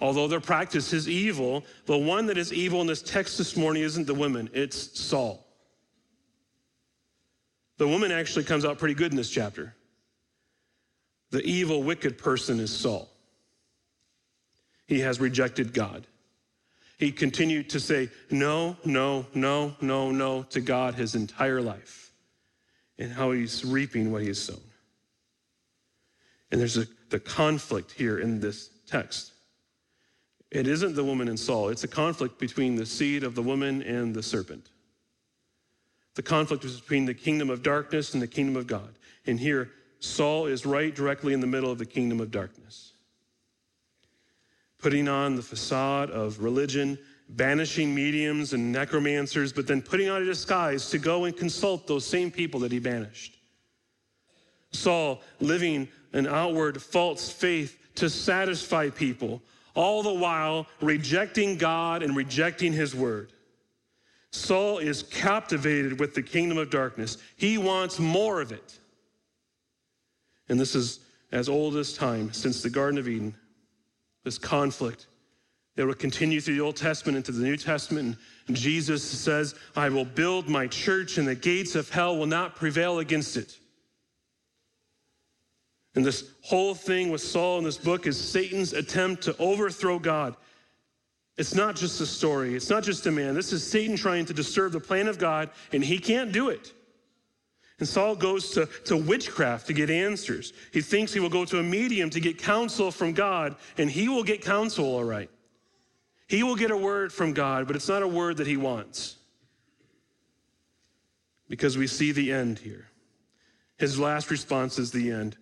Although 0.00 0.28
their 0.28 0.40
practice 0.40 0.92
is 0.92 1.08
evil, 1.08 1.64
the 1.86 1.96
one 1.96 2.26
that 2.26 2.38
is 2.38 2.52
evil 2.52 2.80
in 2.80 2.86
this 2.86 3.02
text 3.02 3.38
this 3.38 3.56
morning 3.56 3.82
isn't 3.82 4.06
the 4.06 4.14
woman, 4.14 4.50
it's 4.52 4.98
Saul. 4.98 5.44
The 7.78 7.88
woman 7.88 8.12
actually 8.12 8.44
comes 8.44 8.64
out 8.64 8.78
pretty 8.78 8.94
good 8.94 9.12
in 9.12 9.16
this 9.16 9.30
chapter. 9.30 9.74
The 11.30 11.42
evil, 11.42 11.82
wicked 11.82 12.18
person 12.18 12.60
is 12.60 12.70
Saul. 12.70 13.10
He 14.86 15.00
has 15.00 15.18
rejected 15.18 15.72
God. 15.72 16.06
He 17.04 17.12
continued 17.12 17.68
to 17.68 17.80
say 17.80 18.08
no, 18.30 18.78
no, 18.82 19.26
no, 19.34 19.76
no, 19.82 20.10
no 20.10 20.42
to 20.44 20.60
God 20.62 20.94
his 20.94 21.14
entire 21.14 21.60
life 21.60 22.10
and 22.98 23.12
how 23.12 23.32
he's 23.32 23.62
reaping 23.62 24.10
what 24.10 24.22
he 24.22 24.28
has 24.28 24.40
sown. 24.40 24.62
And 26.50 26.58
there's 26.58 26.78
a, 26.78 26.86
the 27.10 27.20
conflict 27.20 27.92
here 27.92 28.20
in 28.20 28.40
this 28.40 28.70
text. 28.86 29.32
It 30.50 30.66
isn't 30.66 30.94
the 30.94 31.04
woman 31.04 31.28
and 31.28 31.38
Saul, 31.38 31.68
it's 31.68 31.84
a 31.84 31.88
conflict 31.88 32.38
between 32.38 32.74
the 32.74 32.86
seed 32.86 33.22
of 33.22 33.34
the 33.34 33.42
woman 33.42 33.82
and 33.82 34.14
the 34.14 34.22
serpent. 34.22 34.70
The 36.14 36.22
conflict 36.22 36.64
is 36.64 36.80
between 36.80 37.04
the 37.04 37.12
kingdom 37.12 37.50
of 37.50 37.62
darkness 37.62 38.14
and 38.14 38.22
the 38.22 38.26
kingdom 38.26 38.56
of 38.56 38.66
God. 38.66 38.94
And 39.26 39.38
here, 39.38 39.72
Saul 39.98 40.46
is 40.46 40.64
right 40.64 40.94
directly 40.94 41.34
in 41.34 41.40
the 41.40 41.46
middle 41.46 41.70
of 41.70 41.76
the 41.76 41.84
kingdom 41.84 42.18
of 42.18 42.30
darkness 42.30 42.93
putting 44.84 45.08
on 45.08 45.34
the 45.34 45.40
facade 45.40 46.10
of 46.10 46.40
religion, 46.40 46.98
banishing 47.30 47.94
mediums 47.94 48.52
and 48.52 48.70
necromancers, 48.70 49.50
but 49.50 49.66
then 49.66 49.80
putting 49.80 50.10
on 50.10 50.20
a 50.20 50.24
disguise 50.26 50.90
to 50.90 50.98
go 50.98 51.24
and 51.24 51.34
consult 51.34 51.86
those 51.86 52.04
same 52.04 52.30
people 52.30 52.60
that 52.60 52.70
he 52.70 52.78
banished. 52.78 53.38
Saul 54.72 55.22
living 55.40 55.88
an 56.12 56.26
outward 56.26 56.82
false 56.82 57.32
faith 57.32 57.78
to 57.94 58.10
satisfy 58.10 58.90
people, 58.90 59.40
all 59.74 60.02
the 60.02 60.12
while 60.12 60.66
rejecting 60.82 61.56
God 61.56 62.02
and 62.02 62.14
rejecting 62.14 62.70
his 62.70 62.94
word. 62.94 63.32
Saul 64.32 64.76
is 64.76 65.02
captivated 65.04 65.98
with 65.98 66.14
the 66.14 66.22
kingdom 66.22 66.58
of 66.58 66.68
darkness. 66.68 67.16
He 67.38 67.56
wants 67.56 67.98
more 67.98 68.42
of 68.42 68.52
it. 68.52 68.78
And 70.50 70.60
this 70.60 70.74
is 70.74 71.00
as 71.32 71.48
old 71.48 71.74
as 71.76 71.94
time, 71.94 72.34
since 72.34 72.62
the 72.62 72.68
Garden 72.68 72.98
of 72.98 73.08
Eden, 73.08 73.34
this 74.24 74.38
conflict. 74.38 75.06
It 75.76 75.84
will 75.84 75.94
continue 75.94 76.40
through 76.40 76.54
the 76.54 76.60
Old 76.60 76.76
Testament 76.76 77.16
into 77.16 77.32
the 77.32 77.44
New 77.44 77.56
Testament. 77.56 78.16
And 78.46 78.56
Jesus 78.56 79.02
says, 79.02 79.54
I 79.76 79.88
will 79.88 80.04
build 80.04 80.48
my 80.48 80.66
church, 80.66 81.18
and 81.18 81.26
the 81.26 81.34
gates 81.34 81.74
of 81.74 81.90
hell 81.90 82.16
will 82.16 82.26
not 82.26 82.56
prevail 82.56 83.00
against 83.00 83.36
it. 83.36 83.58
And 85.96 86.04
this 86.04 86.30
whole 86.42 86.74
thing 86.74 87.10
with 87.10 87.20
Saul 87.20 87.58
in 87.58 87.64
this 87.64 87.76
book 87.76 88.06
is 88.06 88.20
Satan's 88.20 88.72
attempt 88.72 89.22
to 89.24 89.36
overthrow 89.38 89.98
God. 89.98 90.36
It's 91.36 91.54
not 91.54 91.74
just 91.74 92.00
a 92.00 92.06
story, 92.06 92.54
it's 92.54 92.70
not 92.70 92.84
just 92.84 93.06
a 93.06 93.10
man. 93.10 93.34
This 93.34 93.52
is 93.52 93.68
Satan 93.68 93.96
trying 93.96 94.24
to 94.26 94.34
disturb 94.34 94.72
the 94.72 94.80
plan 94.80 95.08
of 95.08 95.18
God, 95.18 95.50
and 95.72 95.84
he 95.84 95.98
can't 95.98 96.30
do 96.30 96.48
it. 96.48 96.72
And 97.84 97.88
Saul 97.90 98.16
goes 98.16 98.48
to, 98.52 98.64
to 98.86 98.96
witchcraft 98.96 99.66
to 99.66 99.74
get 99.74 99.90
answers. 99.90 100.54
He 100.72 100.80
thinks 100.80 101.12
he 101.12 101.20
will 101.20 101.28
go 101.28 101.44
to 101.44 101.58
a 101.58 101.62
medium 101.62 102.08
to 102.08 102.18
get 102.18 102.38
counsel 102.38 102.90
from 102.90 103.12
God, 103.12 103.56
and 103.76 103.90
he 103.90 104.08
will 104.08 104.24
get 104.24 104.40
counsel 104.40 104.86
all 104.86 105.04
right. 105.04 105.28
He 106.26 106.42
will 106.42 106.56
get 106.56 106.70
a 106.70 106.76
word 106.78 107.12
from 107.12 107.34
God, 107.34 107.66
but 107.66 107.76
it's 107.76 107.86
not 107.86 108.02
a 108.02 108.08
word 108.08 108.38
that 108.38 108.46
he 108.46 108.56
wants. 108.56 109.16
Because 111.50 111.76
we 111.76 111.86
see 111.86 112.10
the 112.10 112.32
end 112.32 112.58
here. 112.58 112.88
His 113.76 113.98
last 113.98 114.30
response 114.30 114.78
is 114.78 114.90
the 114.90 115.10
end. 115.10 115.36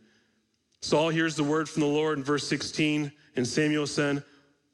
Saul 0.80 1.11
hears 1.11 1.36
the 1.36 1.45
word 1.45 1.68
from 1.68 1.82
the 1.82 1.86
Lord 1.86 2.18
in 2.18 2.24
verse 2.24 2.49
16, 2.49 3.12
and 3.36 3.47
Samuel 3.47 3.86
said, 3.86 4.24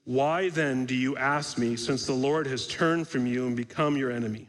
Why 0.04 0.48
then 0.48 0.86
do 0.86 0.94
you 0.94 1.18
ask 1.18 1.58
me, 1.58 1.76
since 1.76 2.06
the 2.06 2.14
Lord 2.14 2.46
has 2.46 2.66
turned 2.66 3.06
from 3.06 3.26
you 3.26 3.46
and 3.46 3.54
become 3.54 3.98
your 3.98 4.10
enemy? 4.10 4.48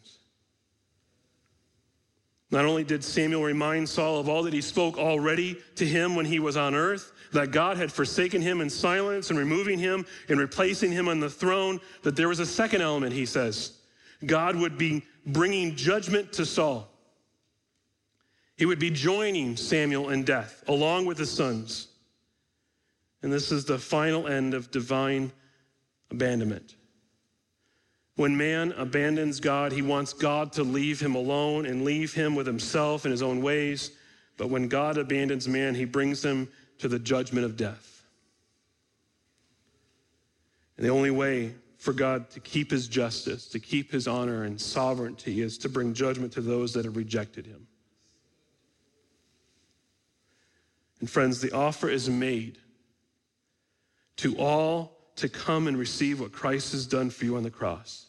Not 2.51 2.65
only 2.65 2.83
did 2.83 3.03
Samuel 3.03 3.43
remind 3.43 3.87
Saul 3.87 4.19
of 4.19 4.27
all 4.27 4.43
that 4.43 4.53
he 4.53 4.61
spoke 4.61 4.97
already 4.97 5.57
to 5.75 5.85
him 5.85 6.15
when 6.15 6.25
he 6.25 6.39
was 6.39 6.57
on 6.57 6.75
earth, 6.75 7.13
that 7.31 7.51
God 7.51 7.77
had 7.77 7.91
forsaken 7.91 8.41
him 8.41 8.59
in 8.59 8.69
silence 8.69 9.29
and 9.29 9.39
removing 9.39 9.79
him 9.79 10.05
and 10.27 10.37
replacing 10.37 10.91
him 10.91 11.07
on 11.07 11.21
the 11.21 11.29
throne, 11.29 11.79
that 12.03 12.17
there 12.17 12.27
was 12.27 12.39
a 12.39 12.45
second 12.45 12.81
element, 12.81 13.13
he 13.13 13.25
says. 13.25 13.77
God 14.25 14.57
would 14.57 14.77
be 14.77 15.05
bringing 15.25 15.77
judgment 15.77 16.33
to 16.33 16.45
Saul. 16.45 16.89
He 18.57 18.65
would 18.65 18.79
be 18.79 18.91
joining 18.91 19.55
Samuel 19.55 20.09
in 20.09 20.23
death 20.23 20.63
along 20.67 21.05
with 21.05 21.17
his 21.17 21.31
sons. 21.31 21.87
And 23.23 23.31
this 23.31 23.51
is 23.51 23.63
the 23.63 23.79
final 23.79 24.27
end 24.27 24.53
of 24.53 24.71
divine 24.71 25.31
abandonment. 26.11 26.75
When 28.15 28.35
man 28.35 28.73
abandons 28.73 29.39
God, 29.39 29.71
he 29.71 29.81
wants 29.81 30.13
God 30.13 30.53
to 30.53 30.63
leave 30.63 30.99
him 30.99 31.15
alone 31.15 31.65
and 31.65 31.85
leave 31.85 32.13
him 32.13 32.35
with 32.35 32.45
himself 32.45 33.05
and 33.05 33.11
his 33.11 33.21
own 33.21 33.41
ways. 33.41 33.91
But 34.37 34.49
when 34.49 34.67
God 34.67 34.97
abandons 34.97 35.47
man, 35.47 35.75
he 35.75 35.85
brings 35.85 36.23
him 36.23 36.49
to 36.79 36.87
the 36.87 36.99
judgment 36.99 37.45
of 37.45 37.55
death. 37.55 38.03
And 40.77 40.85
the 40.85 40.91
only 40.91 41.11
way 41.11 41.53
for 41.77 41.93
God 41.93 42.29
to 42.31 42.39
keep 42.39 42.69
his 42.69 42.87
justice, 42.87 43.47
to 43.49 43.59
keep 43.59 43.91
his 43.91 44.07
honor 44.07 44.43
and 44.43 44.59
sovereignty, 44.59 45.41
is 45.41 45.57
to 45.59 45.69
bring 45.69 45.93
judgment 45.93 46.33
to 46.33 46.41
those 46.41 46.73
that 46.73 46.85
have 46.85 46.97
rejected 46.97 47.45
him. 47.45 47.67
And 50.99 51.09
friends, 51.09 51.41
the 51.41 51.51
offer 51.51 51.89
is 51.89 52.09
made 52.09 52.59
to 54.17 54.37
all 54.37 55.00
to 55.17 55.29
come 55.29 55.67
and 55.67 55.77
receive 55.77 56.19
what 56.19 56.31
Christ 56.31 56.71
has 56.71 56.85
done 56.85 57.09
for 57.09 57.25
you 57.25 57.37
on 57.37 57.43
the 57.43 57.49
cross. 57.49 58.07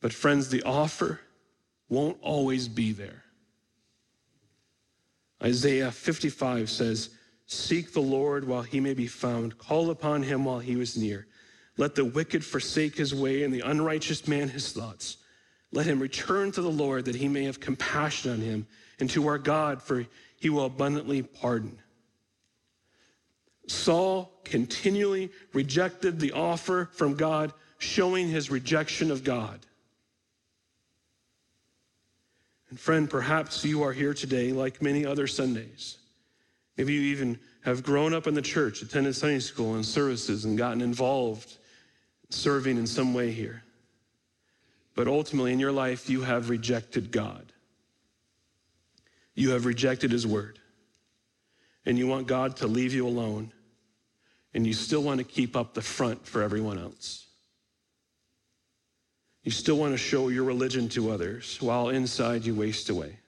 But, 0.00 0.12
friends, 0.12 0.48
the 0.48 0.62
offer 0.62 1.20
won't 1.88 2.18
always 2.20 2.68
be 2.68 2.92
there. 2.92 3.22
Isaiah 5.42 5.92
55 5.92 6.70
says, 6.70 7.10
Seek 7.46 7.92
the 7.92 8.00
Lord 8.00 8.46
while 8.46 8.62
he 8.62 8.80
may 8.80 8.94
be 8.94 9.06
found, 9.06 9.58
call 9.58 9.90
upon 9.90 10.22
him 10.22 10.44
while 10.44 10.58
he 10.58 10.80
is 10.80 10.96
near. 10.96 11.26
Let 11.76 11.94
the 11.94 12.04
wicked 12.04 12.44
forsake 12.44 12.96
his 12.96 13.14
way 13.14 13.42
and 13.42 13.52
the 13.52 13.60
unrighteous 13.60 14.26
man 14.26 14.48
his 14.48 14.72
thoughts. 14.72 15.18
Let 15.72 15.86
him 15.86 16.00
return 16.00 16.52
to 16.52 16.62
the 16.62 16.70
Lord 16.70 17.04
that 17.04 17.14
he 17.14 17.28
may 17.28 17.44
have 17.44 17.60
compassion 17.60 18.32
on 18.32 18.40
him 18.40 18.66
and 18.98 19.10
to 19.10 19.28
our 19.28 19.38
God, 19.38 19.82
for 19.82 20.06
he 20.40 20.50
will 20.50 20.64
abundantly 20.64 21.22
pardon. 21.22 21.78
Saul 23.66 24.32
continually 24.44 25.30
rejected 25.52 26.20
the 26.20 26.32
offer 26.32 26.88
from 26.92 27.14
God, 27.14 27.52
showing 27.78 28.28
his 28.28 28.50
rejection 28.50 29.10
of 29.10 29.24
God. 29.24 29.60
And 32.70 32.78
friend, 32.78 33.08
perhaps 33.08 33.64
you 33.64 33.82
are 33.82 33.92
here 33.92 34.14
today 34.14 34.52
like 34.52 34.82
many 34.82 35.04
other 35.04 35.26
Sundays. 35.26 35.98
Maybe 36.76 36.94
you 36.94 37.02
even 37.02 37.38
have 37.64 37.82
grown 37.82 38.12
up 38.12 38.26
in 38.26 38.34
the 38.34 38.42
church, 38.42 38.82
attended 38.82 39.16
Sunday 39.16 39.38
school 39.38 39.74
and 39.74 39.84
services, 39.84 40.44
and 40.44 40.58
gotten 40.58 40.80
involved 40.80 41.58
serving 42.30 42.76
in 42.76 42.86
some 42.86 43.14
way 43.14 43.30
here. 43.30 43.62
But 44.94 45.08
ultimately, 45.08 45.52
in 45.52 45.60
your 45.60 45.72
life, 45.72 46.08
you 46.08 46.22
have 46.22 46.50
rejected 46.50 47.12
God. 47.12 47.52
You 49.34 49.50
have 49.50 49.66
rejected 49.66 50.10
His 50.10 50.26
word. 50.26 50.58
And 51.84 51.98
you 51.98 52.06
want 52.06 52.26
God 52.26 52.56
to 52.56 52.66
leave 52.66 52.94
you 52.94 53.06
alone. 53.06 53.52
And 54.56 54.66
you 54.66 54.72
still 54.72 55.02
want 55.02 55.18
to 55.18 55.24
keep 55.24 55.54
up 55.54 55.74
the 55.74 55.82
front 55.82 56.26
for 56.26 56.42
everyone 56.42 56.78
else. 56.78 57.26
You 59.42 59.50
still 59.50 59.76
want 59.76 59.92
to 59.92 59.98
show 59.98 60.28
your 60.28 60.44
religion 60.44 60.88
to 60.88 61.10
others 61.10 61.58
while 61.60 61.90
inside 61.90 62.46
you 62.46 62.54
waste 62.54 62.88
away. 62.88 63.18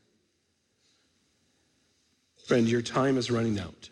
Friend, 2.46 2.66
your 2.66 2.80
time 2.80 3.18
is 3.18 3.30
running 3.30 3.60
out. 3.60 3.90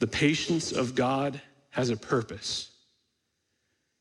The 0.00 0.08
patience 0.08 0.72
of 0.72 0.96
God 0.96 1.40
has 1.70 1.90
a 1.90 1.96
purpose. 1.96 2.72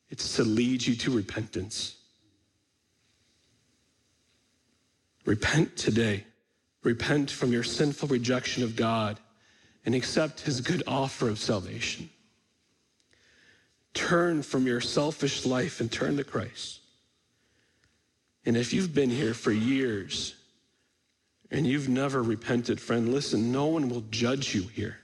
It's 0.09 0.37
to 0.37 0.43
lead 0.43 0.83
you 0.83 0.95
to 0.95 1.11
repentance. 1.11 1.95
Repent 5.25 5.77
today. 5.77 6.23
Repent 6.81 7.29
from 7.29 7.53
your 7.53 7.63
sinful 7.63 8.07
rejection 8.07 8.63
of 8.63 8.75
God 8.75 9.19
and 9.85 9.93
accept 9.93 10.41
his 10.41 10.61
good 10.61 10.83
offer 10.87 11.29
of 11.29 11.39
salvation. 11.39 12.09
Turn 13.93 14.41
from 14.41 14.65
your 14.65 14.81
selfish 14.81 15.45
life 15.45 15.79
and 15.79 15.91
turn 15.91 16.17
to 16.17 16.23
Christ. 16.23 16.79
And 18.45 18.57
if 18.57 18.73
you've 18.73 18.93
been 18.93 19.09
here 19.09 19.33
for 19.33 19.51
years 19.51 20.35
and 21.51 21.67
you've 21.67 21.89
never 21.89 22.23
repented, 22.23 22.81
friend, 22.81 23.13
listen, 23.13 23.51
no 23.51 23.67
one 23.67 23.89
will 23.89 24.03
judge 24.09 24.55
you 24.55 24.63
here. 24.63 24.97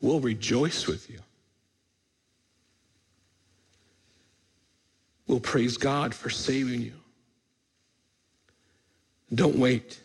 We'll 0.00 0.20
rejoice 0.20 0.86
with 0.86 1.08
you. 1.10 1.20
We'll 5.26 5.40
praise 5.40 5.76
God 5.76 6.14
for 6.14 6.30
saving 6.30 6.80
you. 6.80 6.94
Don't 9.34 9.56
wait. 9.56 10.00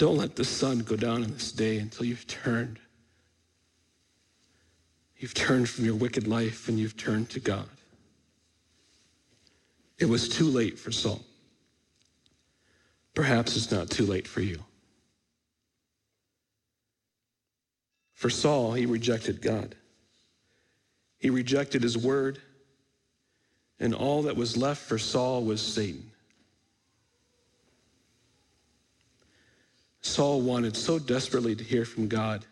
Don't 0.00 0.16
let 0.16 0.34
the 0.34 0.46
sun 0.46 0.78
go 0.78 0.96
down 0.96 1.22
on 1.22 1.30
this 1.30 1.52
day 1.52 1.76
until 1.76 2.06
you've 2.06 2.26
turned. 2.26 2.78
You've 5.18 5.34
turned 5.34 5.68
from 5.68 5.84
your 5.84 5.94
wicked 5.94 6.26
life 6.26 6.70
and 6.70 6.78
you've 6.78 6.96
turned 6.96 7.28
to 7.30 7.38
God. 7.38 7.68
It 9.98 10.06
was 10.06 10.26
too 10.26 10.46
late 10.46 10.78
for 10.78 10.90
Saul. 10.90 11.20
Perhaps 13.12 13.58
it's 13.58 13.70
not 13.70 13.90
too 13.90 14.06
late 14.06 14.26
for 14.26 14.40
you. 14.40 14.60
For 18.14 18.30
Saul, 18.30 18.72
he 18.72 18.86
rejected 18.86 19.42
God. 19.42 19.74
He 21.18 21.28
rejected 21.28 21.82
his 21.82 21.98
word, 21.98 22.40
and 23.78 23.94
all 23.94 24.22
that 24.22 24.36
was 24.36 24.56
left 24.56 24.80
for 24.80 24.96
Saul 24.96 25.44
was 25.44 25.60
Satan. 25.60 26.09
Saul 30.02 30.40
wanted 30.40 30.76
so 30.76 30.98
desperately 30.98 31.54
to 31.54 31.64
hear 31.64 31.84
from 31.84 32.08
God. 32.08 32.44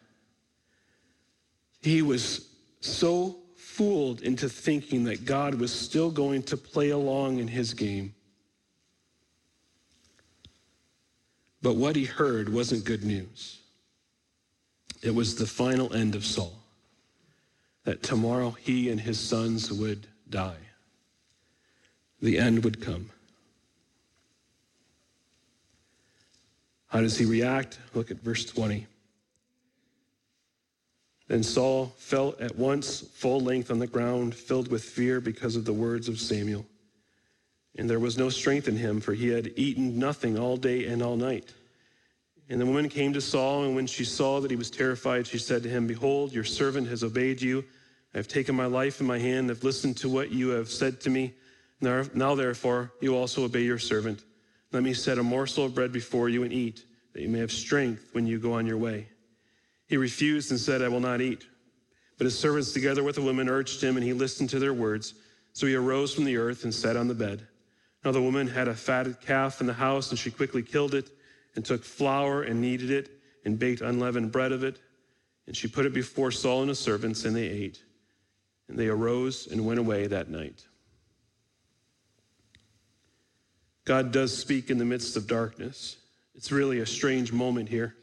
He 1.80 2.02
was 2.02 2.48
so 2.80 3.38
fooled 3.56 4.22
into 4.22 4.48
thinking 4.48 5.04
that 5.04 5.24
God 5.24 5.54
was 5.54 5.72
still 5.72 6.10
going 6.10 6.42
to 6.44 6.56
play 6.56 6.90
along 6.90 7.38
in 7.38 7.48
his 7.48 7.74
game. 7.74 8.14
But 11.62 11.76
what 11.76 11.96
he 11.96 12.04
heard 12.04 12.52
wasn't 12.52 12.84
good 12.84 13.04
news. 13.04 13.60
It 15.02 15.14
was 15.14 15.36
the 15.36 15.46
final 15.46 15.92
end 15.94 16.14
of 16.14 16.24
Saul, 16.24 16.58
that 17.84 18.02
tomorrow 18.02 18.50
he 18.50 18.90
and 18.90 19.00
his 19.00 19.18
sons 19.18 19.72
would 19.72 20.06
die. 20.28 20.56
The 22.20 22.38
end 22.38 22.64
would 22.64 22.80
come. 22.80 23.10
How 26.88 27.00
does 27.00 27.18
he 27.18 27.24
react? 27.26 27.78
Look 27.94 28.10
at 28.10 28.20
verse 28.20 28.44
20. 28.44 28.86
Then 31.28 31.42
Saul 31.42 31.92
fell 31.98 32.34
at 32.40 32.56
once 32.56 33.00
full 33.00 33.40
length 33.40 33.70
on 33.70 33.78
the 33.78 33.86
ground, 33.86 34.34
filled 34.34 34.70
with 34.70 34.82
fear 34.82 35.20
because 35.20 35.56
of 35.56 35.66
the 35.66 35.72
words 35.72 36.08
of 36.08 36.18
Samuel. 36.18 36.64
And 37.76 37.88
there 37.88 38.00
was 38.00 38.16
no 38.16 38.30
strength 38.30 38.66
in 38.66 38.76
him, 38.76 39.00
for 39.00 39.12
he 39.12 39.28
had 39.28 39.52
eaten 39.56 39.98
nothing 39.98 40.38
all 40.38 40.56
day 40.56 40.86
and 40.86 41.02
all 41.02 41.16
night. 41.16 41.52
And 42.48 42.58
the 42.58 42.66
woman 42.66 42.88
came 42.88 43.12
to 43.12 43.20
Saul, 43.20 43.64
and 43.64 43.76
when 43.76 43.86
she 43.86 44.06
saw 44.06 44.40
that 44.40 44.50
he 44.50 44.56
was 44.56 44.70
terrified, 44.70 45.26
she 45.26 45.36
said 45.36 45.62
to 45.64 45.68
him, 45.68 45.86
Behold, 45.86 46.32
your 46.32 46.44
servant 46.44 46.88
has 46.88 47.04
obeyed 47.04 47.42
you. 47.42 47.62
I 48.14 48.16
have 48.16 48.26
taken 48.26 48.56
my 48.56 48.64
life 48.64 49.02
in 49.02 49.06
my 49.06 49.18
hand, 49.18 49.50
I 49.50 49.54
have 49.54 49.64
listened 49.64 49.98
to 49.98 50.08
what 50.08 50.30
you 50.30 50.48
have 50.48 50.70
said 50.70 50.98
to 51.02 51.10
me. 51.10 51.34
Now, 51.82 52.04
now 52.14 52.34
therefore, 52.34 52.90
you 53.02 53.14
also 53.14 53.44
obey 53.44 53.62
your 53.62 53.78
servant. 53.78 54.24
Let 54.72 54.82
me 54.82 54.92
set 54.92 55.18
a 55.18 55.22
morsel 55.22 55.64
of 55.64 55.74
bread 55.74 55.92
before 55.92 56.28
you 56.28 56.42
and 56.42 56.52
eat, 56.52 56.84
that 57.14 57.22
you 57.22 57.28
may 57.28 57.38
have 57.38 57.52
strength 57.52 58.10
when 58.12 58.26
you 58.26 58.38
go 58.38 58.52
on 58.52 58.66
your 58.66 58.76
way. 58.76 59.08
He 59.86 59.96
refused 59.96 60.50
and 60.50 60.60
said, 60.60 60.82
I 60.82 60.88
will 60.88 61.00
not 61.00 61.22
eat. 61.22 61.46
But 62.18 62.26
his 62.26 62.38
servants, 62.38 62.72
together 62.72 63.02
with 63.02 63.14
the 63.14 63.22
woman, 63.22 63.48
urged 63.48 63.82
him, 63.82 63.96
and 63.96 64.04
he 64.04 64.12
listened 64.12 64.50
to 64.50 64.58
their 64.58 64.74
words. 64.74 65.14
So 65.54 65.66
he 65.66 65.74
arose 65.74 66.14
from 66.14 66.24
the 66.24 66.36
earth 66.36 66.64
and 66.64 66.74
sat 66.74 66.96
on 66.96 67.08
the 67.08 67.14
bed. 67.14 67.46
Now 68.04 68.12
the 68.12 68.20
woman 68.20 68.46
had 68.46 68.68
a 68.68 68.74
fatted 68.74 69.20
calf 69.20 69.60
in 69.60 69.66
the 69.66 69.72
house, 69.72 70.10
and 70.10 70.18
she 70.18 70.30
quickly 70.30 70.62
killed 70.62 70.94
it, 70.94 71.08
and 71.56 71.64
took 71.64 71.82
flour 71.82 72.42
and 72.42 72.60
kneaded 72.60 72.90
it, 72.90 73.10
and 73.44 73.58
baked 73.58 73.80
unleavened 73.80 74.32
bread 74.32 74.52
of 74.52 74.64
it. 74.64 74.78
And 75.46 75.56
she 75.56 75.66
put 75.66 75.86
it 75.86 75.94
before 75.94 76.30
Saul 76.30 76.60
and 76.60 76.68
his 76.68 76.78
servants, 76.78 77.24
and 77.24 77.34
they 77.34 77.48
ate. 77.48 77.82
And 78.68 78.78
they 78.78 78.88
arose 78.88 79.46
and 79.46 79.64
went 79.64 79.80
away 79.80 80.06
that 80.08 80.28
night. 80.28 80.66
God 83.88 84.12
does 84.12 84.36
speak 84.36 84.68
in 84.68 84.76
the 84.76 84.84
midst 84.84 85.16
of 85.16 85.26
darkness. 85.26 85.96
It's 86.34 86.52
really 86.52 86.80
a 86.80 86.86
strange 86.86 87.32
moment 87.32 87.70
here. 87.70 87.96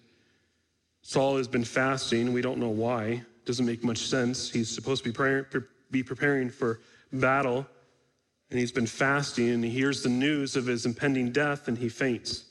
Saul 1.03 1.37
has 1.37 1.47
been 1.47 1.63
fasting. 1.63 2.33
We 2.33 2.41
don't 2.41 2.57
know 2.57 2.69
why. 2.69 3.05
It 3.05 3.45
Doesn't 3.45 3.67
make 3.67 3.83
much 3.83 3.99
sense. 3.99 4.49
He's 4.49 4.67
supposed 4.67 5.03
to 5.03 5.11
be, 5.11 5.59
be 5.91 6.01
preparing 6.01 6.49
for 6.49 6.79
battle, 7.13 7.67
and 8.49 8.59
he's 8.59 8.71
been 8.71 8.87
fasting, 8.87 9.49
and 9.49 9.63
he 9.63 9.69
hears 9.69 10.01
the 10.01 10.09
news 10.09 10.55
of 10.55 10.65
his 10.65 10.87
impending 10.87 11.31
death, 11.31 11.67
and 11.67 11.77
he 11.77 11.87
faints. 11.87 12.45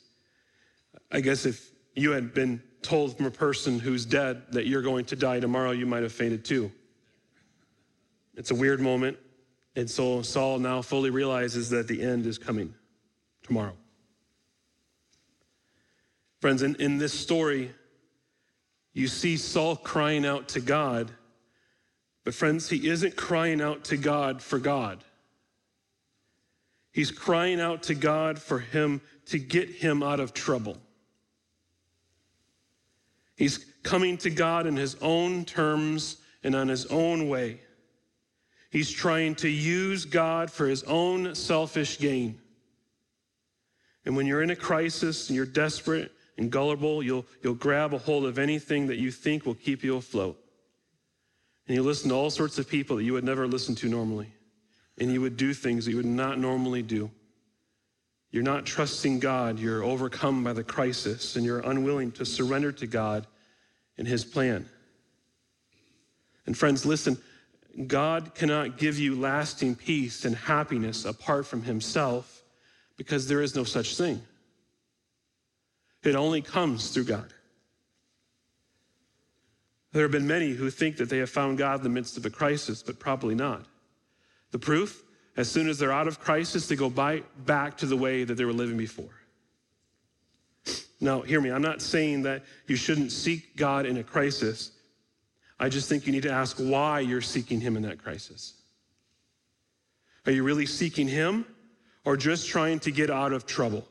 I 1.11 1.20
guess 1.20 1.45
if 1.45 1.72
you 1.97 2.12
had 2.12 2.35
been 2.35 2.62
told 2.82 3.16
from 3.16 3.26
a 3.26 3.32
person 3.32 3.80
who's 3.80 4.07
dead 4.07 4.43
that 4.53 4.68
you're 4.68 4.80
going 4.80 5.07
to 5.07 5.16
die 5.16 5.41
tomorrow, 5.41 5.72
you 5.72 5.87
might 5.87 6.05
have 6.05 6.12
fainted 6.12 6.45
too. 6.45 6.70
It's 8.37 8.53
a 8.53 8.55
weird 8.55 8.80
moment. 8.80 9.18
And 9.74 9.91
so 9.91 10.22
Saul 10.22 10.61
now 10.61 10.82
fully 10.82 11.11
realizes 11.11 11.68
that 11.70 11.89
the 11.89 12.01
end 12.01 12.26
is 12.26 12.39
coming 12.39 12.74
tomorrow. 13.45 13.76
Friends, 16.40 16.62
in, 16.62 16.74
in 16.76 16.99
this 16.99 17.12
story, 17.12 17.70
you 18.92 19.09
see 19.09 19.36
Saul 19.36 19.76
crying 19.76 20.26
out 20.26 20.49
to 20.49 20.61
God, 20.61 21.11
but 22.24 22.34
friends, 22.34 22.68
he 22.68 22.88
isn't 22.88 23.16
crying 23.16 23.61
out 23.61 23.84
to 23.84 23.97
God 23.97 24.42
for 24.42 24.59
God. 24.59 25.05
He's 26.92 27.11
crying 27.11 27.61
out 27.61 27.84
to 27.84 27.95
God 27.95 28.38
for 28.38 28.59
him 28.59 29.01
to 29.26 29.38
get 29.38 29.68
him 29.68 30.03
out 30.03 30.20
of 30.20 30.32
trouble. 30.32 30.76
He's 33.36 33.64
coming 33.82 34.16
to 34.18 34.30
God 34.30 34.66
in 34.66 34.76
his 34.76 34.97
own 35.03 35.45
terms 35.45 36.18
and 36.42 36.55
on 36.55 36.68
his 36.68 36.86
own 36.86 37.28
way. 37.28 37.61
He's 38.70 38.90
trying 38.90 39.34
to 39.36 39.49
use 39.49 40.05
God 40.05 40.51
for 40.51 40.66
his 40.66 40.82
own 40.84 41.34
selfish 41.34 41.99
gain. 41.99 42.40
And 44.05 44.16
when 44.16 44.26
you're 44.26 44.42
in 44.42 44.50
a 44.50 44.57
crisis 44.57 45.28
and 45.28 45.36
you're 45.36 45.46
desperate 45.46 46.12
and 46.36 46.50
gullible, 46.50 47.02
you'll, 47.02 47.24
you'll 47.42 47.55
grab 47.55 47.94
a 47.94 47.98
hold 47.98 48.26
of 48.26 48.38
anything 48.38 48.86
that 48.88 48.98
you 48.98 49.11
think 49.11 49.46
will 49.46 49.55
keep 49.55 49.82
you 49.82 49.96
afloat. 49.96 50.38
And 51.66 51.74
you 51.74 51.82
listen 51.82 52.11
to 52.11 52.14
all 52.14 52.30
sorts 52.30 52.59
of 52.59 52.68
people 52.68 52.96
that 52.96 53.05
you 53.05 53.14
would 53.14 53.24
never 53.24 53.46
listen 53.46 53.74
to 53.76 53.88
normally. 53.88 54.32
And 54.98 55.12
you 55.12 55.20
would 55.22 55.36
do 55.36 55.55
things 55.55 55.84
that 55.84 55.92
you 55.92 55.96
would 55.96 56.07
not 56.07 56.38
normally 56.38 56.82
do. 56.82 57.11
You're 58.30 58.42
not 58.42 58.66
trusting 58.66 59.20
God. 59.20 59.59
You're 59.59 59.82
overcome 59.82 60.44
by 60.44 60.52
the 60.52 60.64
crisis 60.64 61.36
and 61.36 61.44
you're 61.44 61.61
unwilling 61.61 62.12
to 62.12 62.26
surrender 62.26 62.72
to 62.72 62.86
God 62.86 63.26
and 63.96 64.07
His 64.07 64.24
plan. 64.24 64.68
And 66.46 66.57
friends, 66.57 66.84
listen 66.84 67.16
God 67.86 68.34
cannot 68.34 68.78
give 68.78 69.00
you 69.00 69.18
lasting 69.18 69.74
peace 69.74 70.24
and 70.24 70.36
happiness 70.36 71.05
apart 71.05 71.46
from 71.46 71.62
Himself 71.62 72.34
because 72.97 73.26
there 73.26 73.42
is 73.42 73.55
no 73.55 73.64
such 73.64 73.97
thing. 73.97 74.22
It 76.03 76.14
only 76.14 76.42
comes 76.42 76.90
through 76.90 77.05
God. 77.05 77.32
There 79.92 80.03
have 80.03 80.12
been 80.12 80.26
many 80.26 80.51
who 80.51 80.70
think 80.70 80.97
that 80.97 81.09
they 81.09 81.18
have 81.18 81.30
found 81.30 81.57
God 81.57 81.78
in 81.78 81.84
the 81.84 81.88
midst 81.88 82.16
of 82.16 82.26
a 82.26 82.30
crisis, 82.30 82.82
but 82.82 82.99
probably 82.99 83.34
not. 83.34 83.64
The 84.51 84.59
proof, 84.59 85.03
as 85.36 85.51
soon 85.51 85.68
as 85.68 85.78
they're 85.78 85.92
out 85.92 86.09
of 86.09 86.20
crisis, 86.20 86.66
they 86.68 86.76
go 86.76 86.90
by, 86.90 87.22
back 87.47 87.76
to 87.78 87.86
the 87.86 87.97
way 87.97 88.24
that 88.24 88.34
they 88.34 88.45
were 88.45 88.53
living 88.53 88.76
before. 88.76 89.14
Now, 91.01 91.20
hear 91.20 91.40
me, 91.40 91.51
I'm 91.51 91.62
not 91.62 91.82
saying 91.82 92.22
that 92.22 92.45
you 92.66 92.76
shouldn't 92.76 93.12
seek 93.12 93.57
God 93.57 93.86
in 93.86 93.97
a 93.99 94.03
crisis. 94.03 94.72
I 95.61 95.68
just 95.68 95.88
think 95.88 96.07
you 96.07 96.12
need 96.12 96.22
to 96.22 96.32
ask 96.32 96.57
why 96.57 97.01
you're 97.01 97.20
seeking 97.20 97.61
Him 97.61 97.76
in 97.76 97.82
that 97.82 98.03
crisis. 98.03 98.55
Are 100.26 100.32
you 100.32 100.42
really 100.42 100.66
seeking 100.66 101.07
Him 101.07 101.47
or 102.05 102.16
just 102.16 102.48
trying 102.48 102.80
to 102.80 102.90
get 102.90 103.11
out 103.11 103.32
of 103.32 103.46
trouble? 103.46 103.86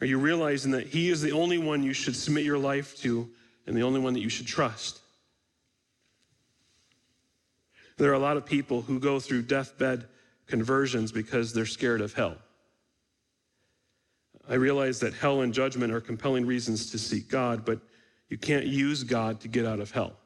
Are 0.00 0.06
you 0.06 0.18
realizing 0.18 0.70
that 0.72 0.86
He 0.86 1.10
is 1.10 1.20
the 1.20 1.32
only 1.32 1.58
one 1.58 1.82
you 1.82 1.92
should 1.92 2.14
submit 2.14 2.44
your 2.44 2.58
life 2.58 2.96
to 2.98 3.28
and 3.66 3.76
the 3.76 3.82
only 3.82 4.00
one 4.00 4.14
that 4.14 4.20
you 4.20 4.28
should 4.28 4.46
trust? 4.46 5.00
There 7.96 8.10
are 8.10 8.14
a 8.14 8.20
lot 8.20 8.36
of 8.36 8.46
people 8.46 8.82
who 8.82 9.00
go 9.00 9.18
through 9.18 9.42
deathbed 9.42 10.06
conversions 10.46 11.10
because 11.10 11.52
they're 11.52 11.66
scared 11.66 12.00
of 12.00 12.14
hell. 12.14 12.36
I 14.48 14.54
realize 14.54 15.00
that 15.00 15.14
hell 15.14 15.42
and 15.42 15.52
judgment 15.52 15.92
are 15.92 16.00
compelling 16.00 16.46
reasons 16.46 16.90
to 16.92 16.98
seek 16.98 17.28
God, 17.28 17.64
but 17.64 17.80
you 18.28 18.38
can't 18.38 18.66
use 18.66 19.02
God 19.02 19.40
to 19.40 19.48
get 19.48 19.66
out 19.66 19.80
of 19.80 19.90
hell. 19.90 20.17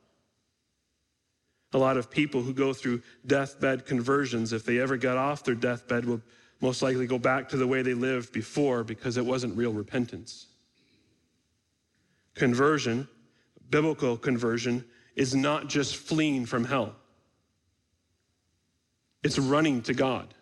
A 1.72 1.78
lot 1.78 1.96
of 1.96 2.10
people 2.10 2.42
who 2.42 2.52
go 2.52 2.72
through 2.72 3.02
deathbed 3.26 3.86
conversions, 3.86 4.52
if 4.52 4.64
they 4.64 4.78
ever 4.78 4.96
got 4.96 5.16
off 5.16 5.44
their 5.44 5.54
deathbed, 5.54 6.04
will 6.04 6.20
most 6.60 6.82
likely 6.82 7.06
go 7.06 7.18
back 7.18 7.48
to 7.48 7.56
the 7.56 7.66
way 7.66 7.82
they 7.82 7.94
lived 7.94 8.32
before 8.32 8.84
because 8.84 9.16
it 9.16 9.24
wasn't 9.24 9.56
real 9.56 9.72
repentance. 9.72 10.46
Conversion, 12.34 13.08
biblical 13.70 14.16
conversion, 14.16 14.84
is 15.16 15.34
not 15.34 15.68
just 15.68 15.96
fleeing 15.96 16.46
from 16.46 16.64
hell, 16.64 16.94
it's 19.22 19.38
running 19.38 19.82
to 19.82 19.94
God. 19.94 20.34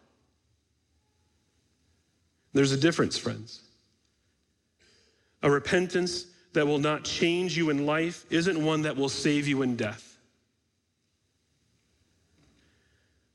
There's 2.52 2.72
a 2.72 2.76
difference, 2.76 3.16
friends. 3.16 3.60
A 5.42 5.50
repentance 5.50 6.26
that 6.52 6.66
will 6.66 6.78
not 6.78 7.04
change 7.04 7.56
you 7.56 7.70
in 7.70 7.86
life 7.86 8.26
isn't 8.30 8.62
one 8.62 8.82
that 8.82 8.96
will 8.96 9.08
save 9.08 9.46
you 9.46 9.62
in 9.62 9.76
death. 9.76 10.09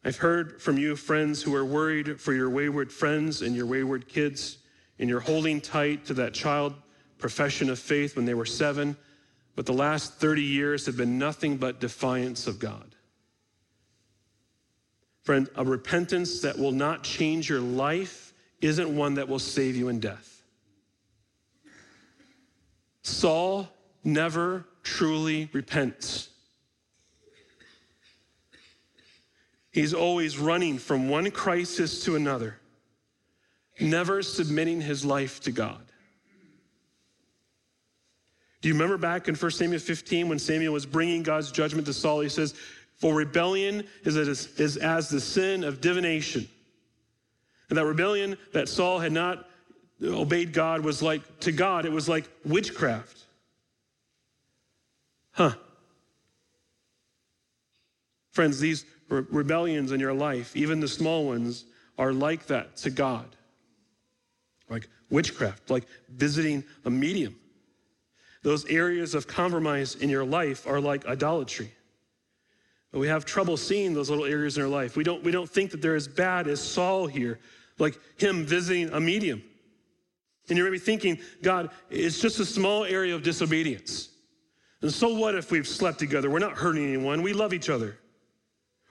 I've 0.05 0.17
heard 0.17 0.61
from 0.61 0.77
you, 0.77 0.95
friends, 0.95 1.41
who 1.41 1.55
are 1.55 1.65
worried 1.65 2.21
for 2.21 2.31
your 2.31 2.51
wayward 2.51 2.93
friends 2.93 3.41
and 3.41 3.55
your 3.55 3.65
wayward 3.65 4.07
kids, 4.07 4.59
and 4.99 5.09
you're 5.09 5.19
holding 5.19 5.59
tight 5.59 6.05
to 6.05 6.13
that 6.13 6.31
child 6.35 6.75
profession 7.17 7.71
of 7.71 7.79
faith 7.79 8.15
when 8.15 8.25
they 8.25 8.35
were 8.35 8.45
seven, 8.45 8.95
but 9.55 9.65
the 9.65 9.73
last 9.73 10.13
30 10.13 10.43
years 10.43 10.85
have 10.85 10.95
been 10.95 11.17
nothing 11.17 11.57
but 11.57 11.79
defiance 11.79 12.45
of 12.45 12.59
God. 12.59 12.95
Friend, 15.23 15.49
a 15.55 15.65
repentance 15.65 16.39
that 16.41 16.59
will 16.59 16.71
not 16.71 17.01
change 17.01 17.49
your 17.49 17.61
life 17.61 18.31
isn't 18.61 18.95
one 18.95 19.15
that 19.15 19.27
will 19.27 19.39
save 19.39 19.75
you 19.75 19.87
in 19.87 19.99
death. 19.99 20.43
Saul 23.01 23.67
never 24.03 24.65
truly 24.83 25.49
repents. 25.51 26.29
He's 29.76 29.93
always 29.93 30.38
running 30.38 30.78
from 30.78 31.09
one 31.09 31.30
crisis 31.32 32.05
to 32.05 32.15
another, 32.15 32.55
never 33.78 34.21
submitting 34.21 34.80
his 34.80 35.03
life 35.03 35.41
to 35.41 35.51
God. 35.51 35.82
Do 38.61 38.69
you 38.69 38.73
remember 38.73 38.97
back 38.97 39.28
in 39.28 39.36
1 39.36 39.51
Samuel 39.51 39.82
15 39.82 40.30
when 40.30 40.39
Samuel 40.39 40.71
was 40.71 40.86
bringing 40.86 41.23
God's 41.23 41.51
judgment 41.51 41.86
to 41.88 41.93
Saul? 41.93 42.21
He 42.21 42.30
says, 42.30 42.53
For 43.01 43.13
rebellion 43.13 43.86
is, 44.05 44.15
as, 44.15 44.30
is 44.57 44.78
as 44.78 45.09
the 45.09 45.19
sin 45.19 45.65
of 45.65 45.82
divination. 45.82 46.47
And 47.67 47.78
that 47.78 47.86
rebellion 47.86 48.38
that 48.53 48.69
Saul 48.69 48.99
had 48.99 49.11
not 49.11 49.45
obeyed 50.01 50.53
God 50.53 50.86
was 50.86 51.01
like, 51.01 51.41
to 51.41 51.51
God, 51.51 51.86
it 51.86 51.91
was 51.91 52.07
like 52.07 52.30
witchcraft. 52.45 53.26
Huh. 55.34 55.55
Friends, 58.32 58.61
these 58.61 58.86
re- 59.09 59.25
rebellions 59.29 59.91
in 59.91 59.99
your 59.99 60.13
life, 60.13 60.55
even 60.55 60.79
the 60.79 60.87
small 60.87 61.25
ones, 61.25 61.65
are 61.97 62.13
like 62.13 62.47
that 62.47 62.75
to 62.77 62.89
God. 62.89 63.35
Like 64.69 64.89
witchcraft, 65.09 65.69
like 65.69 65.85
visiting 66.09 66.63
a 66.85 66.89
medium. 66.89 67.35
Those 68.43 68.65
areas 68.65 69.15
of 69.15 69.27
compromise 69.27 69.95
in 69.95 70.09
your 70.09 70.25
life 70.25 70.67
are 70.67 70.79
like 70.79 71.05
idolatry. 71.05 71.71
But 72.91 72.99
we 72.99 73.07
have 73.07 73.25
trouble 73.25 73.57
seeing 73.57 73.93
those 73.93 74.09
little 74.09 74.25
areas 74.25 74.57
in 74.57 74.63
our 74.63 74.69
life. 74.69 74.95
We 74.95 75.03
don't, 75.03 75.23
we 75.23 75.31
don't 75.31 75.49
think 75.49 75.71
that 75.71 75.81
they're 75.81 75.95
as 75.95 76.07
bad 76.07 76.47
as 76.47 76.61
Saul 76.61 77.07
here, 77.07 77.39
like 77.79 77.99
him 78.17 78.45
visiting 78.45 78.89
a 78.89 78.99
medium. 78.99 79.43
And 80.47 80.57
you're 80.57 80.67
maybe 80.67 80.79
thinking, 80.79 81.19
God, 81.41 81.71
it's 81.89 82.19
just 82.19 82.39
a 82.39 82.45
small 82.45 82.85
area 82.85 83.15
of 83.15 83.23
disobedience. 83.23 84.09
And 84.81 84.93
so 84.93 85.09
what 85.15 85.35
if 85.35 85.51
we've 85.51 85.67
slept 85.67 85.97
together? 85.97 86.29
We're 86.29 86.39
not 86.39 86.53
hurting 86.53 86.85
anyone. 86.85 87.23
We 87.23 87.33
love 87.33 87.53
each 87.53 87.69
other. 87.69 87.97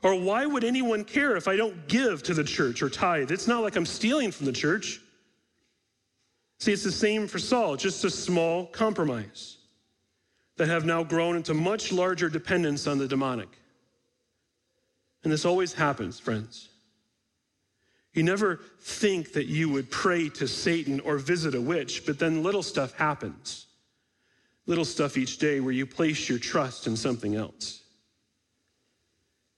Or 0.04 0.14
why 0.14 0.44
would 0.44 0.64
anyone 0.64 1.02
care 1.02 1.34
if 1.34 1.48
I 1.48 1.56
don't 1.56 1.88
give 1.88 2.22
to 2.24 2.34
the 2.34 2.44
church 2.44 2.82
or 2.82 2.90
tithe? 2.90 3.32
It's 3.32 3.48
not 3.48 3.62
like 3.62 3.74
I'm 3.74 3.86
stealing 3.86 4.30
from 4.30 4.44
the 4.44 4.52
church. 4.52 5.00
See, 6.58 6.72
it's 6.72 6.84
the 6.84 6.92
same 6.92 7.26
for 7.26 7.38
Saul, 7.38 7.76
just 7.76 8.04
a 8.04 8.10
small 8.10 8.66
compromise 8.66 9.56
that 10.58 10.68
have 10.68 10.84
now 10.84 11.04
grown 11.04 11.36
into 11.36 11.54
much 11.54 11.90
larger 11.90 12.28
dependence 12.28 12.86
on 12.86 12.98
the 12.98 13.08
demonic. 13.08 13.48
And 15.24 15.32
this 15.32 15.46
always 15.46 15.72
happens, 15.72 16.20
friends. 16.20 16.68
You 18.12 18.24
never 18.24 18.60
think 18.80 19.32
that 19.32 19.46
you 19.46 19.70
would 19.70 19.90
pray 19.90 20.28
to 20.28 20.46
Satan 20.46 21.00
or 21.00 21.16
visit 21.16 21.54
a 21.54 21.60
witch, 21.60 22.04
but 22.04 22.18
then 22.18 22.42
little 22.42 22.62
stuff 22.62 22.92
happens. 22.92 23.66
Little 24.66 24.84
stuff 24.84 25.16
each 25.16 25.38
day 25.38 25.60
where 25.60 25.72
you 25.72 25.86
place 25.86 26.28
your 26.28 26.38
trust 26.38 26.86
in 26.86 26.94
something 26.94 27.36
else. 27.36 27.83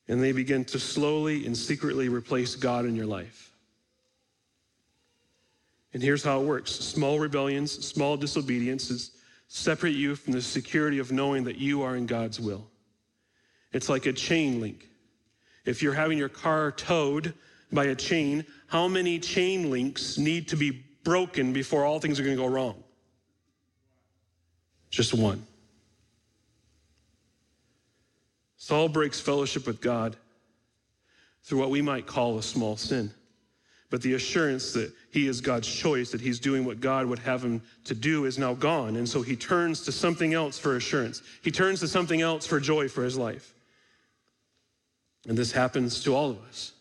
And 0.09 0.23
they 0.23 0.33
begin 0.33 0.65
to 0.67 0.79
slowly 0.79 1.47
and 1.47 1.57
secretly 1.57 2.09
replace 2.09 2.55
God 2.55 2.85
in 2.85 2.95
your 2.95 3.07
life. 3.07 3.53
And 5.93 6.03
here's 6.03 6.23
how 6.23 6.41
it 6.41 6.45
works 6.47 6.73
small 6.73 7.19
rebellions, 7.19 7.73
small 7.73 8.17
disobediences 8.17 9.13
separate 9.49 9.95
you 9.95 10.17
from 10.17 10.33
the 10.33 10.43
security 10.43 10.99
of 10.99 11.13
knowing 11.13 11.45
that 11.45 11.57
you 11.57 11.83
are 11.83 11.97
in 11.97 12.07
God's 12.07 12.41
will. 12.41 12.67
It's 13.73 13.89
like 13.89 14.07
a 14.07 14.13
chain 14.13 14.61
link. 14.61 14.89
If 15.65 15.83
you're 15.83 15.95
having 15.95 16.19
your 16.19 16.29
car 16.29 16.73
towed 16.73 17.35
by 17.73 17.87
a 17.87 17.95
chain, 17.95 18.45
how 18.67 18.89
many 18.89 19.19
chain 19.19 19.71
links 19.71 20.19
need 20.19 20.49
to 20.49 20.57
be 20.57 20.85
broken 21.05 21.53
before 21.53 21.85
all 21.85 22.01
things 22.01 22.19
are 22.19 22.25
going 22.25 22.37
to 22.37 22.43
go 22.43 22.49
wrong? 22.49 22.83
Just 24.91 25.15
one. 25.15 25.47
Saul 28.67 28.89
breaks 28.89 29.21
fellowship 29.21 29.65
with 29.65 29.81
God 29.81 30.17
through 31.45 31.61
what 31.61 31.71
we 31.71 31.81
might 31.81 32.05
call 32.05 32.37
a 32.37 32.43
small 32.43 32.77
sin. 32.77 33.13
But 33.91 34.03
the 34.03 34.15
assurance 34.15 34.73
that 34.73 34.93
he 35.13 35.29
is 35.29 35.41
God's 35.41 35.73
choice, 35.73 36.11
that 36.11 36.21
he's 36.21 36.41
doing 36.41 36.65
what 36.65 36.81
God 36.81 37.07
would 37.07 37.21
have 37.21 37.45
him 37.45 37.63
to 37.85 37.95
do, 37.95 38.25
is 38.25 38.39
now 38.39 38.55
gone. 38.55 38.97
And 38.97 39.09
so 39.09 39.23
he 39.23 39.37
turns 39.37 39.83
to 39.83 39.93
something 39.93 40.35
else 40.35 40.59
for 40.59 40.75
assurance. 40.75 41.23
He 41.43 41.53
turns 41.53 41.79
to 41.79 41.87
something 41.87 42.23
else 42.23 42.45
for 42.45 42.59
joy 42.59 42.89
for 42.89 43.05
his 43.05 43.17
life. 43.17 43.55
And 45.29 45.39
this 45.39 45.53
happens 45.53 46.03
to 46.03 46.17
all 46.17 46.31
of 46.31 46.43
us. 46.49 46.73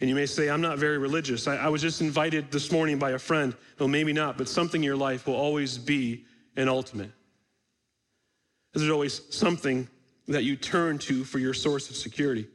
And 0.00 0.08
you 0.08 0.16
may 0.16 0.24
say, 0.24 0.48
I'm 0.48 0.62
not 0.62 0.78
very 0.78 0.96
religious. 0.96 1.46
I, 1.46 1.56
I, 1.56 1.68
was 1.68 1.82
just 1.82 2.00
invited 2.00 2.50
this 2.50 2.72
morning 2.72 2.98
by 2.98 3.10
a 3.10 3.18
friend. 3.18 3.54
Well, 3.78 3.90
maybe 3.90 4.14
not, 4.14 4.38
but 4.38 4.48
something 4.48 4.80
in 4.80 4.86
your 4.86 4.96
life 4.96 5.26
will 5.26 5.34
always 5.34 5.76
be 5.76 6.24
an 6.56 6.70
ultimate. 6.70 7.10
There's 8.72 8.88
always 8.88 9.20
something 9.28 9.86
that 10.28 10.44
you 10.44 10.56
turn 10.56 10.98
to 10.98 11.24
for 11.24 11.38
your 11.38 11.54
source 11.54 11.90
of 11.90 11.96
security, 11.96 12.46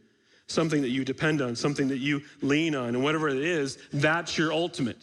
something 0.48 0.82
that 0.82 0.90
you 0.90 1.06
depend 1.06 1.42
on, 1.42 1.56
something 1.56 1.88
that 1.90 2.00
you 2.00 2.22
lean 2.42 2.76
on, 2.76 2.90
and 2.90 3.04
whatever 3.04 3.30
it 3.30 3.38
is, 3.38 3.78
that's 3.94 4.38
your 4.38 4.52
ultimate. 4.52 4.98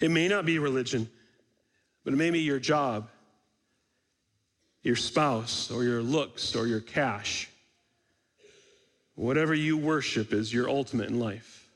It 0.00 0.10
may 0.10 0.28
not 0.28 0.44
be 0.44 0.58
religion, 0.58 1.08
but 2.04 2.12
it 2.12 2.16
may 2.16 2.30
be 2.30 2.40
your 2.40 2.58
job, 2.58 3.08
your 4.82 4.96
spouse, 4.96 5.70
or 5.70 5.84
your 5.84 6.02
looks, 6.02 6.54
or 6.54 6.66
your 6.66 6.80
cash. 6.80 7.48
Whatever 9.14 9.54
you 9.54 9.76
worship 9.76 10.32
is 10.32 10.52
your 10.52 10.68
ultimate 10.68 11.08
in 11.08 11.20
life. 11.20 11.68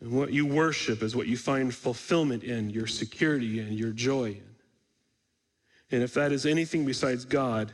And 0.00 0.12
what 0.12 0.32
you 0.32 0.46
worship 0.46 1.02
is 1.02 1.16
what 1.16 1.26
you 1.26 1.36
find 1.36 1.74
fulfillment 1.74 2.44
in, 2.44 2.70
your 2.70 2.86
security 2.86 3.60
in, 3.60 3.72
your 3.72 3.92
joy 3.92 4.26
in. 4.26 4.55
And 5.90 6.02
if 6.02 6.14
that 6.14 6.32
is 6.32 6.46
anything 6.46 6.84
besides 6.84 7.24
God, 7.24 7.72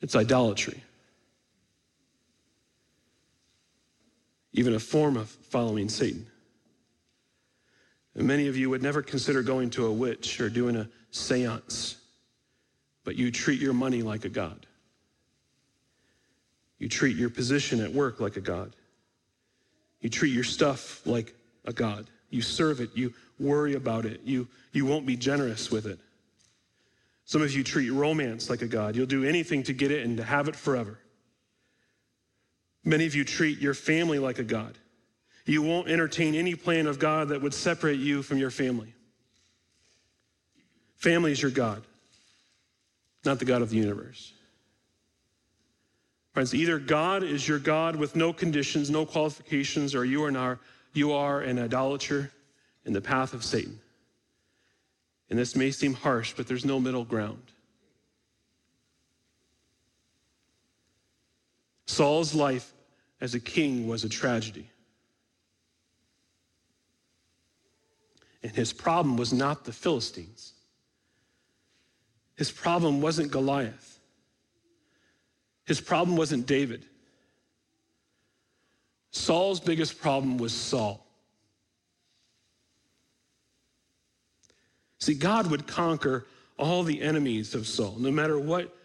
it's 0.00 0.16
idolatry. 0.16 0.82
Even 4.52 4.74
a 4.74 4.80
form 4.80 5.16
of 5.16 5.28
following 5.28 5.88
Satan. 5.88 6.26
And 8.14 8.26
many 8.26 8.48
of 8.48 8.56
you 8.56 8.68
would 8.70 8.82
never 8.82 9.02
consider 9.02 9.42
going 9.42 9.70
to 9.70 9.86
a 9.86 9.92
witch 9.92 10.40
or 10.40 10.50
doing 10.50 10.76
a 10.76 10.88
seance, 11.10 11.96
but 13.04 13.16
you 13.16 13.30
treat 13.30 13.60
your 13.60 13.72
money 13.72 14.02
like 14.02 14.24
a 14.24 14.28
God. 14.28 14.66
You 16.78 16.88
treat 16.88 17.16
your 17.16 17.30
position 17.30 17.80
at 17.80 17.92
work 17.92 18.20
like 18.20 18.36
a 18.36 18.40
God. 18.40 18.74
You 20.00 20.08
treat 20.08 20.32
your 20.32 20.44
stuff 20.44 21.06
like 21.06 21.34
a 21.64 21.72
God. 21.72 22.08
You 22.30 22.42
serve 22.42 22.80
it. 22.80 22.90
You 22.94 23.12
worry 23.38 23.74
about 23.74 24.06
it. 24.06 24.20
You, 24.24 24.48
you 24.72 24.86
won't 24.86 25.06
be 25.06 25.16
generous 25.16 25.70
with 25.70 25.86
it. 25.86 25.98
Some 27.24 27.42
of 27.42 27.52
you 27.52 27.62
treat 27.62 27.90
romance 27.90 28.50
like 28.50 28.62
a 28.62 28.66
God. 28.66 28.96
You'll 28.96 29.06
do 29.06 29.24
anything 29.24 29.62
to 29.64 29.72
get 29.72 29.90
it 29.90 30.04
and 30.04 30.16
to 30.16 30.24
have 30.24 30.48
it 30.48 30.56
forever. 30.56 30.98
Many 32.84 33.06
of 33.06 33.14
you 33.14 33.24
treat 33.24 33.58
your 33.58 33.74
family 33.74 34.18
like 34.18 34.38
a 34.38 34.44
God. 34.44 34.78
You 35.46 35.62
won't 35.62 35.88
entertain 35.88 36.34
any 36.34 36.54
plan 36.54 36.86
of 36.86 36.98
God 36.98 37.28
that 37.28 37.42
would 37.42 37.54
separate 37.54 37.98
you 37.98 38.22
from 38.22 38.38
your 38.38 38.50
family. 38.50 38.94
Family 40.96 41.32
is 41.32 41.40
your 41.40 41.50
God, 41.50 41.82
not 43.24 43.38
the 43.38 43.44
God 43.44 43.62
of 43.62 43.70
the 43.70 43.76
universe. 43.76 44.32
Friends, 46.32 46.54
either 46.54 46.78
God 46.78 47.22
is 47.22 47.48
your 47.48 47.58
God 47.58 47.96
with 47.96 48.14
no 48.14 48.32
conditions, 48.32 48.90
no 48.90 49.04
qualifications, 49.04 49.94
or 49.94 50.04
you 50.04 50.22
are, 50.22 50.30
not, 50.30 50.58
you 50.92 51.12
are 51.12 51.40
an 51.40 51.58
idolater 51.58 52.30
in 52.84 52.92
the 52.92 53.00
path 53.00 53.34
of 53.34 53.44
Satan. 53.44 53.80
And 55.28 55.38
this 55.38 55.54
may 55.54 55.70
seem 55.70 55.94
harsh, 55.94 56.32
but 56.36 56.48
there's 56.48 56.64
no 56.64 56.80
middle 56.80 57.04
ground. 57.04 57.42
Saul's 61.86 62.34
life 62.34 62.72
as 63.20 63.34
a 63.34 63.40
king 63.40 63.86
was 63.86 64.04
a 64.04 64.08
tragedy. 64.08 64.68
And 68.42 68.52
his 68.52 68.72
problem 68.72 69.16
was 69.16 69.32
not 69.32 69.64
the 69.64 69.72
Philistines. 69.72 70.54
His 72.36 72.50
problem 72.50 73.00
wasn't 73.00 73.30
Goliath. 73.30 73.98
His 75.64 75.80
problem 75.80 76.16
wasn't 76.16 76.46
David. 76.46 76.86
Saul's 79.10 79.60
biggest 79.60 80.00
problem 80.00 80.38
was 80.38 80.52
Saul. 80.52 81.04
See, 84.98 85.14
God 85.14 85.50
would 85.50 85.66
conquer 85.66 86.26
all 86.58 86.82
the 86.82 87.00
enemies 87.00 87.54
of 87.54 87.66
Saul, 87.66 87.96
no 87.98 88.10
matter 88.10 88.38
what 88.38 88.76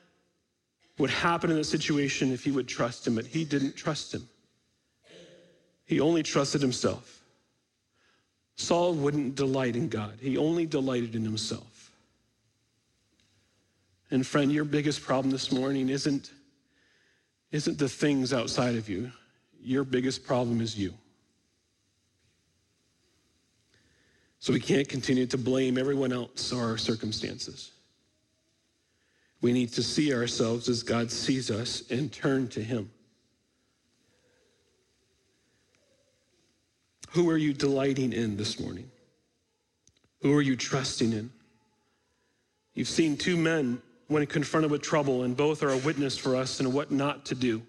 would 0.97 1.09
happen 1.09 1.51
in 1.51 1.57
the 1.57 1.63
situation 1.63 2.32
if 2.32 2.43
he 2.43 2.51
would 2.51 2.67
trust 2.67 3.05
him, 3.05 3.15
but 3.15 3.26
he 3.26 3.43
didn't 3.43 3.76
trust 3.76 4.13
him. 4.13 4.28
He 5.86 5.99
only 5.99 6.23
trusted 6.23 6.61
himself. 6.61 7.21
Saul 8.55 8.93
wouldn't 8.93 9.36
delight 9.36 9.76
in 9.76 9.89
God, 9.89 10.17
he 10.21 10.38
only 10.38 10.65
delighted 10.65 11.15
in 11.15 11.23
himself. 11.23 11.91
And 14.11 14.26
friend, 14.26 14.51
your 14.51 14.63
biggest 14.63 15.01
problem 15.01 15.32
this 15.32 15.51
morning 15.51 15.89
isn't 15.89 16.32
isn't 17.51 17.78
the 17.78 17.89
things 17.89 18.34
outside 18.34 18.76
of 18.76 18.89
you. 18.89 19.11
Your 19.66 19.84
biggest 19.84 20.24
problem 20.24 20.61
is 20.61 20.78
you. 20.78 20.93
So 24.38 24.53
we 24.53 24.59
can't 24.59 24.88
continue 24.88 25.26
to 25.26 25.39
blame 25.39 25.76
everyone 25.76 26.13
else 26.13 26.53
or 26.53 26.61
our 26.61 26.78
circumstances. 26.78 27.72
We 29.41 29.53
need 29.53 29.74
to 29.74 29.82
see 29.82 30.13
ourselves 30.13 30.70
as 30.70 30.84
God 30.84 31.11
sees 31.11 31.49
us 31.49 31.89
and 31.89 32.13
turn 32.13 32.47
to 32.49 32.61
Him. 32.61 32.91
Who 37.09 37.28
are 37.32 37.38
you 37.38 37.51
delighting 37.51 38.13
in 38.13 38.38
this 38.38 38.59
morning? 38.59 38.91
Who 40.22 40.36
are 40.36 40.43
you 40.43 40.55
trusting 40.55 41.11
in? 41.11 41.32
You've 42.76 42.88
seen 42.88 43.18
two 43.18 43.36
men 43.36 43.82
when 44.09 44.24
confronted 44.28 44.70
with 44.70 44.84
trouble, 44.84 45.24
and 45.24 45.36
both 45.36 45.63
are 45.63 45.70
a 45.70 45.78
witness 45.78 46.16
for 46.18 46.36
us 46.36 46.59
in 46.59 46.72
what 46.72 46.91
not 46.91 47.26
to 47.26 47.36
do. 47.36 47.63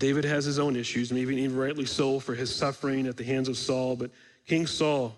David 0.00 0.24
has 0.24 0.46
his 0.46 0.58
own 0.58 0.76
issues, 0.76 1.12
maybe 1.12 1.36
even 1.36 1.54
rightly 1.54 1.84
so 1.84 2.18
for 2.18 2.34
his 2.34 2.52
suffering 2.52 3.06
at 3.06 3.18
the 3.18 3.22
hands 3.22 3.48
of 3.48 3.58
Saul, 3.58 3.96
but 3.96 4.10
King 4.46 4.66
Saul, 4.66 5.14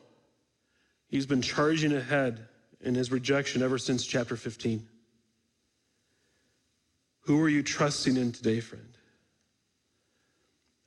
he's 1.06 1.24
been 1.24 1.40
charging 1.40 1.94
ahead 1.94 2.48
in 2.80 2.96
his 2.96 3.12
rejection 3.12 3.62
ever 3.62 3.78
since 3.78 4.04
chapter 4.04 4.36
15. 4.36 4.84
Who 7.26 7.40
are 7.40 7.48
you 7.48 7.62
trusting 7.62 8.16
in 8.16 8.32
today, 8.32 8.58
friend? 8.58 8.98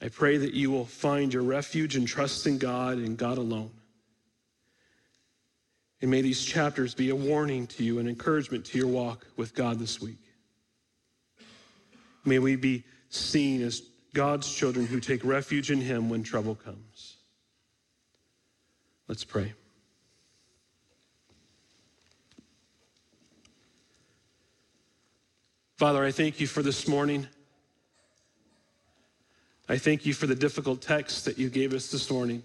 I 0.02 0.10
pray 0.10 0.36
that 0.36 0.54
you 0.54 0.72
will 0.72 0.86
find 0.86 1.34
your 1.34 1.44
refuge 1.44 1.96
and 1.96 2.06
trust 2.06 2.46
in 2.48 2.58
God 2.58 2.98
and 2.98 3.18
God 3.18 3.38
alone. 3.38 3.72
And 6.02 6.12
may 6.12 6.22
these 6.22 6.44
chapters 6.44 6.94
be 6.94 7.12
a 7.12 7.16
warning 7.16 7.66
to 7.68 7.84
you 7.86 8.00
and 8.00 8.10
encouragement 8.10 8.66
to 8.66 8.78
your 8.78 8.88
walk 8.88 9.26
with 9.38 9.56
God 9.56 9.80
this 9.80 10.02
week. 10.02 10.20
May 12.26 12.40
we 12.40 12.58
be 12.58 12.84
seen 13.10 13.62
as 13.62 13.82
God's 14.14 14.54
children 14.54 14.86
who 14.86 15.00
take 15.00 15.24
refuge 15.24 15.72
in 15.72 15.82
Him 15.82 16.10
when 16.10 16.24
trouble 16.24 16.56
comes. 16.56 17.18
Let's 19.08 19.24
pray. 19.24 19.54
Father, 25.78 26.04
I 26.04 26.12
thank 26.12 26.40
you 26.40 26.48
for 26.48 26.64
this 26.64 26.88
morning. 26.88 27.28
I 29.68 29.78
thank 29.78 30.06
you 30.06 30.14
for 30.14 30.26
the 30.26 30.36
difficult 30.36 30.82
text 30.82 31.26
that 31.26 31.38
you 31.38 31.50
gave 31.50 31.74
us 31.74 31.92
this 31.92 32.10
morning. 32.10 32.44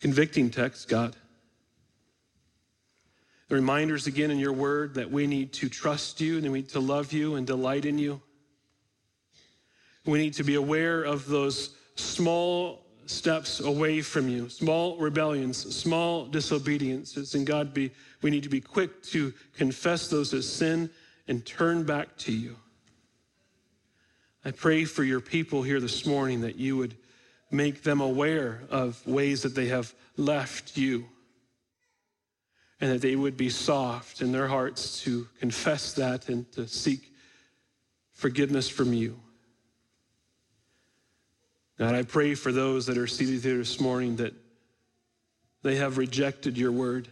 Convicting 0.00 0.50
text, 0.50 0.88
God. 0.88 1.16
The 3.52 3.56
reminders 3.56 4.06
again 4.06 4.30
in 4.30 4.38
your 4.38 4.54
word 4.54 4.94
that 4.94 5.10
we 5.10 5.26
need 5.26 5.52
to 5.52 5.68
trust 5.68 6.22
you 6.22 6.38
and 6.38 6.50
we 6.50 6.60
need 6.60 6.70
to 6.70 6.80
love 6.80 7.12
you 7.12 7.34
and 7.34 7.46
delight 7.46 7.84
in 7.84 7.98
you. 7.98 8.18
We 10.06 10.20
need 10.20 10.32
to 10.32 10.42
be 10.42 10.54
aware 10.54 11.02
of 11.02 11.26
those 11.28 11.74
small 11.96 12.86
steps 13.04 13.60
away 13.60 14.00
from 14.00 14.26
you, 14.30 14.48
small 14.48 14.96
rebellions, 14.96 15.58
small 15.58 16.24
disobediences. 16.24 17.34
And 17.34 17.46
God, 17.46 17.74
be, 17.74 17.90
we 18.22 18.30
need 18.30 18.42
to 18.44 18.48
be 18.48 18.62
quick 18.62 19.02
to 19.10 19.34
confess 19.54 20.08
those 20.08 20.32
as 20.32 20.50
sin 20.50 20.88
and 21.28 21.44
turn 21.44 21.84
back 21.84 22.16
to 22.20 22.32
you. 22.32 22.56
I 24.46 24.52
pray 24.52 24.86
for 24.86 25.04
your 25.04 25.20
people 25.20 25.62
here 25.62 25.78
this 25.78 26.06
morning 26.06 26.40
that 26.40 26.56
you 26.56 26.78
would 26.78 26.96
make 27.50 27.82
them 27.82 28.00
aware 28.00 28.62
of 28.70 29.06
ways 29.06 29.42
that 29.42 29.54
they 29.54 29.66
have 29.66 29.92
left 30.16 30.78
you 30.78 31.04
and 32.82 32.90
that 32.90 33.00
they 33.00 33.16
would 33.16 33.38
be 33.38 33.48
soft 33.48 34.20
in 34.20 34.32
their 34.32 34.48
hearts 34.48 35.00
to 35.04 35.26
confess 35.40 35.94
that 35.94 36.28
and 36.28 36.50
to 36.52 36.68
seek 36.68 37.14
forgiveness 38.12 38.68
from 38.68 38.92
you. 38.92 39.18
God, 41.78 41.94
I 41.94 42.02
pray 42.02 42.34
for 42.34 42.52
those 42.52 42.84
that 42.86 42.98
are 42.98 43.06
seated 43.06 43.42
here 43.42 43.56
this 43.56 43.80
morning 43.80 44.16
that 44.16 44.34
they 45.62 45.76
have 45.76 45.96
rejected 45.96 46.58
your 46.58 46.72
word. 46.72 47.08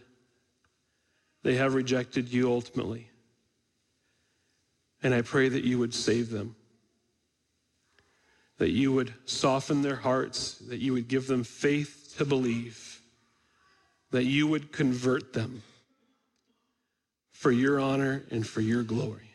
They 1.41 1.55
have 1.55 1.73
rejected 1.73 2.31
you 2.31 2.51
ultimately. 2.51 3.09
And 5.01 5.15
I 5.15 5.23
pray 5.23 5.49
that 5.49 5.63
you 5.63 5.79
would 5.79 5.95
save 5.95 6.29
them 6.29 6.55
that 8.61 8.69
you 8.69 8.91
would 8.91 9.11
soften 9.25 9.81
their 9.81 9.95
hearts, 9.95 10.59
that 10.69 10.77
you 10.77 10.93
would 10.93 11.07
give 11.07 11.25
them 11.25 11.43
faith 11.43 12.13
to 12.15 12.23
believe, 12.23 12.90
that 14.11 14.25
you 14.25 14.47
would 14.47 14.71
convert 14.71 15.33
them 15.33 15.63
for 17.31 17.51
your 17.51 17.79
honor 17.79 18.23
and 18.29 18.45
for 18.45 18.61
your 18.61 18.83
glory. 18.83 19.31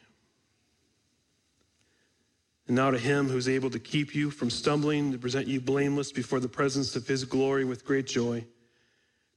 And 2.66 2.76
now 2.76 2.90
to 2.90 2.98
him 2.98 3.28
who's 3.28 3.48
able 3.48 3.70
to 3.70 3.78
keep 3.78 4.14
you 4.14 4.30
from 4.30 4.50
stumbling, 4.50 5.12
to 5.12 5.18
present 5.18 5.46
you 5.46 5.60
blameless 5.60 6.12
before 6.12 6.40
the 6.40 6.48
presence 6.48 6.96
of 6.96 7.06
his 7.06 7.24
glory 7.24 7.64
with 7.64 7.84
great 7.84 8.06
joy. 8.06 8.44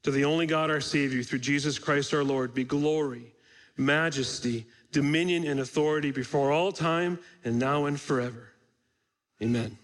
To 0.04 0.12
the 0.12 0.26
only 0.26 0.46
God, 0.46 0.72
our 0.72 0.82
Savior, 0.82 1.24
through 1.24 1.40
Jesus 1.40 1.78
Christ 1.78 2.14
our 2.14 2.24
Lord, 2.24 2.54
be 2.54 2.64
glory, 2.64 3.34
majesty, 3.78 4.66
dominion, 4.92 5.46
and 5.46 5.60
authority 5.60 6.12
before 6.12 6.52
all 6.52 6.72
time 6.72 7.20
and 7.44 7.60
now 7.60 7.86
and 7.86 8.00
forever. 8.00 8.50
Amen. 9.42 9.78